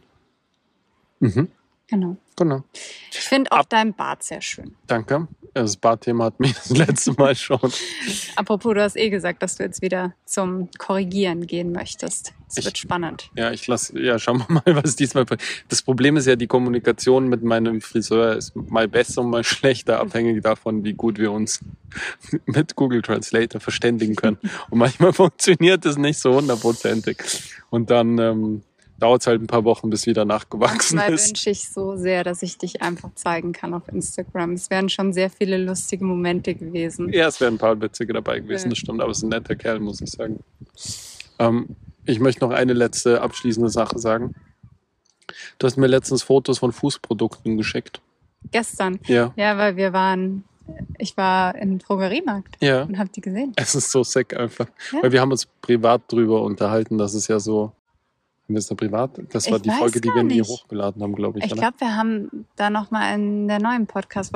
Mhm. 1.19 1.49
Genau. 1.89 2.17
Genau. 2.35 2.63
Ich 3.11 3.19
finde 3.19 3.51
auch 3.51 3.59
Ab- 3.59 3.69
dein 3.69 3.93
Bart 3.93 4.21
sehr 4.21 4.41
schön. 4.41 4.75
Danke. 4.87 5.27
Das 5.53 5.75
Barthema 5.77 6.25
hat 6.25 6.39
mich 6.39 6.53
das 6.55 6.69
letzte 6.69 7.13
Mal 7.13 7.33
schon. 7.35 7.59
Apropos, 8.35 8.73
du 8.75 8.81
hast 8.83 8.95
eh 8.95 9.09
gesagt, 9.09 9.41
dass 9.41 9.55
du 9.55 9.63
jetzt 9.63 9.81
wieder 9.81 10.13
zum 10.25 10.69
Korrigieren 10.77 11.47
gehen 11.47 11.71
möchtest. 11.71 12.33
Es 12.53 12.63
wird 12.63 12.77
spannend. 12.77 13.31
Ja, 13.35 13.51
ich 13.51 13.65
lasse, 13.65 13.99
ja, 13.99 14.19
schauen 14.19 14.43
wir 14.47 14.61
mal, 14.65 14.75
was 14.83 14.95
diesmal 14.95 15.25
passiert. 15.25 15.63
Das 15.69 15.81
Problem 15.81 16.15
ist 16.17 16.27
ja, 16.27 16.35
die 16.35 16.45
Kommunikation 16.45 17.27
mit 17.27 17.41
meinem 17.41 17.81
Friseur 17.81 18.35
ist 18.35 18.55
mal 18.55 18.87
besser 18.87 19.21
und 19.21 19.31
mal 19.31 19.43
schlechter, 19.43 19.99
abhängig 20.01 20.43
davon, 20.43 20.83
wie 20.83 20.93
gut 20.93 21.17
wir 21.17 21.31
uns 21.31 21.61
mit 22.45 22.75
Google 22.75 23.01
Translator 23.01 23.59
verständigen 23.59 24.15
können. 24.15 24.37
Und 24.69 24.77
manchmal 24.79 25.13
funktioniert 25.13 25.85
es 25.85 25.97
nicht 25.97 26.19
so 26.19 26.35
hundertprozentig. 26.35 27.17
Und 27.71 27.89
dann 27.89 28.19
ähm, 28.19 28.61
dauert 28.99 29.21
es 29.21 29.27
halt 29.27 29.41
ein 29.41 29.47
paar 29.47 29.63
Wochen, 29.63 29.89
bis 29.89 30.05
wieder 30.07 30.25
nachgewachsen 30.25 30.95
Manchmal 30.95 31.13
ist. 31.15 31.27
wünsche 31.29 31.49
ich 31.51 31.69
so 31.69 31.95
sehr, 31.95 32.23
dass 32.23 32.41
ich 32.41 32.57
dich 32.57 32.81
einfach 32.81 33.09
zeigen 33.15 33.51
kann 33.53 33.73
auf 33.73 33.87
Instagram. 33.87 34.53
Es 34.53 34.69
wären 34.69 34.89
schon 34.89 35.13
sehr 35.13 35.29
viele 35.29 35.57
lustige 35.57 36.03
Momente 36.03 36.55
gewesen. 36.55 37.11
Ja, 37.13 37.27
es 37.27 37.39
wären 37.39 37.55
ein 37.55 37.57
paar 37.59 37.79
witzige 37.79 38.13
dabei 38.13 38.39
gewesen, 38.39 38.65
Ja. 38.65 38.69
das 38.69 38.77
stimmt, 38.79 39.01
aber 39.01 39.11
es 39.11 39.17
ist 39.19 39.23
ein 39.23 39.29
netter 39.29 39.55
Kerl, 39.55 39.79
muss 39.79 40.01
ich 40.01 40.09
sagen. 40.11 40.39
Ähm, 41.39 41.75
ich 42.05 42.19
möchte 42.19 42.41
noch 42.45 42.51
eine 42.51 42.73
letzte 42.73 43.21
abschließende 43.21 43.69
Sache 43.69 43.99
sagen. 43.99 44.33
Du 45.59 45.67
hast 45.67 45.77
mir 45.77 45.87
letztens 45.87 46.23
Fotos 46.23 46.59
von 46.59 46.71
Fußprodukten 46.71 47.57
geschickt. 47.57 48.01
Gestern. 48.51 48.99
Ja. 49.07 49.33
Ja, 49.35 49.57
weil 49.57 49.75
wir 49.75 49.91
waren, 49.93 50.43
ich 50.97 51.17
war 51.17 51.55
im 51.55 51.79
Drogeriemarkt 51.79 52.57
Ja. 52.61 52.83
und 52.83 52.97
hab 52.97 53.11
die 53.11 53.21
gesehen. 53.21 53.51
Es 53.57 53.75
ist 53.75 53.91
so 53.91 54.03
sick 54.03 54.35
einfach. 54.35 54.67
Ja. 54.93 55.03
Weil 55.03 55.11
wir 55.11 55.21
haben 55.21 55.31
uns 55.31 55.45
privat 55.61 56.01
drüber 56.11 56.41
unterhalten, 56.43 56.97
das 56.97 57.13
ist 57.13 57.27
ja 57.27 57.39
so. 57.39 57.73
Da 58.49 58.75
privat? 58.75 59.11
Das 59.31 59.49
war 59.49 59.57
Ich 59.57 59.63
die 59.63 59.71
Folge, 59.71 59.99
die 59.99 60.07
wir 60.09 60.23
nie 60.23 60.41
hochgeladen 60.41 61.01
haben, 61.03 61.13
glaube 61.15 61.39
ich. 61.39 61.45
Ich 61.45 61.51
glaube, 61.53 61.79
wir 61.79 61.95
haben 61.97 62.45
da 62.55 62.69
noch 62.69 62.91
mal 62.91 63.13
in 63.13 63.47
der 63.47 63.59
neuen 63.59 63.87
Podcast. 63.87 64.31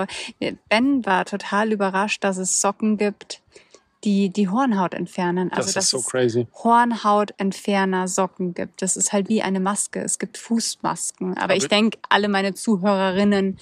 Ben 0.70 1.06
war 1.06 1.24
total 1.26 1.72
überrascht, 1.72 2.24
dass 2.24 2.38
es 2.38 2.60
Socken 2.60 2.98
gibt, 2.98 3.42
die 4.04 4.30
die 4.30 4.50
Hornhaut 4.50 4.94
entfernen. 4.94 5.50
das 5.50 5.58
Also 5.60 5.68
ist 5.70 5.76
dass 5.78 5.90
so 5.92 5.98
es 6.00 6.06
crazy. 6.08 6.48
Hornhautentferner 6.64 8.08
Socken 8.10 8.54
gibt. 8.54 8.82
Das 8.82 8.98
ist 8.98 9.14
halt 9.14 9.30
wie 9.30 9.42
eine 9.42 9.60
Maske. 9.62 10.02
Es 10.02 10.20
gibt 10.20 10.38
Fußmasken. 10.38 11.34
Aber, 11.36 11.44
Aber- 11.44 11.56
ich 11.56 11.68
denke, 11.70 11.98
alle 12.10 12.28
meine 12.28 12.54
Zuhörerinnen, 12.54 13.60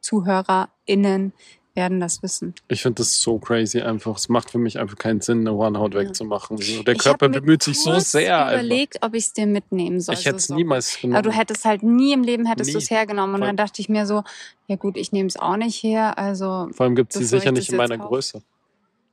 ZuhörerInnen 0.00 1.32
werden 1.74 1.98
das 2.00 2.22
wissen. 2.22 2.54
Ich 2.68 2.82
finde 2.82 2.96
das 3.02 3.20
so 3.20 3.38
crazy 3.38 3.80
einfach. 3.80 4.16
Es 4.16 4.28
macht 4.28 4.50
für 4.50 4.58
mich 4.58 4.78
einfach 4.78 4.96
keinen 4.96 5.20
Sinn, 5.20 5.40
eine 5.40 5.52
Hornhaut 5.56 5.94
Ja. 5.94 6.00
wegzumachen. 6.00 6.56
So, 6.58 6.82
Der 6.84 6.94
Ich 6.94 7.00
Körper 7.00 7.28
bemüht 7.28 7.62
sich 7.64 7.80
so 7.82 7.98
sehr. 7.98 8.38
Einfach. 8.46 8.52
überlegt, 8.60 8.98
ob 9.02 9.14
ich 9.14 9.24
es 9.24 9.32
dir 9.32 9.46
mitnehmen 9.46 10.00
soll. 10.00 10.14
Ich 10.14 10.24
hätte 10.26 10.36
es 10.36 10.46
so 10.46 10.54
niemals 10.54 11.00
genommen. 11.00 11.16
Aber 11.16 11.30
du 11.30 11.36
hättest 11.36 11.64
halt 11.64 11.82
nie 11.82 12.12
im 12.12 12.22
Leben 12.22 12.46
hättest 12.46 12.72
du 12.74 12.78
es 12.78 12.90
hergenommen. 12.90 13.34
Und 13.34 13.40
Voll. 13.40 13.48
dann 13.48 13.56
dachte 13.56 13.80
ich 13.82 13.88
mir 13.88 14.06
so, 14.06 14.22
ja 14.68 14.76
gut, 14.76 14.96
ich 14.96 15.10
nehme 15.12 15.26
es 15.28 15.36
auch 15.36 15.56
nicht 15.56 15.82
her. 15.82 16.16
Also 16.18 16.68
Vor 16.72 16.84
allem 16.86 16.94
gibt 16.94 17.14
es 17.14 17.18
die 17.20 17.24
sicher 17.26 17.46
ich 17.46 17.52
nicht 17.52 17.70
in 17.70 17.76
meiner 17.76 17.98
kaufe. 17.98 18.08
Größe. 18.08 18.42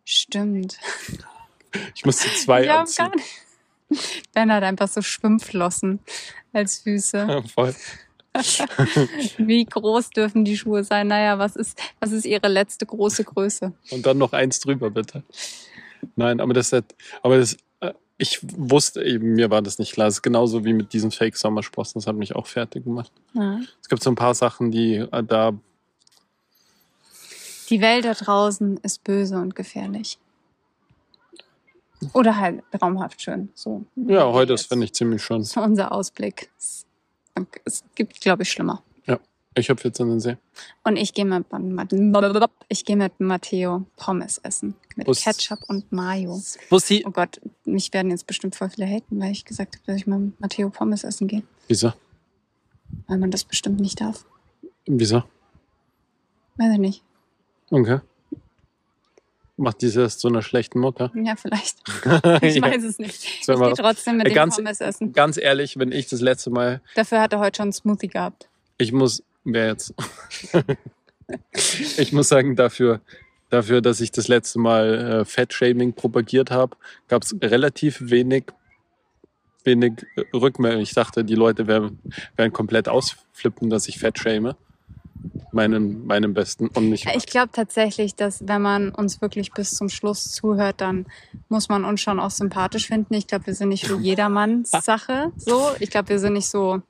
stimmt. 0.05 0.77
Ich 1.95 2.03
muss 2.05 2.17
die 2.17 2.29
zwei 2.35 2.63
ich 2.65 2.69
anziehen. 2.71 3.05
gar 3.07 3.15
nicht. 3.15 4.25
Ben 4.33 4.51
hat 4.51 4.61
einfach 4.63 4.89
so 4.89 5.01
Schwimmflossen 5.01 5.99
als 6.51 6.79
Füße. 6.79 7.17
Ja, 7.17 7.41
voll. 7.55 7.73
Wie 9.37 9.65
groß 9.65 10.11
dürfen 10.11 10.45
die 10.45 10.57
Schuhe 10.57 10.83
sein? 10.83 11.07
Naja, 11.07 11.37
was 11.37 11.55
ist, 11.55 11.79
was 11.99 12.11
ist 12.11 12.25
ihre 12.25 12.47
letzte 12.47 12.85
große 12.85 13.23
Größe? 13.23 13.73
Und 13.91 14.05
dann 14.05 14.17
noch 14.17 14.33
eins 14.33 14.59
drüber, 14.59 14.89
bitte. 14.89 15.23
Nein, 16.15 16.39
aber 16.39 16.53
das 16.53 16.73
aber 17.21 17.37
das, 17.37 17.57
äh, 17.81 17.93
ich 18.17 18.39
wusste 18.41 19.03
eben, 19.03 19.33
mir 19.33 19.49
war 19.49 19.61
das 19.61 19.79
nicht 19.79 19.93
klar. 19.93 20.07
Es 20.07 20.15
ist 20.15 20.21
genauso 20.21 20.63
wie 20.63 20.73
mit 20.73 20.93
diesen 20.93 21.11
Fake-Sommersprossen. 21.11 21.99
Das 21.99 22.07
hat 22.07 22.15
mich 22.15 22.35
auch 22.35 22.47
fertig 22.47 22.85
gemacht. 22.85 23.11
Ja. 23.33 23.59
Es 23.81 23.89
gibt 23.89 24.01
so 24.01 24.09
ein 24.09 24.15
paar 24.15 24.33
Sachen, 24.33 24.71
die 24.71 24.95
äh, 24.95 25.23
da, 25.23 25.53
Die 27.69 27.81
Welt 27.81 28.05
da 28.05 28.13
draußen 28.13 28.77
ist 28.77 29.03
böse 29.03 29.35
und 29.35 29.55
gefährlich. 29.55 30.17
Oder 32.13 32.37
halt 32.37 32.63
traumhaft 32.71 33.21
schön. 33.21 33.49
So. 33.53 33.85
ja, 33.95 34.25
heute 34.31 34.53
ist, 34.53 34.67
finde 34.67 34.85
ich, 34.85 34.93
ziemlich 34.93 35.21
schön. 35.21 35.39
Das 35.39 35.55
war 35.55 35.63
unser 35.63 35.91
Ausblick. 35.91 36.49
Es, 36.57 36.85
es 37.65 37.83
gibt, 37.95 38.19
glaube 38.21 38.43
ich, 38.43 38.51
schlimmer. 38.51 38.83
Ich 39.53 39.67
hüpfe 39.67 39.89
jetzt 39.89 39.99
in 39.99 40.07
den 40.07 40.21
See. 40.21 40.37
Und 40.85 40.95
ich 40.95 41.13
gehe 41.13 41.25
mit, 41.25 41.43
ich 42.69 42.85
gehe 42.85 42.95
mit 42.95 43.19
Matteo 43.19 43.85
Pommes 43.97 44.37
essen. 44.37 44.75
Mit 44.95 45.07
Bus- 45.07 45.19
Ketchup 45.25 45.59
und 45.67 45.91
Mayo. 45.91 46.41
Bussi. 46.69 47.03
Oh 47.05 47.11
Gott, 47.11 47.41
mich 47.65 47.91
werden 47.93 48.11
jetzt 48.11 48.27
bestimmt 48.27 48.55
voll 48.55 48.69
viele 48.69 48.87
haten, 48.87 49.19
weil 49.19 49.33
ich 49.33 49.43
gesagt 49.43 49.75
habe, 49.75 49.83
dass 49.87 49.97
ich 49.97 50.07
mit 50.07 50.39
Matteo 50.39 50.69
Pommes 50.69 51.03
essen 51.03 51.27
gehe. 51.27 51.43
Wieso? 51.67 51.91
Weil 53.07 53.17
man 53.17 53.29
das 53.29 53.43
bestimmt 53.43 53.81
nicht 53.81 53.99
darf. 53.99 54.23
Wieso? 54.85 55.23
Weiß 56.55 56.71
ich 56.71 56.79
nicht. 56.79 57.03
Okay. 57.71 57.99
Macht 59.61 59.81
diese 59.83 60.01
erst 60.01 60.19
zu 60.21 60.27
einer 60.27 60.41
schlechten 60.41 60.79
Mutter? 60.79 61.11
Ja, 61.15 61.35
vielleicht. 61.35 61.77
Ich 62.43 62.55
Ja. 62.55 62.61
weiß 62.63 62.83
es 62.83 62.97
nicht. 62.97 63.23
Ich 63.23 63.45
gehe 63.45 63.73
trotzdem 63.75 64.17
mit 64.17 64.25
Äh, 64.25 64.29
dem 64.31 64.35
ganz- 64.35 64.55
Pommes 64.55 64.81
essen. 64.81 65.13
Ganz 65.13 65.37
ehrlich, 65.37 65.77
wenn 65.77 65.91
ich 65.91 66.07
das 66.07 66.19
letzte 66.21 66.49
Mal, 66.49 66.81
Dafür 66.95 67.21
hat 67.21 67.31
er 67.33 67.39
heute 67.39 67.57
schon 67.57 67.65
einen 67.65 67.73
Smoothie 67.73 68.07
gehabt. 68.07 68.49
ich 68.77 68.91
muss, 68.91 69.23
wer 69.43 69.67
jetzt? 69.67 69.93
ich 71.97 72.11
muss 72.11 72.27
sagen, 72.29 72.55
dafür, 72.55 73.01
dafür, 73.49 73.81
dass 73.81 74.01
ich 74.01 74.11
das 74.11 74.27
letzte 74.27 74.59
Mal 74.59 75.21
äh, 75.21 75.25
Fettshaming 75.25 75.93
propagiert 75.93 76.51
habe, 76.51 76.75
gab 77.07 77.23
es 77.23 77.35
relativ 77.41 77.99
wenig, 78.01 78.45
wenig 79.63 79.93
äh, 80.15 80.23
Rückmeldung. 80.35 80.81
Ich 80.81 80.93
dachte, 80.93 81.23
die 81.23 81.35
Leute 81.35 81.67
werden, 81.67 81.99
werden 82.35 82.51
komplett 82.51 82.89
ausflippen, 82.89 83.69
dass 83.69 83.87
ich 83.87 83.99
Fettshame. 83.99 84.55
Meinen, 85.51 86.05
meinen 86.07 86.33
besten 86.33 86.67
und 86.69 86.89
nicht. 86.89 87.05
Ich 87.15 87.25
glaube 87.25 87.49
tatsächlich, 87.51 88.15
dass 88.15 88.47
wenn 88.47 88.61
man 88.61 88.89
uns 88.89 89.21
wirklich 89.21 89.51
bis 89.51 89.71
zum 89.71 89.89
Schluss 89.89 90.31
zuhört, 90.31 90.79
dann 90.81 91.05
muss 91.49 91.67
man 91.69 91.83
uns 91.85 91.99
schon 92.01 92.19
auch 92.19 92.31
sympathisch 92.31 92.87
finden. 92.87 93.13
Ich 93.15 93.27
glaube, 93.27 93.47
wir 93.47 93.53
sind 93.55 93.69
nicht 93.69 93.85
für 93.85 93.97
jedermanns 94.01 94.71
Sache 94.71 95.31
so. 95.37 95.69
Ich 95.79 95.89
glaube, 95.89 96.09
wir 96.09 96.19
sind 96.19 96.33
nicht 96.33 96.47
so 96.47 96.81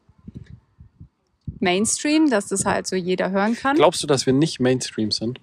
Mainstream, 1.59 2.29
dass 2.29 2.47
das 2.47 2.65
halt 2.65 2.87
so 2.87 2.95
jeder 2.95 3.31
hören 3.31 3.55
kann. 3.55 3.75
Glaubst 3.75 4.01
du, 4.03 4.07
dass 4.07 4.25
wir 4.25 4.33
nicht 4.33 4.59
Mainstream 4.59 5.11
sind? 5.11 5.39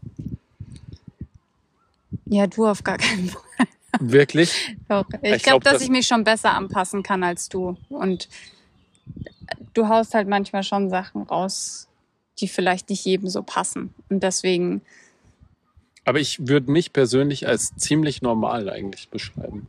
Ja, 2.26 2.46
du 2.46 2.66
auf 2.66 2.84
gar 2.84 2.98
keinen 2.98 3.28
Fall. 3.30 3.42
Wirklich? 4.00 4.76
Doch. 4.88 5.04
Ich, 5.22 5.32
Ich 5.36 5.42
glaube, 5.42 5.60
glaub, 5.60 5.64
dass 5.64 5.72
das- 5.74 5.82
ich 5.82 5.88
mich 5.90 6.06
schon 6.06 6.24
besser 6.24 6.52
anpassen 6.54 7.02
kann 7.02 7.22
als 7.22 7.48
du. 7.48 7.76
Und 7.88 8.28
du 9.74 9.88
haust 9.88 10.14
halt 10.14 10.28
manchmal 10.28 10.62
schon 10.62 10.90
Sachen 10.90 11.22
raus, 11.22 11.88
die 12.40 12.48
vielleicht 12.48 12.90
nicht 12.90 13.04
jedem 13.04 13.28
so 13.28 13.42
passen. 13.42 13.94
Und 14.08 14.22
deswegen, 14.22 14.82
Aber 16.04 16.20
ich 16.20 16.46
würde 16.48 16.70
mich 16.70 16.92
persönlich 16.92 17.46
als 17.46 17.74
ziemlich 17.76 18.22
normal 18.22 18.70
eigentlich 18.70 19.08
beschreiben. 19.08 19.66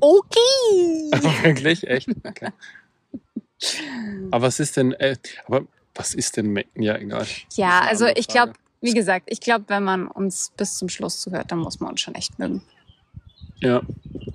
okay. 0.00 1.10
Wirklich? 1.42 1.86
Echt? 1.86 2.08
Okay. 2.24 2.50
Aber 4.30 4.46
was 4.46 4.60
ist 4.60 4.76
denn, 4.76 4.92
äh, 4.92 5.16
aber 5.46 5.66
was 5.94 6.14
ist 6.14 6.36
denn, 6.36 6.62
ja, 6.76 6.96
egal. 6.96 7.26
Ja, 7.56 7.80
also 7.80 8.06
ich 8.06 8.28
glaube, 8.28 8.54
wie 8.80 8.94
gesagt, 8.94 9.26
ich 9.30 9.40
glaube, 9.40 9.66
wenn 9.68 9.84
man 9.84 10.06
uns 10.06 10.52
bis 10.56 10.78
zum 10.78 10.88
Schluss 10.88 11.20
zuhört, 11.20 11.52
dann 11.52 11.58
muss 11.58 11.80
man 11.80 11.90
uns 11.90 12.00
schon 12.00 12.14
echt 12.14 12.38
mögen. 12.38 12.62
Ja. 13.60 13.82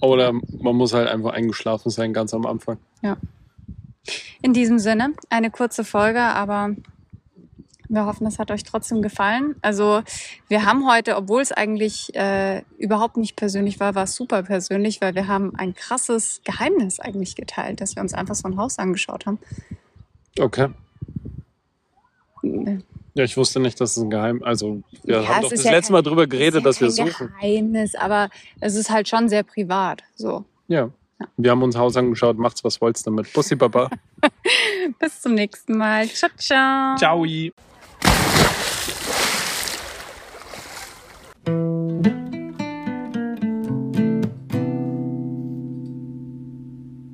Oder 0.01 0.33
man 0.33 0.75
muss 0.75 0.93
halt 0.93 1.09
einfach 1.09 1.31
eingeschlafen 1.31 1.89
sein, 1.89 2.13
ganz 2.13 2.33
am 2.33 2.45
Anfang. 2.45 2.77
In 4.41 4.53
diesem 4.53 4.79
Sinne, 4.79 5.13
eine 5.29 5.49
kurze 5.51 5.83
Folge, 5.83 6.21
aber 6.21 6.75
wir 7.87 8.05
hoffen, 8.07 8.25
es 8.25 8.39
hat 8.39 8.49
euch 8.49 8.63
trotzdem 8.63 9.01
gefallen. 9.03 9.55
Also 9.61 10.01
wir 10.47 10.65
haben 10.65 10.89
heute, 10.89 11.15
obwohl 11.17 11.41
es 11.41 11.51
eigentlich 11.51 12.13
äh, 12.15 12.63
überhaupt 12.79 13.15
nicht 13.17 13.35
persönlich 13.35 13.79
war, 13.79 13.93
war 13.93 14.03
es 14.03 14.15
super 14.15 14.41
persönlich, 14.43 15.01
weil 15.01 15.13
wir 15.13 15.27
haben 15.27 15.55
ein 15.55 15.75
krasses 15.75 16.41
Geheimnis 16.43 16.99
eigentlich 16.99 17.35
geteilt, 17.35 17.81
dass 17.81 17.95
wir 17.95 18.01
uns 18.01 18.13
einfach 18.15 18.33
so 18.35 18.47
ein 18.47 18.57
Haus 18.57 18.79
angeschaut 18.79 19.25
haben. 19.27 19.37
Okay. 20.39 20.69
Ja, 23.13 23.23
ich 23.23 23.37
wusste 23.37 23.59
nicht, 23.59 23.79
dass 23.79 23.95
es 23.97 24.03
ein 24.03 24.09
Geheim, 24.09 24.43
also 24.43 24.81
wir 25.03 25.21
Ja, 25.21 25.27
haben 25.27 25.41
doch 25.43 25.49
das 25.49 25.63
ja 25.63 25.71
letzte 25.71 25.93
kein- 25.93 25.93
Mal 25.93 26.01
drüber 26.01 26.27
geredet, 26.27 26.65
dass 26.65 26.81
wir 26.81 26.87
kein 26.89 27.07
suchen. 27.07 27.27
Geheimnis, 27.39 27.95
aber 27.95 28.29
es 28.59 28.75
ist 28.75 28.89
halt 28.89 29.07
schon 29.07 29.29
sehr 29.29 29.43
privat. 29.43 30.03
So. 30.15 30.43
Ja. 30.67 30.89
Ja. 31.19 31.27
Wir 31.37 31.51
haben 31.51 31.63
uns 31.63 31.77
Haus 31.77 31.95
angeschaut. 31.97 32.37
Macht's, 32.37 32.63
was 32.63 32.81
wollt's 32.81 33.03
damit. 33.03 33.31
Bussi, 33.33 33.55
Baba. 33.55 33.89
Bis 34.99 35.21
zum 35.21 35.33
nächsten 35.33 35.77
Mal. 35.77 36.07
Ciao, 36.07 36.29
ciao. 36.37 36.95
Ciao. 36.97 37.25